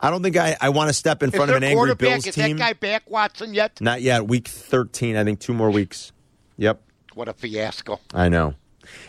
I 0.00 0.10
don't 0.10 0.22
think 0.22 0.36
I, 0.36 0.56
I 0.60 0.70
want 0.70 0.88
to 0.88 0.94
step 0.94 1.22
in 1.22 1.30
front 1.30 1.50
of 1.50 1.56
an 1.56 1.64
angry 1.64 1.94
Bills 1.94 2.26
is 2.26 2.34
team. 2.34 2.56
that 2.56 2.62
guy 2.62 2.72
back, 2.72 3.08
Watson, 3.10 3.54
yet? 3.54 3.80
Not 3.80 4.00
yet. 4.02 4.26
Week 4.26 4.48
13. 4.48 5.16
I 5.16 5.24
think 5.24 5.40
two 5.40 5.52
more 5.52 5.70
weeks. 5.70 6.12
Yep. 6.56 6.82
What 7.14 7.28
a 7.28 7.32
fiasco. 7.34 8.00
I 8.14 8.28
know. 8.28 8.54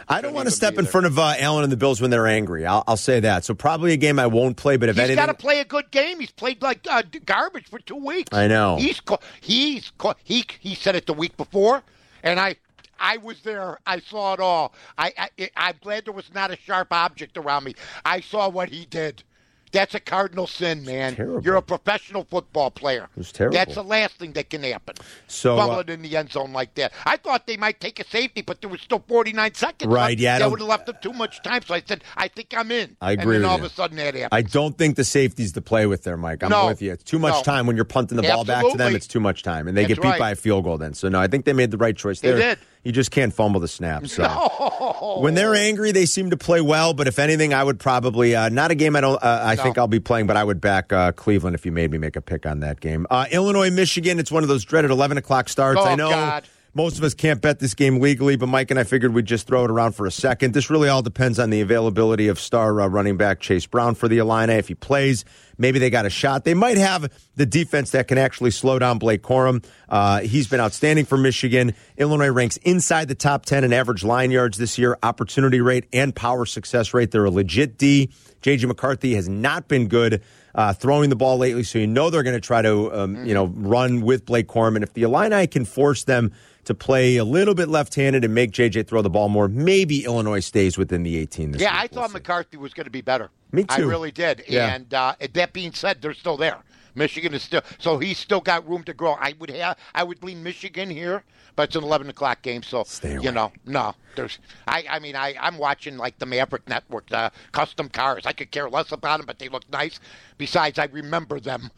I 0.08 0.22
don't 0.22 0.34
want 0.34 0.48
to 0.48 0.54
step 0.54 0.78
in 0.78 0.86
front 0.86 1.08
of 1.08 1.18
uh, 1.18 1.34
Allen 1.40 1.64
and 1.64 1.72
the 1.72 1.78
Bills 1.78 2.02
when 2.02 2.12
they're 2.12 2.28
angry. 2.28 2.66
I'll, 2.66 2.84
I'll 2.88 2.98
say 2.98 3.22
that. 3.22 3.46
So 3.46 3.54
probably 3.54 3.94
a 3.94 3.98
game 3.98 4.20
I 4.20 4.28
won't 4.28 4.58
play. 4.58 4.78
But 4.78 4.90
if 4.90 4.96
He's 4.96 5.06
anything, 5.06 5.16
got 5.16 5.28
to 5.28 5.34
play 5.34 5.60
a 5.60 5.66
good 5.66 5.90
game. 5.92 6.20
He's 6.20 6.32
played 6.32 6.62
like 6.62 6.86
uh, 6.90 7.04
garbage 7.26 7.68
for 7.68 7.80
two 7.80 7.96
weeks. 7.96 8.30
I 8.36 8.48
know. 8.48 8.78
He's 8.78 9.00
co- 9.00 9.20
he's 9.40 9.92
co- 9.98 10.16
he 10.24 10.46
he 10.60 10.76
said 10.76 10.96
it 10.96 11.06
the 11.06 11.14
week 11.14 11.38
before, 11.38 11.84
and 12.22 12.40
I 12.40 12.58
I 13.00 13.18
was 13.18 13.42
there. 13.42 13.80
I 13.86 14.00
saw 14.00 14.34
it 14.34 14.40
all. 14.40 14.74
I, 14.98 15.14
I 15.18 15.50
I'm 15.56 15.76
glad 15.82 16.06
there 16.06 16.14
was 16.14 16.32
not 16.34 16.52
a 16.52 16.58
sharp 16.58 16.90
object 16.92 17.38
around 17.38 17.64
me. 17.64 17.74
I 18.06 18.22
saw 18.22 18.50
what 18.50 18.70
he 18.70 18.86
did. 18.86 19.24
That's 19.72 19.96
a 19.96 20.00
cardinal 20.00 20.48
sin, 20.48 20.84
man. 20.86 21.16
terrible. 21.16 21.42
You're 21.44 21.56
a 21.56 21.62
professional 21.62 22.26
football 22.26 22.72
player. 22.72 23.08
was 23.16 23.32
terrible. 23.32 23.56
That's 23.56 23.76
the 23.76 23.84
last 23.84 24.16
thing 24.16 24.34
that 24.34 24.50
can 24.50 24.64
happen. 24.64 24.96
So, 25.28 25.58
uh, 25.58 25.84
in 25.88 26.02
the 26.02 26.18
end 26.18 26.32
zone 26.32 26.52
like 26.52 26.76
that. 26.76 26.92
I 27.06 27.18
thought 27.18 27.48
they 27.48 27.58
might 27.58 27.80
take 27.80 28.00
a 28.00 28.06
safety, 28.06 28.42
but 28.42 28.60
there 28.62 28.70
was 28.70 28.82
still 28.82 29.04
49 29.08 29.54
seconds. 29.54 29.90
Right, 29.92 30.10
left. 30.10 30.20
yeah, 30.20 30.40
That 30.40 30.52
would 30.52 30.60
have 30.60 30.68
left 30.70 30.86
them 30.88 30.98
too 31.02 31.14
much 31.14 31.42
time. 31.42 31.62
So 31.66 31.74
I 31.74 31.82
said, 31.86 32.04
I 32.18 32.28
think 32.28 32.54
I'm 32.56 32.72
in. 32.72 32.98
I 33.02 33.14
agree 33.14 33.36
And 33.38 33.46
then 33.46 33.52
all 33.52 33.58
you. 33.60 33.66
of 33.66 33.72
a 33.72 33.74
sudden 33.74 33.98
that 33.98 34.14
happened. 34.16 34.30
I 34.32 34.42
don't 34.42 34.78
think 34.78 34.96
the 34.98 35.04
safety's 35.06 35.54
the 35.54 35.62
play 35.62 35.86
with 35.86 36.04
there, 36.04 36.18
Mike. 36.18 36.44
I'm 36.44 36.50
No. 36.50 36.68
with 36.68 36.82
you. 36.82 36.92
It's 36.92 37.04
too 37.04 37.20
much 37.20 37.34
No. 37.36 37.44
time 37.44 37.66
when 37.66 37.76
you're 37.78 37.86
punting 37.86 38.18
the 38.18 38.24
ball 38.24 38.44
back 38.44 38.66
to 38.70 38.78
them. 38.78 38.96
It's 38.96 39.08
too 39.08 39.20
much 39.22 39.42
time, 39.44 39.68
and 39.68 39.78
they 39.78 39.84
That's 39.84 39.96
get 39.96 40.02
beat 40.02 40.10
right. 40.10 40.20
by 40.20 40.32
a 40.32 40.36
field 40.36 40.66
goal. 40.66 40.78
Then, 40.78 40.94
so 40.94 41.08
no, 41.10 41.20
I 41.20 41.28
think 41.28 41.46
they 41.46 41.54
made 41.54 41.72
the 41.72 41.78
right 41.78 41.96
choice 41.96 42.20
They 42.20 42.32
there. 42.32 42.56
did. 42.56 42.60
You 42.84 42.92
just 42.92 43.12
can't 43.12 43.32
fumble 43.34 43.60
the 43.60 43.68
snap. 43.68 44.08
So 44.08 44.24
No. 44.24 45.20
when 45.22 45.36
they're 45.36 45.54
angry, 45.54 45.92
they 45.92 46.06
seem 46.08 46.32
to 46.32 46.38
play 46.38 46.62
well. 46.62 46.94
But 46.96 47.08
if 47.08 47.20
anything, 47.20 47.54
I 47.54 47.64
would 47.64 47.80
probably 47.80 48.36
uh, 48.36 48.50
not 48.50 48.72
a 48.72 48.76
game 48.76 48.96
I 48.96 49.02
don't. 49.02 49.22
Uh, 49.24 49.42
I 49.44 49.54
No. 49.56 49.64
think 49.64 49.78
I'll 49.78 49.88
be 49.88 50.00
playing, 50.00 50.26
but 50.28 50.36
I 50.36 50.44
would 50.44 50.60
back 50.60 50.92
uh, 50.92 51.12
Cleveland 51.12 51.54
if 51.56 51.66
you 51.66 51.72
made 51.72 51.92
me 51.92 51.98
make 52.00 52.16
a 52.16 52.22
pick 52.22 52.46
on 52.48 52.62
that 52.62 52.80
game. 52.80 53.06
Uh, 53.10 53.26
Illinois, 53.32 53.70
Michigan. 53.70 54.18
It's 54.20 54.32
one 54.32 54.42
of 54.42 54.50
those 54.50 54.64
dreaded 54.66 54.90
11 54.90 55.18
o'clock 55.18 55.48
starts. 55.50 55.80
Oh, 55.80 55.86
I 55.86 55.96
know. 55.96 56.10
God. 56.10 56.44
Most 56.74 56.98
of 56.98 57.04
us 57.04 57.14
can't 57.14 57.42
bet 57.42 57.60
this 57.60 57.74
game 57.74 58.00
legally, 58.00 58.38
but 58.38 58.48
Mike 58.48 58.72
and 58.72 58.80
I 58.80 58.86
figured 58.86 59.14
we'd 59.14 59.26
just 59.26 59.46
throw 59.46 59.66
it 59.66 59.70
around 59.70 59.92
for 59.92 60.06
a 60.06 60.12
second. 60.12 60.54
This 60.54 60.70
really 60.70 60.88
all 60.88 61.02
depends 61.02 61.38
on 61.38 61.50
the 61.50 61.60
availability 61.60 62.30
of 62.30 62.40
star 62.40 62.80
uh, 62.80 62.88
running 62.88 63.18
back 63.18 63.42
Chase 63.42 63.66
Brown 63.66 63.94
for 63.94 64.08
the 64.08 64.20
Illini. 64.20 64.54
If 64.54 64.70
he 64.70 64.76
plays, 64.76 65.26
maybe 65.58 65.80
they 65.80 65.90
got 65.90 66.06
a 66.06 66.10
shot. 66.10 66.46
They 66.46 66.54
might 66.54 66.78
have 66.78 67.12
the 67.36 67.46
defense 67.46 67.92
that 67.92 68.08
can 68.08 68.18
actually 68.18 68.52
slow 68.52 68.80
down 68.80 69.00
Blake 69.00 69.22
Corum. 69.22 69.66
Uh, 69.90 70.22
he's 70.22 70.48
been 70.48 70.62
outstanding 70.62 71.04
for 71.04 71.18
Michigan. 71.18 71.74
Illinois 71.98 72.30
ranks 72.30 72.56
inside 72.58 73.10
the 73.10 73.16
top 73.16 73.46
10 73.46 73.66
in 73.66 73.74
average 73.74 74.06
line 74.06 74.32
yards 74.32 74.58
this 74.58 74.78
year, 74.78 74.98
opportunity 75.04 75.60
rate, 75.60 75.88
and 75.92 76.16
power 76.16 76.46
success 76.46 76.94
rate. 76.94 77.12
They're 77.12 77.26
a 77.26 77.32
legit 77.32 77.78
D. 77.78 78.12
J.J. 78.42 78.66
McCarthy 78.68 79.16
has 79.16 79.28
not 79.28 79.68
been 79.68 79.88
good 79.88 80.24
uh, 80.56 80.74
throwing 80.74 81.10
the 81.10 81.16
ball 81.16 81.38
lately, 81.38 81.64
so 81.64 81.80
you 81.80 81.88
know 81.88 82.10
they're 82.10 82.24
going 82.24 82.36
to 82.36 82.42
try 82.42 82.62
to, 82.62 82.94
um, 82.94 83.26
you 83.26 83.34
know, 83.34 83.48
run 83.48 84.02
with 84.02 84.26
Blake 84.26 84.48
Corum. 84.48 84.76
And 84.76 84.84
if 84.84 84.94
the 84.94 85.04
Illini 85.04 85.48
can 85.48 85.66
force 85.66 86.04
them 86.04 86.34
to 86.66 86.74
play 86.74 87.18
a 87.18 87.24
little 87.26 87.54
bit 87.56 87.68
left-handed 87.70 88.24
and 88.24 88.34
make 88.34 88.52
JJ 88.52 88.88
throw 88.88 89.02
the 89.02 89.10
ball 89.10 89.30
more, 89.30 89.48
maybe 89.48 90.06
Illinois 90.06 90.40
stays 90.40 90.78
within 90.78 91.04
the 91.04 91.18
18. 91.18 91.52
This 91.52 91.62
Yeah, 91.62 91.72
week. 91.72 91.92
I 91.92 91.96
We'll 91.96 92.04
thought. 92.04 92.14
McCarthy 92.14 92.58
was 92.58 92.74
going 92.74 92.86
to 92.86 92.92
be 92.92 93.02
better. 93.02 93.30
Me 93.52 93.64
too. 93.64 93.68
I 93.70 93.78
really 93.80 94.12
did. 94.12 94.44
Yeah. 94.48 94.74
And 94.74 94.94
uh, 94.94 95.16
that 95.34 95.54
being 95.54 95.74
said, 95.74 96.02
they're 96.02 96.14
still 96.14 96.38
there. 96.38 96.58
Michigan 96.94 97.34
is 97.34 97.42
still 97.42 97.62
so 97.80 98.00
he's 98.00 98.18
still 98.18 98.42
got 98.42 98.68
room 98.68 98.84
to 98.84 98.94
grow. 98.94 99.14
I 99.14 99.34
would 99.40 99.50
have 99.50 99.78
I 99.96 100.04
would 100.04 100.22
lean 100.26 100.44
Michigan 100.44 100.90
here, 100.90 101.24
but 101.56 101.70
it's 101.70 101.76
an 101.78 101.86
eleven 101.86 102.10
o'clock 102.10 102.42
game, 102.42 102.64
so 102.64 102.84
you 103.02 103.32
know 103.32 103.54
no. 103.66 103.96
There's 104.18 104.40
I 104.68 104.84
I 104.90 105.00
mean 105.00 105.16
I 105.16 105.34
I'm 105.40 105.58
watching 105.58 105.96
like 105.98 106.20
the 106.20 106.26
Maverick 106.26 106.68
Network, 106.68 107.08
the 107.10 107.32
custom 107.54 107.88
cars. 107.88 108.26
I 108.26 108.34
could 108.34 108.52
care 108.52 108.70
less 108.70 108.92
about 108.92 109.20
them, 109.20 109.26
but 109.26 109.40
they 109.40 109.48
look 109.48 109.64
nice. 109.72 110.02
Besides, 110.38 110.78
I 110.80 110.86
remember 110.92 111.40
them. 111.40 111.72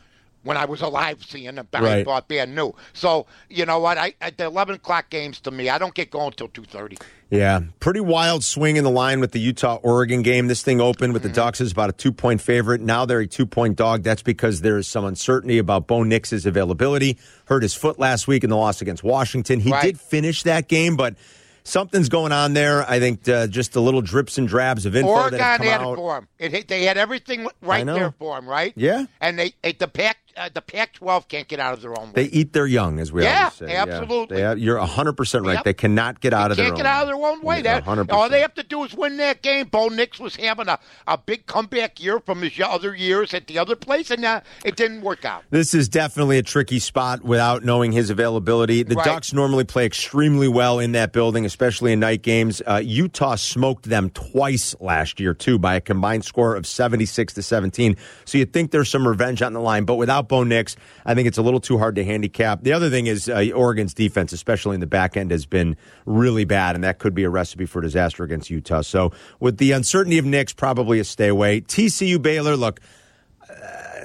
When 0.43 0.57
I 0.57 0.65
was 0.65 0.81
alive, 0.81 1.23
seeing 1.25 1.55
them, 1.55 1.67
I 1.73 1.79
Right. 1.81 2.05
thought 2.05 2.27
brand 2.27 2.53
new. 2.53 2.73
So 2.93 3.25
you 3.49 3.65
know 3.65 3.79
what? 3.79 3.97
I 3.97 4.13
at 4.21 4.37
the 4.37 4.45
eleven 4.45 4.75
o'clock 4.75 5.09
games 5.09 5.39
to 5.41 5.51
me, 5.51 5.69
I 5.69 5.77
don't 5.77 5.93
get 5.93 6.11
going 6.11 6.33
till 6.33 6.49
two 6.49 6.63
thirty. 6.65 6.97
Yeah, 7.29 7.61
pretty 7.79 7.99
wild 8.01 8.43
swing 8.43 8.75
in 8.75 8.83
the 8.83 8.91
line 8.91 9.19
with 9.19 9.31
the 9.31 9.39
Utah 9.39 9.79
Oregon 9.81 10.21
game. 10.21 10.47
This 10.47 10.61
thing 10.61 10.79
opened 10.79 11.13
with 11.13 11.23
the 11.23 11.29
Ducks 11.29 11.61
as 11.61 11.71
about 11.71 11.89
a 11.89 11.93
two 11.93 12.11
point 12.11 12.41
favorite. 12.41 12.81
Now 12.81 13.05
they're 13.05 13.21
a 13.21 13.27
two 13.27 13.45
point 13.47 13.75
dog. 13.77 14.03
That's 14.03 14.21
because 14.21 14.61
there 14.61 14.77
is 14.77 14.87
some 14.87 15.03
uncertainty 15.05 15.57
about 15.57 15.87
Bo 15.87 16.03
Nix's 16.03 16.45
availability. 16.45 17.17
Hurt 17.45 17.63
his 17.63 17.73
foot 17.73 17.97
last 17.97 18.27
week 18.27 18.43
in 18.43 18.49
the 18.49 18.57
loss 18.57 18.81
against 18.81 19.03
Washington. 19.03 19.59
He 19.61 19.71
Right. 19.71 19.81
did 19.81 19.99
finish 19.99 20.43
that 20.43 20.67
game, 20.67 20.95
but 20.95 21.15
something's 21.63 22.09
going 22.09 22.31
on 22.31 22.53
there. 22.53 22.87
I 22.89 22.99
think 22.99 23.27
uh, 23.27 23.47
just 23.47 23.75
a 23.75 23.79
little 23.79 24.01
drips 24.01 24.37
and 24.37 24.47
drabs 24.47 24.85
of 24.85 24.95
info 24.95 25.09
Oregon 25.09 25.39
that 25.39 25.43
have 25.43 25.57
come 25.59 25.67
had 25.67 25.81
out. 25.81 25.93
it 25.93 25.95
for 25.95 26.17
him. 26.17 26.27
It, 26.37 26.51
hit- 26.51 26.67
they 26.67 26.83
had 26.83 26.97
everything 26.97 27.47
right 27.61 27.85
there 27.85 28.11
for 28.19 28.37
him, 28.37 28.47
right? 28.47 28.73
Yeah. 28.75 29.05
And 29.21 29.39
they, 29.39 29.53
they 29.63 29.71
the 29.71 29.87
pack 29.87 30.17
uh, 30.37 30.49
the 30.53 30.61
Pac-12 30.61 31.27
can't 31.27 31.47
get 31.47 31.59
out 31.59 31.73
of 31.73 31.81
their 31.81 31.91
own 31.99 32.07
way. 32.07 32.13
They 32.15 32.23
eat 32.25 32.53
their 32.53 32.65
young, 32.67 32.99
as 32.99 33.11
we 33.11 33.23
Yeah, 33.23 33.37
always 33.39 33.53
say. 33.53 33.71
Yeah, 33.71 33.83
absolutely. 33.87 34.37
You're 34.61 34.77
100% 34.79 35.45
right. 35.45 35.53
Yep. 35.55 35.63
They 35.63 35.73
cannot 35.73 36.19
get 36.21 36.33
out 36.33 36.51
of 36.51 36.57
their 36.57 36.65
can't 36.65 36.73
own 36.73 36.77
get 36.77 36.85
out 36.85 37.01
of 37.03 37.07
their 37.09 37.25
own 37.27 37.41
way. 37.41 37.61
That 37.61 37.85
100%. 37.85 38.11
all 38.11 38.29
they 38.29 38.41
have 38.41 38.53
to 38.55 38.63
do 38.63 38.83
is 38.83 38.93
win 38.93 39.17
that 39.17 39.41
game. 39.41 39.67
Bo 39.67 39.87
Nix 39.89 40.19
was 40.19 40.35
having 40.35 40.67
a, 40.67 40.79
a 41.07 41.17
big 41.17 41.45
comeback 41.45 42.01
year 42.03 42.19
from 42.19 42.41
his 42.41 42.59
other 42.63 42.95
years 42.95 43.33
at 43.33 43.47
the 43.47 43.59
other 43.59 43.75
place, 43.75 44.09
and 44.11 44.23
uh, 44.25 44.41
it 44.65 44.75
didn't 44.75 45.01
work 45.01 45.25
out. 45.25 45.43
This 45.49 45.73
is 45.73 45.87
definitely 45.89 46.37
a 46.37 46.43
tricky 46.43 46.79
spot 46.79 47.23
without 47.23 47.63
knowing 47.63 47.91
his 47.91 48.09
availability. 48.09 48.83
The 48.83 48.95
Right. 48.95 49.05
Ducks 49.05 49.33
normally 49.33 49.63
play 49.63 49.85
extremely 49.85 50.47
well 50.47 50.79
in 50.79 50.93
that 50.93 51.13
building, 51.13 51.45
especially 51.45 51.93
in 51.93 51.99
night 51.99 52.21
games. 52.21 52.61
Uh, 52.65 52.81
Utah 52.83 53.35
smoked 53.35 53.85
them 53.89 54.09
twice 54.11 54.75
last 54.79 55.19
year, 55.19 55.33
too, 55.33 55.57
by 55.59 55.75
a 55.75 55.81
combined 55.81 56.25
score 56.25 56.55
of 56.55 56.65
76 56.65 57.33
to 57.33 57.43
17. 57.43 57.97
So 58.25 58.37
you'd 58.37 58.53
think 58.53 58.71
there's 58.71 58.89
some 58.89 59.07
revenge 59.07 59.41
on 59.41 59.53
the 59.53 59.59
line, 59.59 59.83
but 59.85 59.95
without 59.95 60.22
Bo 60.27 60.43
Nix, 60.43 60.75
I 61.05 61.13
think 61.13 61.27
it's 61.27 61.37
a 61.37 61.41
little 61.41 61.59
too 61.59 61.77
hard 61.77 61.95
to 61.95 62.03
handicap. 62.03 62.63
The 62.63 62.73
other 62.73 62.89
thing 62.89 63.07
is 63.07 63.29
uh, 63.29 63.49
Oregon's 63.53 63.93
defense, 63.93 64.33
especially 64.33 64.75
in 64.75 64.79
the 64.79 64.87
back 64.87 65.17
end, 65.17 65.31
has 65.31 65.45
been 65.45 65.75
really 66.05 66.45
bad, 66.45 66.75
and 66.75 66.83
that 66.83 66.99
could 66.99 67.13
be 67.13 67.23
a 67.23 67.29
recipe 67.29 67.65
for 67.65 67.81
disaster 67.81 68.23
against 68.23 68.49
Utah. 68.49 68.81
So 68.81 69.11
with 69.39 69.57
the 69.57 69.71
uncertainty 69.71 70.17
of 70.17 70.25
Nix, 70.25 70.53
probably 70.53 70.99
a 70.99 71.03
stay 71.03 71.27
away. 71.27 71.61
TCU 71.61 72.21
Baylor, 72.21 72.55
look, 72.55 72.79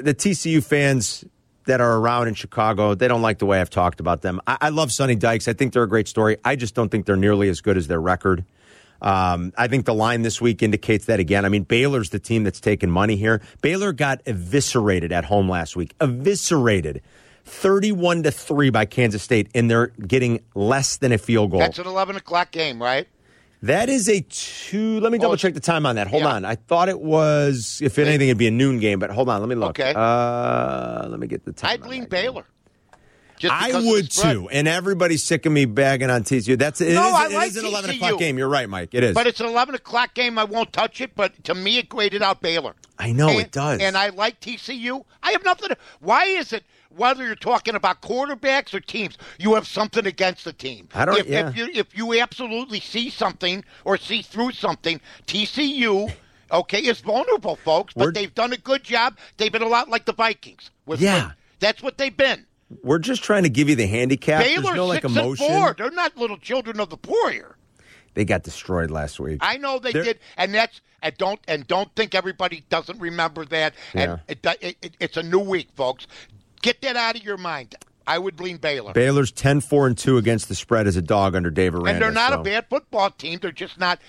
the 0.01 0.15
TCU 0.15 0.63
fans 0.63 1.25
that 1.67 1.81
are 1.81 1.99
around 1.99 2.29
in 2.29 2.35
Chicago, 2.35 2.95
they 2.95 3.09
don't 3.09 3.23
like 3.23 3.39
the 3.39 3.47
way 3.47 3.61
I've 3.61 3.71
talked 3.71 4.01
about 4.01 4.23
them. 4.23 4.41
I, 4.47 4.57
I 4.63 4.69
love 4.71 4.91
Sonny 4.91 5.15
Dykes. 5.15 5.49
I 5.49 5.53
think 5.53 5.73
they're 5.73 5.83
a 5.83 5.89
great 5.89 6.09
story. 6.09 6.39
I 6.45 6.57
just 6.57 6.75
don't 6.75 6.89
think 6.89 7.07
they're 7.07 7.17
nearly 7.17 7.49
as 7.49 7.61
good 7.61 7.77
as 7.77 7.89
their 7.89 8.01
record. 8.01 8.45
Um, 9.01 9.53
I 9.57 9.69
think 9.69 9.85
the 9.87 9.95
line 9.95 10.23
this 10.23 10.41
week 10.41 10.63
indicates 10.63 11.05
that 11.07 11.21
again. 11.21 11.45
I 11.45 11.49
mean, 11.49 11.63
Baylor's 11.63 12.11
the 12.11 12.19
team 12.19 12.43
that's 12.45 12.61
taken 12.61 12.91
money 12.91 13.17
here. 13.17 13.41
Baylor 13.63 13.93
got 13.93 14.21
eviscerated 14.27 15.13
at 15.13 15.25
home 15.25 15.49
last 15.49 15.77
week. 15.77 15.95
Eviscerated. 16.01 17.03
31 17.45 18.25
to 18.25 18.31
3 18.31 18.71
by 18.71 18.85
Kansas 18.85 19.23
State, 19.23 19.49
and 19.55 19.71
they're 19.71 19.87
getting 20.07 20.41
less 20.55 20.97
than 20.99 21.13
a 21.13 21.19
field 21.19 21.51
goal. 21.51 21.61
That's 21.61 21.79
an 21.79 21.87
11 21.87 22.17
o'clock 22.17 22.51
game, 22.51 22.81
right? 22.83 23.09
That 23.63 23.89
is 23.89 24.09
a 24.09 24.21
two. 24.21 25.01
Let 25.01 25.11
me 25.11 25.19
double 25.19 25.37
check 25.37 25.55
the 25.55 25.59
time 25.61 25.85
on 25.85 25.97
that. 25.97 26.07
Hold 26.07 26.23
Yeah. 26.23 26.35
on. 26.35 26.45
I 26.45 26.55
thought 26.55 26.89
it 26.89 27.01
was, 27.01 27.81
if 27.83 27.99
anything, 27.99 28.29
it'd 28.29 28.39
be 28.39 28.47
a 28.47 28.53
noon 28.53 28.79
game, 28.79 29.01
but 29.01 29.11
hold 29.11 29.29
on. 29.29 29.41
Let 29.41 29.49
me 29.49 29.57
look. 29.57 29.71
Okay. 29.81 29.93
Uh, 29.97 31.09
let 31.09 31.19
me 31.19 31.27
get 31.27 31.45
the 31.45 31.53
time. 31.53 31.81
Lean 31.83 32.03
that 32.03 32.11
game. 32.11 32.43
I 33.45 33.69
because 33.69 33.75
of 33.77 33.83
the 33.83 33.89
would 33.89 34.11
too. 34.11 34.49
And 34.51 34.69
everybody's 34.69 35.23
sick 35.23 35.47
of 35.47 35.53
me 35.53 35.65
bagging 35.65 36.11
on 36.11 36.25
TCU. 36.25 36.59
That's 36.59 36.81
it. 36.81 36.95
No, 36.95 37.07
is, 37.09 37.15
I 37.15 37.27
it 37.27 37.33
like 37.33 37.49
is 37.49 37.57
an 37.57 37.67
11 37.67 37.91
o'clock 37.91 38.19
game. 38.19 38.39
You're 38.39 38.49
right, 38.49 38.69
Mike. 38.69 38.91
It 38.93 39.05
is. 39.05 39.15
But 39.15 39.27
it's 39.27 39.41
an 39.41 39.47
11 39.47 39.75
o'clock 39.75 40.15
game. 40.15 40.39
I 40.39 40.45
won't 40.45 40.73
touch 40.73 41.01
it. 41.01 41.15
But 41.15 41.45
to 41.45 41.55
me, 41.55 41.79
it 41.79 41.89
graded 41.89 42.23
out 42.23 42.41
Baylor. 42.41 42.75
I 42.99 43.13
know 43.13 43.29
and, 43.29 43.41
it 43.41 43.53
does. 43.53 43.81
And 43.81 43.97
I 43.97 44.09
like 44.09 44.41
TCU. 44.41 45.05
I 45.23 45.31
have 45.33 45.45
nothing. 45.45 45.69
To, 45.69 45.77
why 46.01 46.25
is 46.25 46.53
it 46.53 46.65
whether 46.97 47.25
you're 47.25 47.35
talking 47.35 47.75
about 47.75 48.03
quarterbacks 48.03 48.75
or 48.75 48.81
teams, 48.81 49.17
you 49.39 49.55
have 49.55 49.67
something 49.67 50.07
against 50.07 50.45
the 50.45 50.53
team? 50.53 50.89
I 50.95 51.05
don't- 51.05 51.19
If, 51.19 51.27
yeah. 51.27 51.49
if 51.49 51.57
you 51.57 51.69
if 51.73 51.97
you 51.97 52.21
absolutely 52.21 52.81
see 52.81 53.11
something 53.11 53.65
or 53.85 53.97
see 53.97 54.23
through 54.23 54.53
something, 54.53 55.01
TCU. 55.27 56.13
Okay, 56.51 56.81
is 56.81 57.01
vulnerable, 57.01 57.57
folks, 57.57 57.93
but 57.93 58.05
We're- 58.05 58.13
they've 58.15 58.35
done 58.35 58.55
a 58.55 58.57
good 58.57 58.83
job. 58.83 59.19
They've 59.37 59.53
been 59.53 59.63
a 59.63 59.69
lot 59.69 59.91
like 59.91 60.07
the 60.07 60.15
Vikings. 60.15 60.71
Yeah. 60.97 61.33
that's 61.61 61.83
what 61.83 61.99
they've 61.99 62.17
been. 62.17 62.47
We're 62.83 62.99
just 62.99 63.23
trying 63.23 63.45
to 63.45 63.49
give 63.49 63.69
you 63.69 63.77
the 63.77 63.87
handicap. 63.87 64.43
Baylor 64.45 64.63
There's 64.63 64.77
no 64.77 64.87
like 64.87 65.03
six 65.03 65.13
emotion. 65.17 65.47
and 65.47 65.55
four. 65.63 65.75
They're 65.75 65.91
not 65.95 66.17
little 66.17 66.37
children 66.37 66.81
of 66.81 66.91
the 66.91 66.97
poor 66.97 67.31
here. 67.31 67.57
They 68.15 68.25
got 68.25 68.43
destroyed 68.43 68.91
last 68.91 69.21
week. 69.21 69.39
I 69.43 69.57
know 69.59 69.79
they 69.79 69.93
They're- 69.93 70.05
did, 70.05 70.19
and 70.37 70.53
that's 70.53 70.81
and 71.03 71.17
don't 71.17 71.41
and 71.47 71.67
don't 71.67 71.95
think 71.95 72.15
everybody 72.15 72.65
doesn't 72.69 72.99
remember 73.01 73.45
that. 73.47 73.75
And 73.95 74.21
it, 74.29 74.45
it, 74.61 74.77
it, 74.83 74.97
it's 75.01 75.17
a 75.17 75.23
new 75.23 75.39
week, 75.39 75.69
folks. 75.77 76.07
Get 76.61 76.81
that 76.83 76.97
out 76.97 77.17
of 77.17 77.23
your 77.23 77.37
mind. 77.37 77.75
I 78.07 78.19
would 78.19 78.41
lean 78.41 78.57
Baylor, 78.57 78.95
Baylor's 78.95 79.31
10 79.31 79.61
4 79.61 79.87
and 79.89 79.97
2 79.99 80.17
against 80.17 80.49
the 80.49 80.55
spread 80.55 80.87
as 80.87 80.97
a 80.97 81.03
dog 81.03 81.37
under 81.37 81.51
Dave 81.51 81.75
Aranda. 81.75 81.91
and 81.91 82.03
they're 82.03 82.11
not 82.11 82.33
so. 82.33 82.41
a 82.41 82.43
bad 82.43 82.67
football 82.71 83.11
team. 83.11 83.39
They're 83.41 83.53
just 83.53 83.79
not 83.79 84.01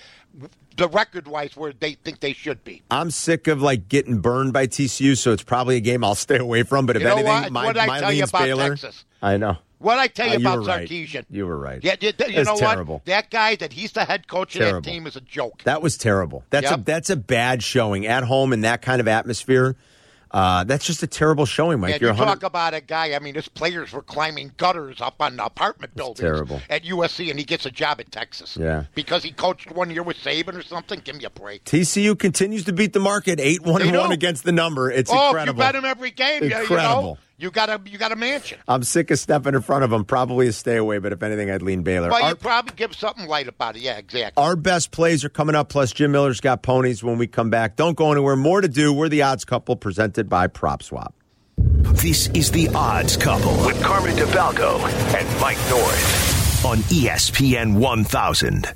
the 0.76 0.88
record 0.88 1.26
wise 1.28 1.56
where 1.56 1.72
they 1.78 1.92
think 1.94 2.20
they 2.20 2.32
should 2.32 2.64
be. 2.64 2.82
I'm 2.90 3.10
sick 3.10 3.46
of 3.48 3.60
like 3.60 3.88
getting 3.88 4.20
burned 4.20 4.52
by 4.52 4.66
TCU, 4.66 5.16
so 5.16 5.32
it's 5.32 5.42
probably 5.42 5.76
a 5.76 5.80
game 5.80 6.02
I'll 6.04 6.14
stay 6.14 6.38
away 6.38 6.62
from. 6.62 6.86
But 6.86 6.96
if 6.96 7.02
You 7.02 7.08
know 7.08 7.14
anything, 7.16 7.32
what? 7.32 7.52
my, 7.52 7.64
What'd 7.66 7.82
I 7.82 8.00
tell 8.00 8.12
you 8.12 8.24
about 8.24 8.42
Baylor. 8.42 8.68
Texas? 8.70 9.04
I 9.22 9.36
know. 9.36 9.58
What 9.78 9.98
I 9.98 10.08
tell 10.08 10.26
you 10.26 10.34
Uh, 10.34 10.38
you 10.38 10.46
about 10.46 10.66
right. 10.66 10.88
Sarkisian? 10.88 11.24
You 11.30 11.46
were 11.46 11.58
right. 11.58 11.82
Yeah, 11.82 11.96
you, 12.00 12.12
you 12.28 12.44
know 12.44 12.56
terrible. 12.56 12.94
what? 12.96 13.06
That 13.06 13.30
guy 13.30 13.56
that 13.56 13.72
he's 13.72 13.92
the 13.92 14.04
head 14.04 14.28
coach 14.28 14.54
of 14.56 14.60
Terrible. 14.60 14.80
that 14.82 14.90
team 14.90 15.06
is 15.06 15.16
a 15.16 15.22
joke. 15.22 15.62
That 15.64 15.80
was 15.82 15.96
terrible. 15.96 16.44
That's 16.50 16.70
a 16.70 16.76
that's 16.76 17.08
a 17.10 17.16
bad 17.16 17.62
showing 17.62 18.06
at 18.06 18.24
home 18.24 18.52
in 18.52 18.60
that 18.60 18.82
kind 18.82 19.00
of 19.00 19.08
atmosphere. 19.08 19.76
Uh, 20.30 20.62
that's 20.64 20.86
just 20.86 21.02
a 21.02 21.06
terrible 21.06 21.44
showing, 21.44 21.80
Mike. 21.80 21.94
And 21.94 22.00
You're 22.00 22.10
you 22.10 22.16
100 22.18 22.40
talk 22.40 22.42
about 22.44 22.74
a 22.74 22.80
guy. 22.80 23.14
I 23.14 23.18
mean, 23.18 23.34
his 23.34 23.48
players 23.48 23.92
were 23.92 24.02
climbing 24.02 24.52
gutters 24.56 25.00
up 25.00 25.16
on 25.20 25.40
apartment 25.40 25.96
buildings 25.96 26.20
terrible. 26.20 26.60
at 26.70 26.84
USC, 26.84 27.30
and 27.30 27.38
he 27.38 27.44
gets 27.44 27.66
a 27.66 27.70
job 27.70 28.00
at 28.00 28.12
Texas. 28.12 28.56
Yeah. 28.56 28.84
because 28.94 29.22
he 29.22 29.32
coached 29.32 29.70
one 29.72 29.90
year 29.90 30.02
with 30.02 30.16
Saban 30.18 30.54
or 30.54 30.62
something. 30.62 31.00
Give 31.00 31.16
me 31.16 31.24
a 31.24 31.30
break. 31.30 31.64
TCU 31.64 32.18
continues 32.18 32.64
to 32.64 32.72
beat 32.72 32.92
the 32.92 33.00
market, 33.00 33.40
eight 33.40 33.62
one 33.62 33.82
and 33.82 33.96
one 33.96 34.12
against 34.12 34.44
the 34.44 34.52
number. 34.52 34.90
It's 34.90 35.10
oh, 35.12 35.28
incredible. 35.28 35.58
you 35.62 35.66
bet 35.66 35.74
him 35.74 35.84
every 35.84 36.10
game, 36.10 36.44
you- 36.44 36.50
you 36.50 36.76
know, 36.76 37.18
you 37.40 37.50
got 37.50 37.68
a 37.68 37.80
you 37.90 37.98
got 37.98 38.12
a 38.12 38.16
mansion. 38.16 38.58
I'm 38.68 38.82
sick 38.82 39.10
of 39.10 39.18
stepping 39.18 39.54
in 39.54 39.62
front 39.62 39.84
of 39.84 39.90
them. 39.90 40.04
Probably 40.04 40.46
a 40.48 40.52
stay 40.52 40.76
away, 40.76 40.98
but 40.98 41.12
if 41.12 41.22
anything, 41.22 41.50
I'd 41.50 41.62
lean 41.62 41.82
Baylor. 41.82 42.10
Well, 42.10 42.22
Our- 42.22 42.28
you 42.30 42.34
probably 42.36 42.74
give 42.76 42.94
something 42.94 43.26
light 43.26 43.48
about 43.48 43.76
it. 43.76 43.82
Yeah, 43.82 43.96
exactly. 43.98 44.42
Our 44.42 44.56
best 44.56 44.90
plays 44.90 45.24
are 45.24 45.28
coming 45.28 45.54
up, 45.54 45.68
plus 45.68 45.92
Jim 45.92 46.12
Miller's 46.12 46.40
got 46.40 46.62
ponies 46.62 47.02
when 47.02 47.18
we 47.18 47.26
come 47.26 47.50
back. 47.50 47.76
Don't 47.76 47.96
go 47.96 48.12
anywhere. 48.12 48.36
More 48.36 48.60
to 48.60 48.68
do. 48.68 48.92
We're 48.92 49.08
the 49.08 49.22
odds 49.22 49.44
couple 49.44 49.76
presented 49.76 50.28
by 50.28 50.46
Prop 50.46 50.82
Swap. 50.82 51.14
This 51.56 52.28
is 52.28 52.50
the 52.50 52.68
Odds 52.74 53.16
Couple 53.16 53.54
with 53.66 53.82
Carmen 53.82 54.16
DeFalco 54.16 54.80
and 55.14 55.40
Mike 55.40 55.58
North 55.68 56.64
on 56.64 56.78
ESPN 56.78 57.74
1000. 57.78 58.66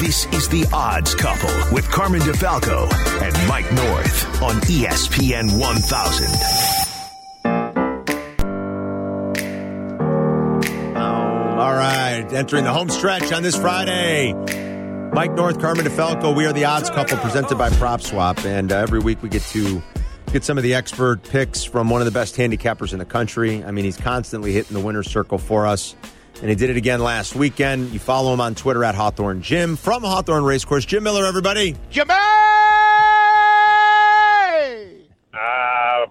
This 0.00 0.26
is 0.26 0.48
the 0.48 0.64
Odds 0.72 1.14
Couple 1.16 1.50
with 1.74 1.90
Carmen 1.90 2.20
DeFalco 2.20 2.88
and 3.20 3.48
Mike 3.48 3.70
North 3.72 4.42
on 4.42 4.54
ESPN 4.62 5.58
1000. 5.58 6.77
Entering 12.38 12.62
the 12.62 12.72
home 12.72 12.88
stretch 12.88 13.32
on 13.32 13.42
this 13.42 13.56
Friday. 13.56 14.32
Mike 15.12 15.32
North, 15.32 15.60
Carmen 15.60 15.84
DeFalco. 15.84 16.36
We 16.36 16.46
are 16.46 16.52
the 16.52 16.64
odds 16.66 16.88
couple 16.88 17.16
presented 17.18 17.58
by 17.58 17.68
Prop 17.70 18.00
Swap, 18.00 18.44
and 18.44 18.70
uh, 18.70 18.76
every 18.76 19.00
week 19.00 19.20
we 19.24 19.28
get 19.28 19.42
to 19.42 19.82
get 20.32 20.44
some 20.44 20.56
of 20.56 20.62
the 20.62 20.74
expert 20.74 21.24
picks 21.24 21.64
from 21.64 21.90
one 21.90 22.00
of 22.00 22.04
the 22.04 22.12
best 22.12 22.36
handicappers 22.36 22.92
in 22.92 23.00
the 23.00 23.04
country. 23.04 23.64
I 23.64 23.72
mean, 23.72 23.84
he's 23.84 23.96
constantly 23.96 24.52
hitting 24.52 24.74
the 24.74 24.80
winner's 24.84 25.10
circle 25.10 25.38
for 25.38 25.66
us, 25.66 25.96
and 26.40 26.48
he 26.48 26.54
did 26.54 26.70
it 26.70 26.76
again 26.76 27.00
last 27.00 27.34
weekend. 27.34 27.90
You 27.90 27.98
follow 27.98 28.32
him 28.32 28.40
on 28.40 28.54
Twitter 28.54 28.84
at 28.84 28.94
Hawthorne 28.94 29.42
Jim 29.42 29.74
from 29.74 30.02
Hawthorne 30.04 30.44
Racecourse. 30.44 30.86
Jim 30.86 31.02
Miller, 31.02 31.26
everybody. 31.26 31.74
Jim 31.90 32.08
Uh, 32.08 32.37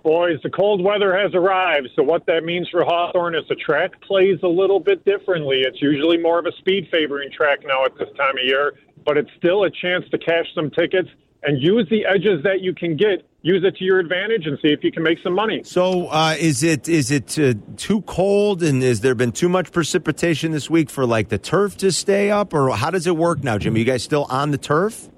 boys, 0.08 0.40
the 0.42 0.50
cold 0.50 0.82
weather 0.82 1.14
has 1.18 1.36
arrived. 1.36 1.90
So 1.94 2.02
what 2.02 2.26
that 2.28 2.46
means 2.46 2.70
for 2.70 2.86
Hawthorne 2.86 3.36
is 3.36 3.44
the 3.50 3.56
track 3.56 4.02
plays 4.02 4.40
a 4.42 4.48
little 4.48 4.80
bit 4.80 5.04
differently. 5.04 5.64
It's 5.68 5.82
usually 5.82 6.18
more 6.18 6.40
of 6.40 6.46
a 6.46 6.54
speed 6.60 6.88
favoring 6.90 7.30
track 7.30 7.60
now 7.66 7.84
at 7.84 7.92
this 7.98 8.08
time 8.16 8.38
of 8.38 8.44
year, 8.46 8.72
but 9.06 9.18
it's 9.18 9.30
still 9.38 9.66
a 9.66 9.70
chance 9.70 10.06
to 10.12 10.18
cash 10.18 10.46
some 10.56 10.72
tickets 10.72 11.10
and 11.44 11.62
use 11.62 11.86
the 11.90 12.06
edges 12.06 12.42
that 12.44 12.62
you 12.62 12.74
can 12.74 12.96
get. 12.96 13.28
Use 13.42 13.64
it 13.66 13.76
to 13.78 13.84
your 13.84 14.00
advantage 14.00 14.46
and 14.46 14.58
see 14.62 14.70
if 14.70 14.82
you 14.82 14.94
can 14.94 15.04
make 15.04 15.20
some 15.22 15.34
money. 15.34 15.62
So, 15.64 16.08
uh, 16.08 16.36
is 16.40 16.64
it 16.64 16.88
is 16.90 17.12
it 17.12 17.38
uh, 17.38 17.54
too 17.78 18.02
cold, 18.02 18.64
and 18.64 18.82
has 18.82 19.02
there 19.02 19.16
been 19.16 19.32
too 19.32 19.48
much 19.48 19.72
precipitation 19.72 20.52
this 20.52 20.70
week 20.70 20.90
for 20.90 21.06
like 21.06 21.30
the 21.30 21.38
turf 21.38 21.78
to 21.78 21.92
stay 21.92 22.32
up, 22.32 22.54
or 22.54 22.72
how 22.72 22.92
does 22.92 23.08
it 23.08 23.16
work 23.16 23.44
now, 23.44 23.58
Jim? 23.58 23.76
Are 23.76 23.78
you 23.78 23.86
guys 23.86 24.04
still 24.04 24.26
on 24.30 24.52
the 24.52 24.58
turf? 24.58 25.10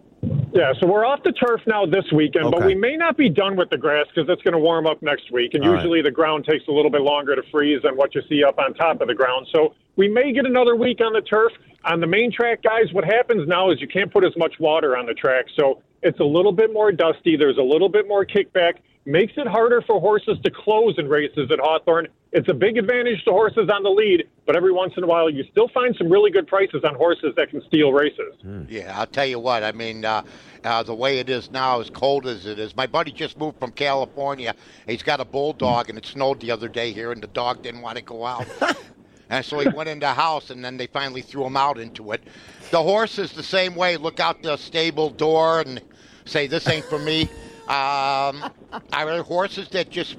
Yeah, 0.54 0.74
so 0.80 0.88
we're 0.88 1.06
off 1.06 1.24
the 1.24 1.32
turf 1.32 1.62
now 1.68 1.86
this 1.86 2.06
weekend, 2.12 2.52
but 2.52 2.66
we 2.66 2.76
may 2.76 2.98
not 2.98 3.18
be 3.18 3.30
done 3.30 3.56
with 3.56 3.70
the 3.70 3.78
grass 3.78 4.06
because 4.14 4.30
it's 4.30 4.42
going 4.42 4.54
to 4.54 4.60
warm 4.60 4.88
up 4.88 5.02
next 5.02 5.32
week. 5.32 5.54
And 5.54 5.64
All 5.64 5.70
right. 5.70 5.78
usually 5.78 6.02
the 6.02 6.12
ground 6.12 6.46
takes 6.50 6.68
a 6.68 6.72
little 6.72 6.92
bit 6.92 7.02
longer 7.02 7.36
to 7.36 7.44
freeze 7.52 7.82
than 7.84 7.96
what 7.96 8.16
you 8.16 8.22
see 8.28 8.44
up 8.44 8.58
on 8.58 8.74
top 8.74 9.00
of 9.02 9.08
the 9.08 9.14
ground. 9.14 9.48
So 9.54 9.76
we 9.96 10.08
may 10.08 10.34
get 10.34 10.46
another 10.46 10.76
week 10.76 11.02
on 11.02 11.14
the 11.14 11.22
turf. 11.22 11.54
On 11.86 12.00
the 12.02 12.08
main 12.08 12.32
track, 12.32 12.62
guys, 12.64 12.92
what 12.92 13.06
happens 13.06 13.48
now 13.48 13.72
is 13.72 13.80
you 13.80 13.88
can't 13.88 14.12
put 14.12 14.26
as 14.26 14.36
much 14.38 14.60
water 14.60 14.98
on 14.98 15.06
the 15.06 15.14
track. 15.14 15.46
So 15.56 15.82
it's 16.02 16.20
a 16.20 16.26
little 16.26 16.52
bit 16.52 16.74
more 16.74 16.92
dusty. 16.92 17.38
There's 17.38 17.58
a 17.58 17.64
little 17.64 17.90
bit 17.90 18.08
more 18.08 18.26
kickback. 18.26 18.74
Makes 19.06 19.34
it 19.38 19.48
harder 19.48 19.82
for 19.82 20.00
horses 20.00 20.38
to 20.44 20.52
close 20.52 20.96
in 20.98 21.08
races 21.08 21.50
at 21.52 21.60
Hawthorne. 21.60 22.08
It's 22.32 22.50
a 22.50 22.54
big 22.54 22.78
advantage 22.78 23.24
to 23.26 23.32
horses 23.32 23.70
on 23.74 23.84
the 23.84 23.90
lead, 23.90 24.28
but 24.50 24.56
every 24.56 24.72
once 24.72 24.94
in 24.98 25.04
a 25.04 25.06
while 25.06 25.30
you 25.30 25.44
still 25.52 25.68
find 25.68 25.96
some 25.96 26.10
really 26.10 26.32
good 26.32 26.48
prices 26.48 26.84
on 26.84 26.96
horses 26.96 27.36
that 27.38 27.52
can 27.52 27.62
steal 27.68 27.94
races. 27.94 28.34
Yeah, 28.68 29.00
I'll 29.00 29.06
tell 29.06 29.28
you 29.28 29.38
what. 29.38 29.64
I 29.64 29.72
mean, 29.72 30.04
uh, 30.04 30.24
uh, 30.64 30.82
the 30.82 30.96
way 30.96 31.20
it 31.20 31.30
is 31.30 31.52
now, 31.52 31.80
as 31.80 31.92
cold 31.92 32.26
as 32.26 32.48
it 32.48 32.58
is. 32.58 32.76
My 32.76 32.88
buddy 32.88 33.12
just 33.12 33.38
moved 33.38 33.60
from 33.60 33.72
California. 33.72 34.56
He's 34.88 35.04
got 35.04 35.20
a 35.20 35.26
bulldog, 35.26 35.90
and 35.90 36.00
it 36.00 36.06
snowed 36.08 36.40
the 36.40 36.50
other 36.50 36.68
day 36.68 36.94
here, 36.94 37.12
and 37.12 37.22
the 37.22 37.28
dog 37.28 37.62
didn't 37.62 37.84
want 37.84 38.00
to 38.00 38.04
go 38.04 38.26
out. 38.26 38.48
and 39.30 39.46
so 39.46 39.60
he 39.60 39.70
went 39.70 39.88
in 39.88 40.00
the 40.00 40.16
house, 40.16 40.50
and 40.50 40.66
then 40.66 40.78
they 40.78 40.88
finally 40.88 41.22
threw 41.22 41.46
him 41.46 41.56
out 41.56 41.78
into 41.78 42.12
it. 42.14 42.24
The 42.72 42.82
horse 42.82 43.20
is 43.20 43.34
the 43.34 43.44
same 43.44 43.76
way. 43.76 43.98
Look 43.98 44.20
out 44.20 44.42
the 44.42 44.58
stable 44.58 45.12
door 45.12 45.62
and 45.62 45.80
say, 46.26 46.48
"This 46.48 46.68
ain't 46.68 46.86
for 46.86 46.98
me." 46.98 47.30
Um, 47.68 48.52
are 48.94 49.06
there 49.06 49.22
horses 49.22 49.68
that 49.70 49.92
just 49.92 50.18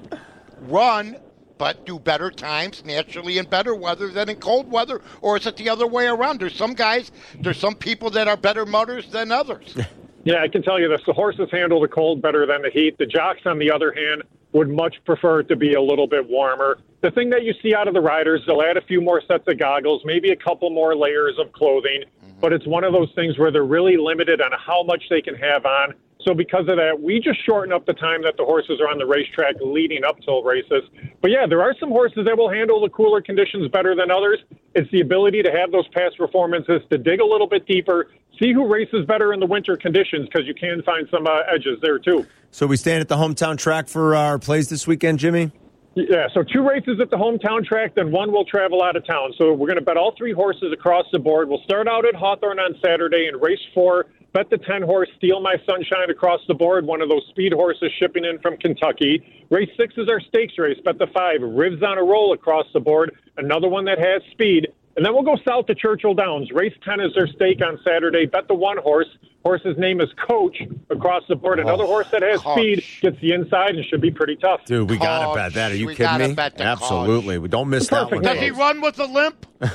run 0.61 1.17
but 1.61 1.85
do 1.85 1.99
better 1.99 2.31
times 2.31 2.83
naturally 2.83 3.37
in 3.37 3.45
better 3.45 3.75
weather 3.75 4.07
than 4.07 4.27
in 4.29 4.35
cold 4.37 4.71
weather, 4.71 4.99
or 5.21 5.37
is 5.37 5.45
it 5.45 5.57
the 5.57 5.69
other 5.69 5.85
way 5.85 6.07
around? 6.07 6.39
There's 6.39 6.55
some 6.55 6.73
guys, 6.73 7.11
there's 7.39 7.59
some 7.59 7.75
people 7.75 8.09
that 8.09 8.27
are 8.27 8.35
better 8.35 8.65
mudders 8.65 9.11
than 9.11 9.31
others. 9.31 9.77
Yeah, 10.23 10.43
I 10.43 10.49
can 10.49 10.61
tell 10.61 10.79
you 10.79 10.87
this. 10.87 11.01
The 11.03 11.13
horses 11.13 11.49
handle 11.51 11.81
the 11.81 11.87
cold 11.87 12.21
better 12.21 12.45
than 12.45 12.61
the 12.61 12.69
heat. 12.69 12.95
The 12.99 13.07
jocks, 13.07 13.41
on 13.47 13.57
the 13.57 13.71
other 13.71 13.91
hand, 13.91 14.21
would 14.51 14.69
much 14.69 15.03
prefer 15.03 15.39
it 15.39 15.47
to 15.47 15.55
be 15.55 15.73
a 15.73 15.81
little 15.81 16.05
bit 16.05 16.29
warmer. 16.29 16.77
The 17.01 17.09
thing 17.09 17.31
that 17.31 17.43
you 17.43 17.55
see 17.63 17.73
out 17.73 17.87
of 17.87 17.95
the 17.95 18.01
riders, 18.01 18.43
they'll 18.45 18.61
add 18.61 18.77
a 18.77 18.81
few 18.81 19.01
more 19.01 19.19
sets 19.27 19.47
of 19.47 19.57
goggles, 19.57 20.03
maybe 20.05 20.29
a 20.29 20.35
couple 20.35 20.69
more 20.69 20.95
layers 20.95 21.39
of 21.39 21.51
clothing, 21.53 22.03
mm-hmm. 22.23 22.39
but 22.39 22.53
it's 22.53 22.67
one 22.67 22.83
of 22.83 22.93
those 22.93 23.11
things 23.15 23.39
where 23.39 23.49
they're 23.49 23.65
really 23.65 23.97
limited 23.97 24.41
on 24.41 24.51
how 24.51 24.83
much 24.83 25.05
they 25.09 25.23
can 25.23 25.33
have 25.33 25.65
on. 25.65 25.95
So 26.25 26.33
because 26.33 26.67
of 26.67 26.77
that, 26.77 26.99
we 27.01 27.19
just 27.19 27.43
shorten 27.45 27.73
up 27.73 27.85
the 27.85 27.93
time 27.93 28.21
that 28.23 28.37
the 28.37 28.45
horses 28.45 28.79
are 28.79 28.87
on 28.87 28.97
the 28.97 29.05
racetrack 29.05 29.55
leading 29.61 30.03
up 30.03 30.19
till 30.21 30.43
races. 30.43 30.83
But 31.21 31.31
yeah, 31.31 31.45
there 31.47 31.61
are 31.61 31.75
some 31.79 31.89
horses 31.89 32.25
that 32.25 32.37
will 32.37 32.49
handle 32.49 32.81
the 32.81 32.89
cooler 32.89 33.21
conditions 33.21 33.67
better 33.69 33.95
than 33.95 34.11
others. 34.11 34.39
It's 34.75 34.89
the 34.91 35.01
ability 35.01 35.41
to 35.43 35.51
have 35.51 35.71
those 35.71 35.87
past 35.89 36.17
performances, 36.17 36.81
to 36.89 36.97
dig 36.97 37.19
a 37.19 37.25
little 37.25 37.47
bit 37.47 37.65
deeper, 37.65 38.09
see 38.39 38.53
who 38.53 38.71
races 38.71 39.05
better 39.05 39.33
in 39.33 39.39
the 39.39 39.45
winter 39.45 39.75
conditions, 39.75 40.27
because 40.27 40.47
you 40.47 40.53
can 40.53 40.81
find 40.83 41.07
some 41.11 41.27
uh, 41.27 41.41
edges 41.53 41.79
there 41.81 41.99
too. 41.99 42.25
So 42.51 42.67
we 42.67 42.77
stand 42.77 43.01
at 43.01 43.07
the 43.07 43.17
hometown 43.17 43.57
track 43.57 43.87
for 43.87 44.15
our 44.15 44.37
plays 44.37 44.69
this 44.69 44.85
weekend, 44.85 45.19
Jimmy. 45.19 45.51
Yeah, 45.93 46.27
so 46.33 46.41
two 46.41 46.65
races 46.65 47.01
at 47.01 47.09
the 47.09 47.17
hometown 47.17 47.65
track, 47.65 47.95
then 47.95 48.11
one 48.11 48.31
will 48.31 48.45
travel 48.45 48.81
out 48.81 48.95
of 48.95 49.05
town. 49.05 49.33
So 49.37 49.51
we're 49.51 49.67
going 49.67 49.79
to 49.79 49.83
bet 49.83 49.97
all 49.97 50.13
three 50.17 50.31
horses 50.31 50.71
across 50.71 51.05
the 51.11 51.19
board. 51.19 51.49
We'll 51.49 51.63
start 51.63 51.89
out 51.89 52.05
at 52.05 52.15
Hawthorne 52.15 52.59
on 52.59 52.79
Saturday 52.81 53.27
and 53.27 53.41
race 53.41 53.59
four. 53.73 54.05
Bet 54.33 54.49
the 54.49 54.57
10 54.57 54.83
horse 54.83 55.09
Steal 55.17 55.41
My 55.41 55.55
Sunshine 55.65 56.09
across 56.09 56.39
the 56.47 56.53
board, 56.53 56.85
one 56.85 57.01
of 57.01 57.09
those 57.09 57.25
speed 57.29 57.51
horses 57.51 57.91
shipping 57.99 58.23
in 58.23 58.39
from 58.39 58.55
Kentucky. 58.57 59.45
Race 59.49 59.69
six 59.77 59.93
is 59.97 60.07
our 60.07 60.21
stakes 60.21 60.53
race. 60.57 60.77
Bet 60.85 60.97
the 60.97 61.07
five 61.07 61.41
Rivs 61.41 61.83
on 61.83 61.97
a 61.97 62.03
Roll 62.03 62.31
across 62.33 62.65
the 62.73 62.79
board, 62.79 63.13
another 63.37 63.67
one 63.67 63.83
that 63.85 63.97
has 63.99 64.21
speed. 64.31 64.67
And 64.95 65.05
then 65.05 65.13
we'll 65.13 65.23
go 65.23 65.37
south 65.47 65.65
to 65.67 65.75
Churchill 65.75 66.13
Downs. 66.13 66.49
Race 66.51 66.73
10 66.83 66.99
is 66.99 67.13
their 67.15 67.27
stake 67.27 67.59
on 67.65 67.79
Saturday. 67.83 68.25
Bet 68.25 68.47
the 68.47 68.53
one 68.53 68.77
horse. 68.77 69.07
Horse's 69.43 69.77
name 69.77 69.99
is 70.01 70.09
Coach 70.29 70.57
across 70.89 71.23
the 71.27 71.35
board. 71.35 71.59
Another 71.59 71.83
Oh, 71.85 71.87
horse 71.87 72.07
that 72.11 72.21
has 72.21 72.41
Coach. 72.41 72.57
speed 72.59 72.83
gets 73.01 73.19
the 73.21 73.31
inside 73.33 73.75
and 73.75 73.85
should 73.85 74.01
be 74.01 74.11
pretty 74.11 74.35
tough. 74.35 74.63
Dude, 74.65 74.89
we 74.89 74.97
got 74.97 75.29
to 75.29 75.33
bet 75.35 75.53
that. 75.53 75.71
Are 75.71 75.75
you 75.75 75.87
We 75.87 75.95
kidding 75.95 76.29
me? 76.29 76.33
bet 76.35 76.57
the 76.57 76.63
Absolutely. 76.65 77.37
We 77.37 77.47
don't 77.47 77.69
miss 77.69 77.87
that 77.87 78.11
one. 78.11 78.21
Perfect. 78.21 78.25
Does 78.25 78.39
he 78.43 78.51
run 78.51 78.81
with 78.81 78.99
a 78.99 79.05
limp? 79.05 79.45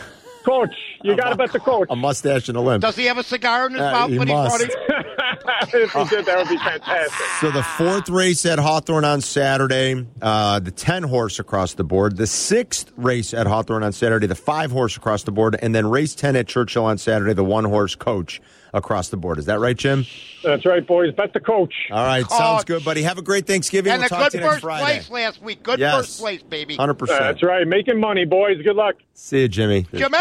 Coach, 0.47 0.75
you 1.03 1.17
got 1.17 1.31
to 1.31 1.37
bet 1.37 1.53
the 1.53 1.59
coach. 1.59 1.89
A 1.91 1.97
mustache 1.97 2.49
and 2.49 2.57
a 2.57 2.61
limp. 2.61 2.81
Does 2.81 2.95
he 2.95 3.07
have 3.07 3.19
a 3.19 3.25
cigar 3.25 3.67
in 3.67 3.73
his 3.73 3.81
Uh, 3.83 3.91
mouth 3.91 4.11
he 4.11 4.19
when 4.19 4.29
must. 4.29 4.63
he's 4.63 4.75
running? 4.89 5.07
if 5.83 5.93
he 5.93 6.05
did, 6.05 6.25
that 6.27 6.39
would 6.39 6.49
be 6.49 6.57
fantastic. 6.59 7.27
So 7.41 7.51
the 7.51 7.63
fourth 7.65 8.09
race 8.09 8.47
at 8.47 8.59
Hawthorne 8.61 9.05
on 9.05 9.21
Saturday, 9.21 10.07
uh, 10.23 10.61
the 10.61 10.71
10 10.71 11.03
horse 11.03 11.39
across 11.41 11.75
the 11.75 11.83
board. 11.85 12.17
The 12.17 12.27
sixth 12.29 12.93
race 12.97 13.35
at 13.35 13.47
Hawthorne 13.49 13.83
on 13.83 13.91
Saturday, 13.93 14.27
the 14.29 14.35
five 14.37 14.71
horse 14.71 14.97
across 14.97 15.25
the 15.25 15.33
board. 15.33 15.57
And 15.61 15.75
then 15.75 15.89
race 15.91 16.15
10 16.15 16.37
at 16.37 16.47
Churchill 16.47 16.85
on 16.85 16.97
Saturday, 16.99 17.33
the 17.35 17.45
one 17.45 17.65
horse 17.65 17.97
coach 17.97 18.41
across 18.77 19.09
the 19.09 19.17
board. 19.17 19.39
Is 19.39 19.47
that 19.47 19.59
right, 19.59 19.77
Jim? 19.77 20.05
That's 20.45 20.65
right, 20.65 20.87
boys. 20.87 21.13
Bet 21.15 21.33
the 21.33 21.41
coach. 21.41 21.75
All 21.91 22.05
right. 22.05 22.25
Sounds 22.31 22.63
good, 22.65 22.85
buddy. 22.85 23.03
Have 23.03 23.19
a 23.19 23.23
great 23.23 23.47
Thanksgiving. 23.47 23.91
and 23.93 24.01
we'll 24.01 24.07
a 24.07 24.09
talk 24.09 24.31
good 24.33 24.39
to 24.39 24.45
first 24.49 24.61
Friday. 24.61 24.85
place 24.85 25.11
last 25.11 25.43
week. 25.43 25.63
Good 25.63 25.81
Yes. 25.81 25.97
first 25.97 26.19
place, 26.21 26.43
baby. 26.43 26.77
100%. 26.77 27.19
That's 27.19 27.43
right. 27.43 27.67
Making 27.67 27.99
money, 27.99 28.25
boys. 28.25 28.63
Good 28.63 28.77
luck. 28.77 28.95
See 29.15 29.41
you, 29.41 29.49
Jimmy. 29.49 29.87
Jimmy! 29.95 30.19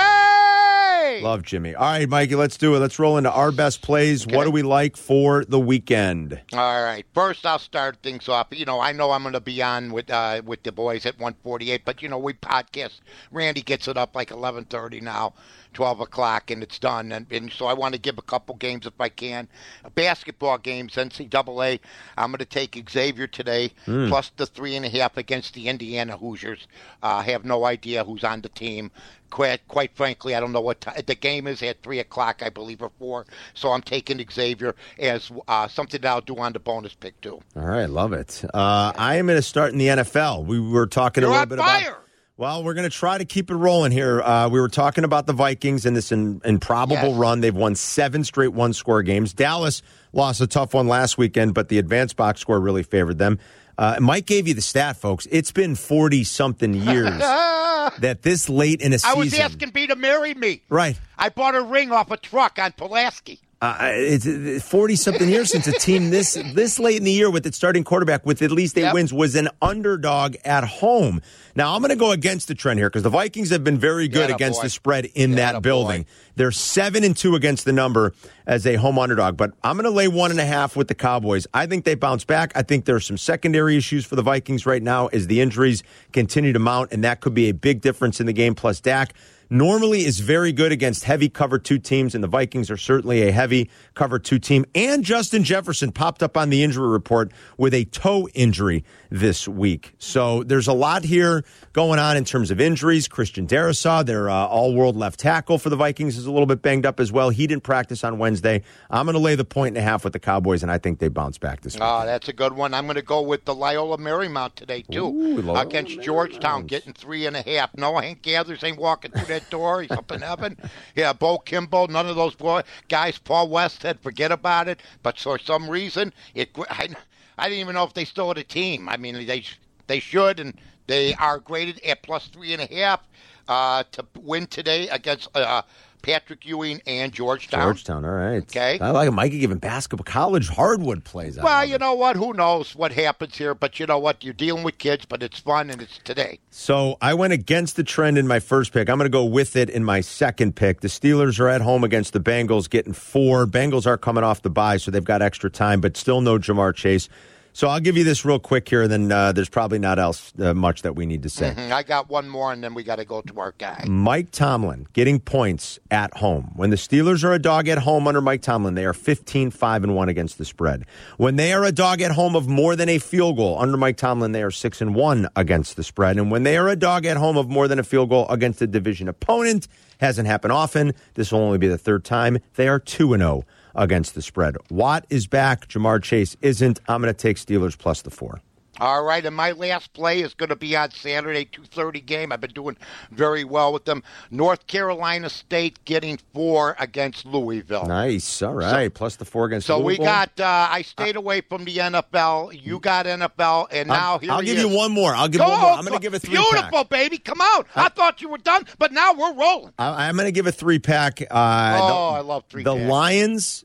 Love 1.22 1.43
Jimmy. 1.43 1.76
All 1.76 1.86
right, 1.86 2.10
Mikey, 2.10 2.36
let's 2.36 2.58
do 2.58 2.76
it. 2.76 2.80
Let's 2.80 2.97
roll 2.99 3.18
into 3.18 3.32
our 3.32 3.51
best 3.51 3.82
plays. 3.82 4.26
What 4.28 4.43
do 4.45 4.51
we 4.51 4.64
like 4.64 4.97
for 4.97 5.45
the 5.45 5.60
weekend? 5.60 6.41
All 6.53 6.84
right. 6.84 7.06
First, 7.14 7.45
I'll 7.45 7.60
start 7.60 7.97
things 8.03 8.28
off. 8.28 8.47
You 8.51 8.66
know, 8.66 8.80
I 8.82 8.91
know 8.91 9.12
I'm 9.12 9.22
going 9.22 9.34
to 9.34 9.39
be 9.39 9.62
on 9.62 9.91
with 9.93 10.10
uh, 10.10 10.41
with 10.43 10.64
the 10.64 10.72
boys 10.72 11.06
at 11.06 11.16
148, 11.20 11.84
but 11.86 12.01
you 12.01 12.10
know, 12.10 12.18
we 12.18 12.34
podcast. 12.34 12.99
Randy 13.32 13.62
gets 13.62 13.88
it 13.88 13.97
up 13.97 14.16
like 14.16 14.30
11:30 14.30 15.01
now, 15.01 15.34
12 15.76 15.99
o'clock, 15.99 16.49
and 16.49 16.63
it's 16.63 16.80
done. 16.80 17.11
And, 17.11 17.28
and 17.32 17.51
so 17.51 17.67
I 17.67 17.73
want 17.73 17.93
to 17.93 17.99
give 18.01 18.17
a 18.17 18.23
couple 18.23 18.55
games 18.55 18.88
if 18.88 18.99
I 18.99 19.09
can. 19.09 19.47
Basketball 19.93 20.57
games, 20.57 20.95
NCAA. 20.95 21.80
I'm 22.17 22.32
going 22.32 22.39
to 22.39 22.45
take 22.45 22.84
Xavier 22.89 23.28
today, 23.28 23.71
plus 23.86 24.32
the 24.38 24.47
three 24.47 24.76
and 24.76 24.86
a 24.86 24.89
half 24.89 25.17
against 25.17 25.53
the 25.53 25.67
Indiana 25.67 26.17
Hoosiers. 26.17 26.67
Uh, 27.03 27.17
I 27.17 27.23
have 27.23 27.45
no 27.45 27.65
idea 27.65 28.03
who's 28.03 28.23
on 28.23 28.41
the 28.41 28.49
team. 28.49 28.89
Quite, 29.32 29.67
quite 29.67 29.93
frankly, 29.95 30.34
I 30.34 30.39
don't 30.39 30.53
know 30.53 30.61
what 30.61 30.80
ti 30.82 31.01
the 31.05 31.15
game 31.15 31.45
is 31.47 31.61
at 31.61 31.84
three 31.84 31.99
o'clock, 31.99 32.41
I 32.41 32.49
believe, 32.49 32.82
or 32.82 32.91
four. 32.97 33.26
So 33.53 33.71
I'm 33.71 33.82
taking 33.82 34.23
Xavier 34.32 34.76
as 34.97 35.30
uh, 35.47 35.67
something 35.67 35.99
that 36.01 36.07
I'll 36.07 36.21
do 36.21 36.38
on 36.38 36.53
the 36.53 36.59
bonus 36.59 36.93
pick 36.93 37.19
too. 37.21 37.41
All 37.55 37.65
right, 37.65 37.89
love 37.89 38.13
it. 38.13 38.45
Uh, 38.53 38.93
I 38.95 39.15
am 39.15 39.26
going 39.28 39.38
to 39.38 39.41
start 39.41 39.73
in 39.73 39.78
the 39.78 39.88
NFL. 39.88 40.45
We 40.45 40.59
were 40.59 40.88
talking 40.88 41.21
You're 41.23 41.32
a 41.32 41.34
little 41.34 41.47
bit 41.47 41.59
fire. 41.59 41.89
about. 41.89 42.05
Well, 42.38 42.65
we're 42.65 42.73
going 42.73 42.89
to 42.89 42.95
try 42.95 43.17
to 43.17 43.23
keep 43.23 43.49
it 43.49 43.55
rolling 43.55 43.93
here. 43.93 44.21
Uh, 44.21 44.49
we 44.49 44.59
were 44.59 44.67
talking 44.67 45.05
about 45.05 45.25
the 45.25 45.31
Vikings 45.31 45.86
and 45.86 45.95
this 45.95 46.11
in, 46.11 46.41
improbable 46.43 47.09
Yes. 47.09 47.15
run. 47.17 47.39
They've 47.39 47.55
won 47.55 47.75
seven 47.75 48.25
straight 48.25 48.49
one 48.51 48.73
score 48.73 49.01
games. 49.03 49.31
Dallas 49.33 49.81
lost 50.11 50.41
a 50.41 50.47
tough 50.47 50.73
one 50.73 50.89
last 50.89 51.17
weekend, 51.17 51.53
but 51.53 51.69
the 51.69 51.77
advanced 51.77 52.17
box 52.17 52.41
score 52.41 52.59
really 52.59 52.83
favored 52.83 53.19
them. 53.19 53.39
Uh, 53.77 53.97
Mike 54.01 54.25
gave 54.25 54.49
you 54.49 54.53
the 54.53 54.61
stat, 54.61 54.97
folks. 54.97 55.27
It's 55.31 55.51
been 55.53 55.75
40 55.75 56.25
something 56.25 56.73
years 56.73 57.17
that 57.19 58.19
this 58.21 58.49
late 58.49 58.81
in 58.81 58.91
a 58.91 58.99
season. 58.99 59.15
I 59.17 59.19
was 59.19 59.33
asking 59.33 59.69
B 59.69 59.88
to 59.88 59.95
marry 59.95 60.33
me. 60.33 60.61
Right. 60.67 60.99
I 61.17 61.29
bought 61.29 61.55
a 61.55 61.61
ring 61.61 61.93
off 61.93 62.11
a 62.11 62.17
truck 62.17 62.59
on 62.59 62.73
Pulaski. 62.73 63.39
Uh, 63.62 63.78
it's 63.93 64.64
forty 64.68 64.95
something 64.97 65.30
years 65.30 65.49
since 65.49 65.66
a 65.66 65.72
team 65.72 66.10
this 66.10 66.34
this 66.53 66.78
late 66.78 66.97
in 66.97 67.03
the 67.06 67.12
year 67.12 67.32
with 67.32 67.45
its 67.47 67.56
starting 67.56 67.86
quarterback 67.86 68.26
with 68.26 68.41
at 68.41 68.51
least 68.51 68.78
eight 68.78 68.82
Yep. 68.82 68.93
wins 68.93 69.14
was 69.14 69.34
an 69.36 69.47
underdog 69.62 70.36
at 70.43 70.66
home. 70.66 71.22
Now 71.56 71.74
I'm 71.74 71.82
going 71.82 71.89
to 71.89 71.95
go 71.95 72.12
against 72.12 72.49
the 72.49 72.53
trend 72.53 72.80
here 72.80 72.89
because 72.89 73.03
the 73.03 73.10
Vikings 73.10 73.49
have 73.51 73.64
been 73.64 73.78
very 73.78 74.10
good 74.10 74.26
Atta 74.26 74.36
against 74.36 74.60
boy. 74.60 74.64
the 74.66 74.70
spread 74.70 75.06
in 75.16 75.32
Atta 75.39 75.53
that 75.53 75.62
building. 75.62 76.03
boy. 76.03 76.10
They're 76.36 76.51
seven 76.51 77.06
and 77.06 77.16
two 77.16 77.34
against 77.36 77.64
the 77.64 77.72
number 77.72 78.14
as 78.45 78.68
a 78.68 78.76
home 78.76 78.99
underdog, 78.99 79.38
but 79.38 79.53
I'm 79.64 79.78
going 79.78 79.86
to 79.86 79.89
lay 79.89 80.10
one 80.10 80.32
and 80.32 80.39
a 80.39 80.45
half 80.45 80.76
with 80.76 80.89
the 80.89 80.95
Cowboys. 80.95 81.47
I 81.53 81.66
think 81.66 81.86
they 81.86 81.95
bounce 81.95 82.26
back. 82.26 82.51
I 82.56 82.62
think 82.62 82.84
there 82.84 82.97
are 82.97 82.99
some 82.99 83.18
secondary 83.18 83.78
issues 83.78 84.06
for 84.06 84.18
the 84.18 84.22
Vikings 84.22 84.66
right 84.66 84.84
now 84.84 85.08
as 85.08 85.28
the 85.28 85.39
injuries 85.39 85.82
continue 86.12 86.51
to 86.51 86.60
mount, 86.60 86.91
and 86.91 87.06
that 87.06 87.22
could 87.22 87.34
be 87.34 87.47
a 87.47 87.53
big 87.53 87.80
difference 87.80 88.20
in 88.20 88.26
the 88.26 88.34
game. 88.34 88.53
Plus 88.53 88.82
Dak 88.82 89.14
normally 89.49 90.05
is 90.05 90.19
very 90.19 90.51
good 90.51 90.71
against 90.71 91.03
heavy 91.03 91.29
cover 91.29 91.59
two 91.59 91.79
teams, 91.79 92.15
and 92.15 92.23
the 92.23 92.27
Vikings 92.27 92.69
are 92.71 92.77
certainly 92.77 93.27
a 93.27 93.31
heavy 93.31 93.69
cover 93.93 94.19
two 94.19 94.39
team. 94.39 94.65
And 94.75 95.03
Justin 95.03 95.43
Jefferson 95.43 95.91
popped 95.91 96.23
up 96.23 96.37
on 96.37 96.49
the 96.49 96.63
injury 96.63 96.87
report 96.87 97.31
with 97.57 97.73
a 97.73 97.85
toe 97.85 98.27
injury 98.33 98.83
this 99.09 99.47
week. 99.47 99.93
So 99.97 100.43
there's 100.43 100.67
a 100.67 100.73
lot 100.73 101.03
here 101.03 101.43
going 101.73 101.99
on 101.99 102.17
in 102.17 102.25
terms 102.25 102.51
of 102.51 102.59
injuries. 102.59 103.07
Christian 103.07 103.47
Darrisaw, 103.47 104.05
their 104.05 104.29
uh, 104.29 104.45
all 104.47 104.73
world 104.73 104.95
left 104.95 105.19
tackle 105.19 105.57
for 105.57 105.69
the 105.69 105.75
Vikings, 105.75 106.17
is 106.17 106.25
a 106.25 106.31
little 106.31 106.45
bit 106.45 106.61
banged 106.61 106.85
up 106.85 106.99
as 106.99 107.11
well. 107.11 107.29
He 107.29 107.47
didn't 107.47 107.63
practice 107.63 108.03
on 108.03 108.17
Wednesday. 108.17 108.63
I'm 108.89 109.05
going 109.05 109.13
to 109.13 109.19
lay 109.19 109.35
the 109.35 109.45
point 109.45 109.77
and 109.77 109.77
a 109.77 109.81
half 109.81 110.03
with 110.03 110.13
the 110.13 110.19
Cowboys, 110.19 110.63
and 110.63 110.71
I 110.71 110.77
think 110.77 110.99
they 110.99 111.07
bounce 111.07 111.37
back 111.37 111.61
this 111.61 111.75
week. 111.75 111.83
Oh, 111.83 112.05
that's 112.05 112.27
a 112.27 112.33
good 112.33 112.53
one. 112.53 112.73
I'm 112.73 112.85
going 112.85 112.95
to 112.95 113.01
go 113.01 113.21
with 113.21 113.45
the 113.45 113.55
Loyola 113.55 113.97
Marymount 113.97 114.55
today, 114.55 114.81
too, 114.81 115.07
Ooh, 115.07 115.55
against 115.55 116.01
Georgetown, 116.01 116.65
getting 116.65 116.93
three 116.93 117.25
and 117.25 117.35
a 117.35 117.41
half. 117.41 117.75
No, 117.77 117.97
Hank 117.97 118.21
Gathers 118.21 118.63
ain't 118.63 118.77
walking 118.77 119.11
through 119.11 119.34
that 119.36 119.49
door. 119.49 119.81
He's 119.81 119.91
up 119.91 120.11
in 120.11 120.21
heaven. 120.21 120.57
Yeah, 120.95 121.13
Bo 121.13 121.38
Kimble, 121.38 121.88
none 121.88 122.07
of 122.07 122.15
those 122.15 122.36
boy, 122.36 122.61
guys. 122.89 123.17
Paul 123.17 123.49
West 123.49 123.81
said 123.81 123.99
forget 123.99 124.31
about 124.31 124.67
it, 124.67 124.81
but 125.03 125.19
for 125.19 125.38
some 125.38 125.69
reason, 125.69 126.13
it. 126.33 126.49
I, 126.69 126.89
I 127.38 127.49
didn't 127.49 127.59
even 127.59 127.75
know 127.75 127.83
if 127.83 127.93
they 127.93 128.05
still 128.05 128.29
had 128.29 128.38
a 128.38 128.43
team. 128.43 128.88
I 128.88 128.97
mean, 128.97 129.25
they 129.25 129.43
they 129.88 129.99
should, 129.99 130.39
and 130.39 130.53
they 130.88 131.13
are 131.15 131.39
graded 131.39 131.83
at 131.83 132.01
plus 132.01 132.27
three 132.27 132.53
and 132.53 132.61
a 132.61 132.73
half 132.73 133.01
uh, 133.47 133.83
to 133.91 134.05
win 134.21 134.47
today 134.47 134.88
against 134.89 135.27
uh, 135.36 135.61
Patrick 136.06 136.45
Ewing 136.45 136.82
and 136.86 137.12
Georgetown. 137.12 137.62
Georgetown, 137.62 138.06
all 138.06 138.12
right. 138.12 138.43
Okay. 138.43 138.78
I 138.80 138.91
like 138.91 139.08
it. 139.08 139.12
Mikey 139.12 139.39
giving 139.39 139.58
basketball, 139.58 140.03
college 140.03 140.49
hardwood 140.49 141.03
plays. 141.03 141.39
Well, 141.39 141.66
you 141.66 141.80
know 141.80 141.95
what? 141.95 142.16
Who 142.16 142.34
knows 142.34 142.76
what 142.76 142.91
happens 142.91 143.36
here? 143.36 143.56
But 143.56 143.80
you 143.80 143.88
know 143.88 143.97
what? 143.97 144.24
You're 144.24 144.34
dealing 144.36 144.64
with 144.64 144.78
kids, 144.78 145.06
but 145.06 145.24
it's 145.24 145.39
fun 145.39 145.72
and 145.72 145.82
it's 145.82 145.97
today. 146.03 146.39
So 146.51 146.97
I 147.01 147.16
went 147.16 147.34
against 147.34 147.76
the 147.76 147.84
trend 147.84 148.20
in 148.20 148.28
my 148.28 148.39
first 148.39 148.72
pick. 148.72 148.88
I'm 148.88 148.99
going 148.99 149.10
to 149.10 149.10
go 149.10 149.26
with 149.26 149.56
it 149.56 149.68
in 149.68 149.84
my 149.84 150.01
second 150.01 150.56
pick. 150.56 150.82
The 150.82 150.89
Steelers 150.89 151.39
are 151.39 151.49
at 151.49 151.62
home 151.62 151.84
against 151.84 152.14
the 152.14 152.20
Bengals, 152.20 152.70
getting 152.70 152.93
four. 152.93 153.47
Bengals 153.47 153.88
are 153.88 153.97
coming 153.97 154.24
off 154.24 154.43
the 154.43 154.51
bye, 154.51 154.78
so 154.78 154.91
they've 154.91 155.03
got 155.03 155.24
extra 155.24 155.49
time, 155.49 155.82
but 155.82 155.97
still 155.97 156.22
no 156.22 156.38
Ja'Marr 156.38 156.76
Chase. 156.76 157.10
So 157.56 157.70
I'll 157.70 157.80
give 157.80 157.95
you 157.95 158.03
this 158.03 158.26
real 158.26 158.38
quick 158.38 158.68
here, 158.68 158.82
and 158.82 158.91
then 158.91 159.12
uh, 159.14 159.32
there's 159.32 159.47
probably 159.47 159.80
not 159.80 159.97
else 159.97 160.34
uh, 160.38 160.53
much 160.53 160.82
that 160.82 160.97
we 160.97 161.06
need 161.06 161.24
to 161.24 161.30
say. 161.30 161.53
Mhm, 161.56 161.72
I 161.72 161.84
got 161.84 162.10
one 162.10 162.28
more, 162.28 162.51
and 162.51 162.62
then 162.62 162.74
we 162.74 162.84
got 162.84 162.97
to 162.97 163.06
go 163.06 163.22
to 163.22 163.39
our 163.39 163.53
guy. 163.58 163.86
Mike 163.88 164.32
Tomlin 164.32 164.88
getting 164.91 165.22
points 165.22 165.80
at 165.89 166.18
home. 166.18 166.51
When 166.58 166.70
the 166.70 166.76
Steelers 166.76 167.24
are 167.24 167.32
a 167.32 167.39
dog 167.39 167.70
at 167.70 167.78
home 167.78 168.10
under 168.10 168.20
Mike 168.20 168.41
Tomlin, 168.41 168.74
they 168.74 168.84
are 168.84 168.91
15 168.91 169.51
5 169.51 169.84
and 169.86 169.95
1 169.95 170.10
against 170.10 170.38
the 170.38 170.43
spread. 170.43 170.86
When 171.16 171.38
they 171.38 171.53
are 171.53 171.64
a 171.64 171.72
dog 171.72 172.01
at 172.01 172.12
home 172.12 172.36
of 172.36 172.49
more 172.49 172.76
than 172.76 172.89
a 172.89 172.99
field 172.99 173.38
goal 173.38 173.58
under 173.58 173.78
Mike 173.78 173.95
Tomlin, 173.95 174.34
they 174.34 174.43
are 174.43 174.51
6 174.51 174.82
and 174.82 174.93
1 174.93 175.30
against 175.38 175.78
the 175.78 175.84
spread. 175.86 176.18
And 176.18 176.30
when 176.30 176.43
they 176.43 176.58
are 176.58 176.68
a 176.68 176.76
dog 176.76 177.06
at 177.06 177.16
home 177.16 177.38
of 177.38 177.47
more 177.47 177.70
than 177.70 177.80
a 177.80 177.84
field 177.84 178.10
goal 178.10 178.28
against 178.28 178.62
a 178.62 178.68
division 178.68 179.08
opponent, 179.08 179.70
hasn't 180.01 180.28
happened 180.28 180.51
often. 180.51 180.91
This 181.14 181.32
will 181.32 181.39
only 181.39 181.58
be 181.58 181.70
the 181.70 181.78
third 181.78 182.03
time. 182.03 182.39
They 182.56 182.68
are 182.68 182.80
2 182.80 183.14
and 183.14 183.22
0 183.22 183.45
against 183.76 184.15
the 184.15 184.21
spread. 184.21 184.57
Watt 184.69 185.05
is 185.09 185.28
back, 185.28 185.67
Ja'Marr 185.67 186.01
Chase 186.03 186.36
isn't. 186.41 186.80
I'm 186.88 187.01
going 187.01 187.13
to 187.13 187.17
take 187.17 187.38
Steelers 187.38 187.78
plus 187.78 188.01
the 188.01 188.09
4. 188.11 188.39
All 188.82 189.03
right, 189.05 189.26
and 189.26 189.34
my 189.34 189.53
last 189.53 189.93
play 189.93 190.19
is 190.19 190.34
going 190.34 190.49
to 190.49 190.55
be 190.57 190.76
on 190.76 190.91
Saturday, 190.91 191.45
two 191.45 191.63
thirty 191.63 192.01
game. 192.01 192.34
I've 192.34 192.41
been 192.41 192.51
doing 192.51 192.76
very 193.09 193.45
well 193.45 193.71
with 193.71 193.86
them. 193.86 194.03
North 194.32 194.67
Carolina 194.67 195.30
State 195.30 195.80
getting 195.86 196.19
four 196.34 196.76
against 196.78 197.26
Louisville. 197.26 197.86
Nice. 197.86 198.41
All 198.41 198.53
right. 198.53 198.93
Plus 198.93 199.15
the 199.15 199.23
four 199.23 199.45
against. 199.45 199.67
So 199.67 199.78
we 199.78 199.93
Louisville. 199.95 200.05
got. 200.07 200.38
Uh, 200.41 200.67
I 200.69 200.82
stayed 200.82 201.15
away 201.15 201.39
from 201.39 201.63
the 201.63 201.78
NFL. 201.78 202.61
You 202.65 202.82
got 202.82 203.05
NFL, 203.05 203.67
and 203.71 203.88
now 203.88 204.13
I'll, 204.15 204.19
here 204.19 204.32
I'll 204.34 204.41
give 204.41 204.57
is. 204.57 204.63
you 204.65 204.76
one 204.76 204.91
more. 204.91 205.15
I'll 205.15 205.30
give 205.30 205.39
Go, 205.39 205.47
one 205.47 205.61
more. 205.61 205.71
I'm 205.71 205.86
going 205.86 205.97
to 205.97 206.03
give 206.03 206.13
a 206.13 206.19
three 206.19 206.36
Beautiful, 206.36 206.69
pack. 206.80 206.89
baby. 206.89 207.17
Come 207.17 207.39
on. 207.39 207.63
I 207.78 207.88
thought 207.88 208.21
you 208.21 208.28
were 208.28 208.39
done, 208.39 208.65
but 208.78 208.91
now 208.91 209.13
we're 209.13 209.36
rolling. 209.36 209.71
I, 209.80 210.09
I'm 210.09 210.15
going 210.17 210.28
to 210.28 210.34
give 210.34 210.47
a 210.47 210.51
three 210.51 210.80
pack. 210.80 211.21
Uh, 211.21 211.80
Oh, 211.82 212.11
the, 212.11 212.17
I 212.17 212.19
love 212.19 212.43
three 212.49 212.63
The 212.63 212.76
packs. 212.76 212.89
Lions 212.89 213.64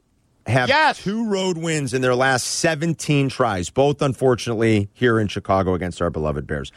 have 0.51 0.69
Yes. 0.69 0.99
two 0.99 1.27
road 1.27 1.57
wins 1.59 1.95
in 1.95 2.03
their 2.03 2.15
last 2.15 2.45
17 2.47 3.29
tries, 3.29 3.71
both 3.71 4.03
unfortunately 4.03 4.91
here 4.93 5.19
in 5.19 5.29
Chicago 5.29 5.75
against 5.75 6.03
our 6.03 6.11
beloved 6.11 6.47
Bears. 6.47 6.71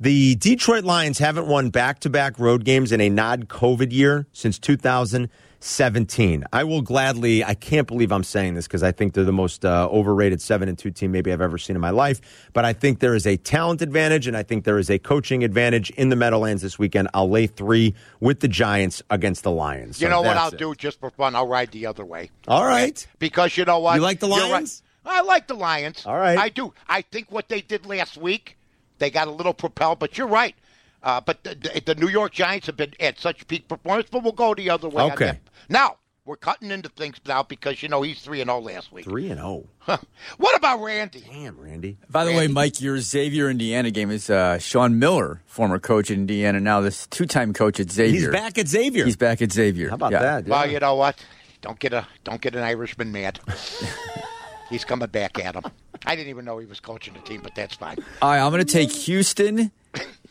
The 0.00 0.34
Detroit 0.34 0.84
Lions 0.84 1.18
haven't 1.18 1.46
won 1.46 1.70
back 1.70 2.00
to 2.00 2.10
back 2.10 2.38
road 2.38 2.64
games 2.64 2.92
in 2.92 3.00
a 3.00 3.08
non 3.08 3.44
COVID 3.44 3.92
year 3.92 4.26
since 4.32 4.58
2017. 5.64 6.44
I 6.52 6.62
will 6.64 6.82
gladly, 6.82 7.42
I 7.42 7.54
can't 7.54 7.88
believe 7.88 8.12
I'm 8.12 8.22
saying 8.22 8.52
this 8.52 8.66
because 8.66 8.82
I 8.82 8.92
think 8.92 9.14
they're 9.14 9.24
the 9.24 9.32
most 9.32 9.64
uh, 9.64 9.88
overrated 9.90 10.42
7 10.42 10.68
and 10.68 10.78
2 10.78 10.90
team 10.90 11.10
maybe 11.10 11.32
I've 11.32 11.40
ever 11.40 11.56
seen 11.56 11.74
in 11.74 11.80
my 11.80 11.88
life. 11.88 12.20
But 12.52 12.66
I 12.66 12.74
think 12.74 12.98
there 12.98 13.14
is 13.14 13.26
a 13.26 13.38
talent 13.38 13.80
advantage 13.80 14.26
and 14.26 14.36
I 14.36 14.42
think 14.42 14.64
there 14.64 14.78
is 14.78 14.90
a 14.90 14.98
coaching 14.98 15.42
advantage 15.42 15.88
in 15.92 16.10
the 16.10 16.16
Meadowlands 16.16 16.60
this 16.60 16.78
weekend. 16.78 17.08
I'll 17.14 17.30
lay 17.30 17.46
three 17.46 17.94
with 18.20 18.40
the 18.40 18.48
Giants 18.48 19.02
against 19.08 19.42
the 19.42 19.50
Lions. 19.50 20.02
You 20.02 20.10
know 20.10 20.20
what 20.20 20.36
I'll 20.36 20.52
it. 20.52 20.58
do 20.58 20.74
just 20.74 21.00
for 21.00 21.08
fun? 21.08 21.34
I'll 21.34 21.48
ride 21.48 21.70
the 21.70 21.86
other 21.86 22.04
way. 22.04 22.30
All 22.46 22.66
right. 22.66 23.06
Because 23.18 23.56
you 23.56 23.64
know 23.64 23.78
what? 23.78 23.94
You 23.94 24.02
like 24.02 24.20
the 24.20 24.28
You're 24.28 24.40
right. 24.40 24.50
Lions? 24.50 24.82
I 25.06 25.22
like 25.22 25.46
the 25.46 25.54
Lions. 25.54 26.04
All 26.04 26.18
right. 26.18 26.36
I 26.36 26.50
do. 26.50 26.74
I 26.90 27.00
think 27.00 27.32
what 27.32 27.48
they 27.48 27.62
did 27.62 27.86
last 27.86 28.18
week, 28.18 28.58
they 28.98 29.08
got 29.08 29.28
a 29.28 29.30
little 29.30 29.54
propelled, 29.54 29.98
but 29.98 30.18
you're 30.18 30.26
right. 30.26 30.54
Uh, 31.04 31.20
but 31.20 31.44
the, 31.44 31.54
the, 31.54 31.82
the 31.84 31.94
New 31.94 32.08
York 32.08 32.32
Giants 32.32 32.66
have 32.66 32.76
been 32.76 32.94
at 32.98 33.20
such 33.20 33.46
peak 33.46 33.68
performance, 33.68 34.08
but 34.10 34.22
we'll 34.24 34.32
go 34.32 34.54
the 34.54 34.70
other 34.70 34.88
way. 34.88 35.02
on 35.04 35.12
Okay. 35.12 35.26
that. 35.26 35.40
Now, 35.68 35.98
we're 36.24 36.36
cutting 36.36 36.70
into 36.70 36.88
things 36.88 37.16
now 37.26 37.42
because, 37.42 37.82
you 37.82 37.88
know, 37.90 38.00
he's 38.00 38.20
3 38.22 38.40
and 38.40 38.48
0 38.48 38.60
last 38.60 38.90
week. 38.90 39.04
3 39.04 39.28
and 39.28 39.38
0. 39.40 39.66
What 40.38 40.56
about 40.56 40.80
Randy? 40.82 41.22
Damn, 41.30 41.60
Randy. 41.60 41.98
By 42.08 42.24
the 42.24 42.32
way, 42.32 42.48
Mike, 42.48 42.80
your 42.80 42.98
Xavier 42.98 43.50
Indiana 43.50 43.90
game 43.90 44.10
is 44.10 44.30
uh, 44.30 44.58
Sean 44.58 44.98
Miller, 44.98 45.42
former 45.44 45.78
coach 45.78 46.10
at 46.10 46.16
Indiana, 46.16 46.58
now 46.60 46.80
this 46.80 47.06
two-time 47.08 47.52
coach 47.52 47.78
at 47.78 47.90
Xavier. 47.90 48.20
He's 48.20 48.28
back 48.30 48.56
at 48.56 48.66
Xavier. 48.68 49.04
He's 49.04 49.16
back 49.16 49.42
at 49.42 49.52
Xavier. 49.52 49.90
How 49.90 49.96
about 49.96 50.12
Yeah. 50.12 50.20
that? 50.22 50.46
Well, 50.48 50.66
you 50.70 50.78
know 50.80 50.94
what? 50.94 51.22
Don't 51.60 51.78
get 51.78 51.92
a 51.92 52.06
don't 52.24 52.40
get 52.40 52.54
an 52.56 52.62
Irishman 52.62 53.12
mad. 53.12 53.40
he's 54.70 54.84
coming 54.84 55.08
back 55.08 55.38
at 55.38 55.54
him. 55.54 55.64
I 56.06 56.16
didn't 56.16 56.28
even 56.30 56.44
know 56.44 56.58
he 56.58 56.66
was 56.66 56.80
coaching 56.80 57.14
the 57.14 57.20
team, 57.20 57.40
but 57.42 57.54
that's 57.54 57.74
fine. 57.74 57.96
All 58.22 58.30
right, 58.30 58.40
I'm 58.40 58.50
going 58.52 58.64
to 58.64 58.70
take 58.72 58.90
Houston. 58.92 59.70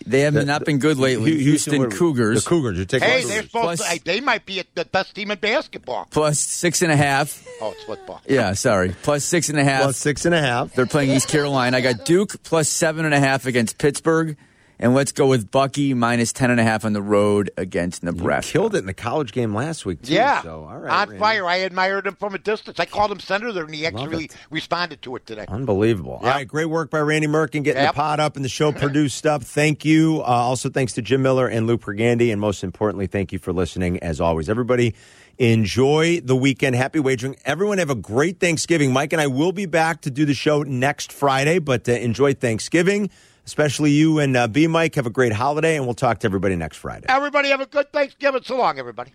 They 0.06 0.22
have 0.22 0.34
not 0.34 0.66
been 0.66 0.80
good 0.80 0.98
lately. 0.98 1.32
Hu- 1.32 1.38
Houston, 1.38 1.80
were- 1.80 1.88
Cougars 1.90 2.44
The 2.44 2.50
Cougars. 2.50 2.76
You're 2.78 2.86
taking 2.86 3.08
Hey, 3.08 3.22
the 3.22 3.28
they're 3.28 3.36
Cougars. 3.44 3.52
supposed 3.52 3.78
Plus- 3.82 3.90
hey, 3.92 4.00
they 4.04 4.20
might 4.22 4.46
be 4.46 4.62
the 4.76 4.86
best 4.86 5.16
team 5.16 5.32
in 5.32 5.38
basketball. 5.40 6.08
plus 6.12 6.40
six 6.40 6.82
and 6.82 6.92
a 6.92 6.98
half. 6.98 7.42
Oh, 7.62 7.72
it's 7.72 7.84
football. 7.86 8.22
Yeah, 8.28 8.54
sorry, 8.54 8.96
plus 9.04 9.24
six 9.24 9.50
and 9.50 9.58
a 9.60 9.64
half. 9.64 9.84
Plus 9.84 9.98
six 9.98 10.26
and 10.26 10.36
a 10.36 10.42
half. 10.42 10.74
They're 10.74 10.86
playing 10.86 11.12
East 11.12 11.30
Carolina. 11.30 11.78
I 11.78 11.82
got 11.82 12.06
Duke 12.06 12.44
plus 12.44 12.68
seven 12.68 13.06
and 13.06 13.14
a 13.14 13.20
half 13.20 13.46
against 13.46 13.78
Pittsburgh, 13.78 14.36
and 14.84 14.94
let's 14.94 15.12
go 15.12 15.26
with 15.28 15.50
Bucky 15.50 15.94
minus 15.96 16.32
ten 16.34 16.52
and 16.52 16.60
a 16.60 16.64
half 16.64 16.86
on 16.86 16.94
the 16.94 17.02
road 17.02 17.50
against 17.58 18.04
You 18.04 18.12
Nebraska. 18.12 18.52
killed 18.52 18.76
it 18.76 18.80
in 18.80 18.86
the 18.86 18.94
college 18.94 19.32
game 19.32 19.56
last 19.56 19.86
week, 19.86 20.02
too. 20.04 20.14
Yeah, 20.14 20.42
So, 20.44 20.68
all 20.70 20.78
right, 20.78 20.92
on 20.92 21.08
Randy. 21.10 21.20
fire. 21.20 21.46
I 21.48 21.56
admired 21.56 22.06
him 22.06 22.16
from 22.16 22.36
a 22.36 22.38
distance. 22.38 22.80
I 22.80 22.86
called 22.86 23.12
him 23.12 23.20
senator, 23.20 23.64
and 23.64 23.74
he 23.74 23.86
actually 23.88 24.26
it. 24.26 24.36
responded 24.52 25.02
to 25.04 25.16
it 25.16 25.26
today. 25.26 25.46
Unbelievable. 25.48 26.14
All 26.22 26.26
Yep. 26.26 26.36
right, 26.36 26.48
great 26.48 26.66
work 26.66 26.90
by 26.92 27.00
Randy 27.00 27.28
Merkin 27.28 27.64
getting 27.64 27.82
Yep. 27.82 27.94
the 27.94 27.98
pod 28.00 28.20
up 28.20 28.36
and 28.36 28.44
the 28.46 28.50
show 28.50 28.72
produced 28.72 29.26
up. 29.26 29.44
Thank 29.44 29.86
you. 29.86 30.20
Uh, 30.22 30.26
also, 30.26 30.70
thanks 30.70 30.94
to 30.94 31.02
Jim 31.02 31.22
Miller 31.24 31.48
and 31.48 31.66
Lou 31.66 31.78
Pergandy. 31.78 32.32
And 32.32 32.40
most 32.42 32.64
importantly, 32.64 33.08
thank 33.08 33.32
you 33.32 33.40
for 33.40 33.54
listening 33.54 33.98
as 34.04 34.20
always. 34.20 34.50
Everybody, 34.50 34.94
enjoy 35.40 36.20
the 36.22 36.36
weekend. 36.36 36.76
Happy 36.76 37.00
wagering. 37.00 37.36
Everyone 37.46 37.78
have 37.78 37.90
a 37.90 37.96
great 37.96 38.40
Thanksgiving. 38.40 38.92
Mike 38.94 39.14
and 39.14 39.22
I 39.22 39.28
will 39.28 39.52
be 39.52 39.66
back 39.66 40.02
to 40.02 40.12
do 40.12 40.26
the 40.26 40.34
show 40.34 40.62
next 40.64 41.12
Friday, 41.12 41.60
but 41.60 41.88
uh, 41.90 41.94
enjoy 41.94 42.34
Thanksgiving, 42.34 43.10
especially 43.46 43.92
you 43.92 44.20
and 44.20 44.36
uh, 44.36 44.48
B 44.48 44.68
Mike. 44.68 44.96
Have 44.96 45.06
a 45.06 45.12
great 45.12 45.34
holiday, 45.34 45.76
and 45.76 45.86
we'll 45.86 45.94
talk 45.94 46.20
to 46.20 46.28
everybody 46.28 46.56
next 46.56 46.78
Friday. 46.78 47.06
Everybody 47.10 47.50
have 47.50 47.62
a 47.62 47.66
good 47.66 47.92
Thanksgiving. 47.92 48.44
So 48.44 48.58
long, 48.58 48.80
everybody. 48.80 49.12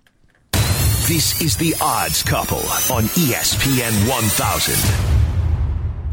This 0.52 1.40
is 1.40 1.56
The 1.56 1.74
Odds 1.80 2.22
Couple 2.22 2.58
on 2.58 3.04
ESPN 3.16 4.08
1000. 4.10 5.27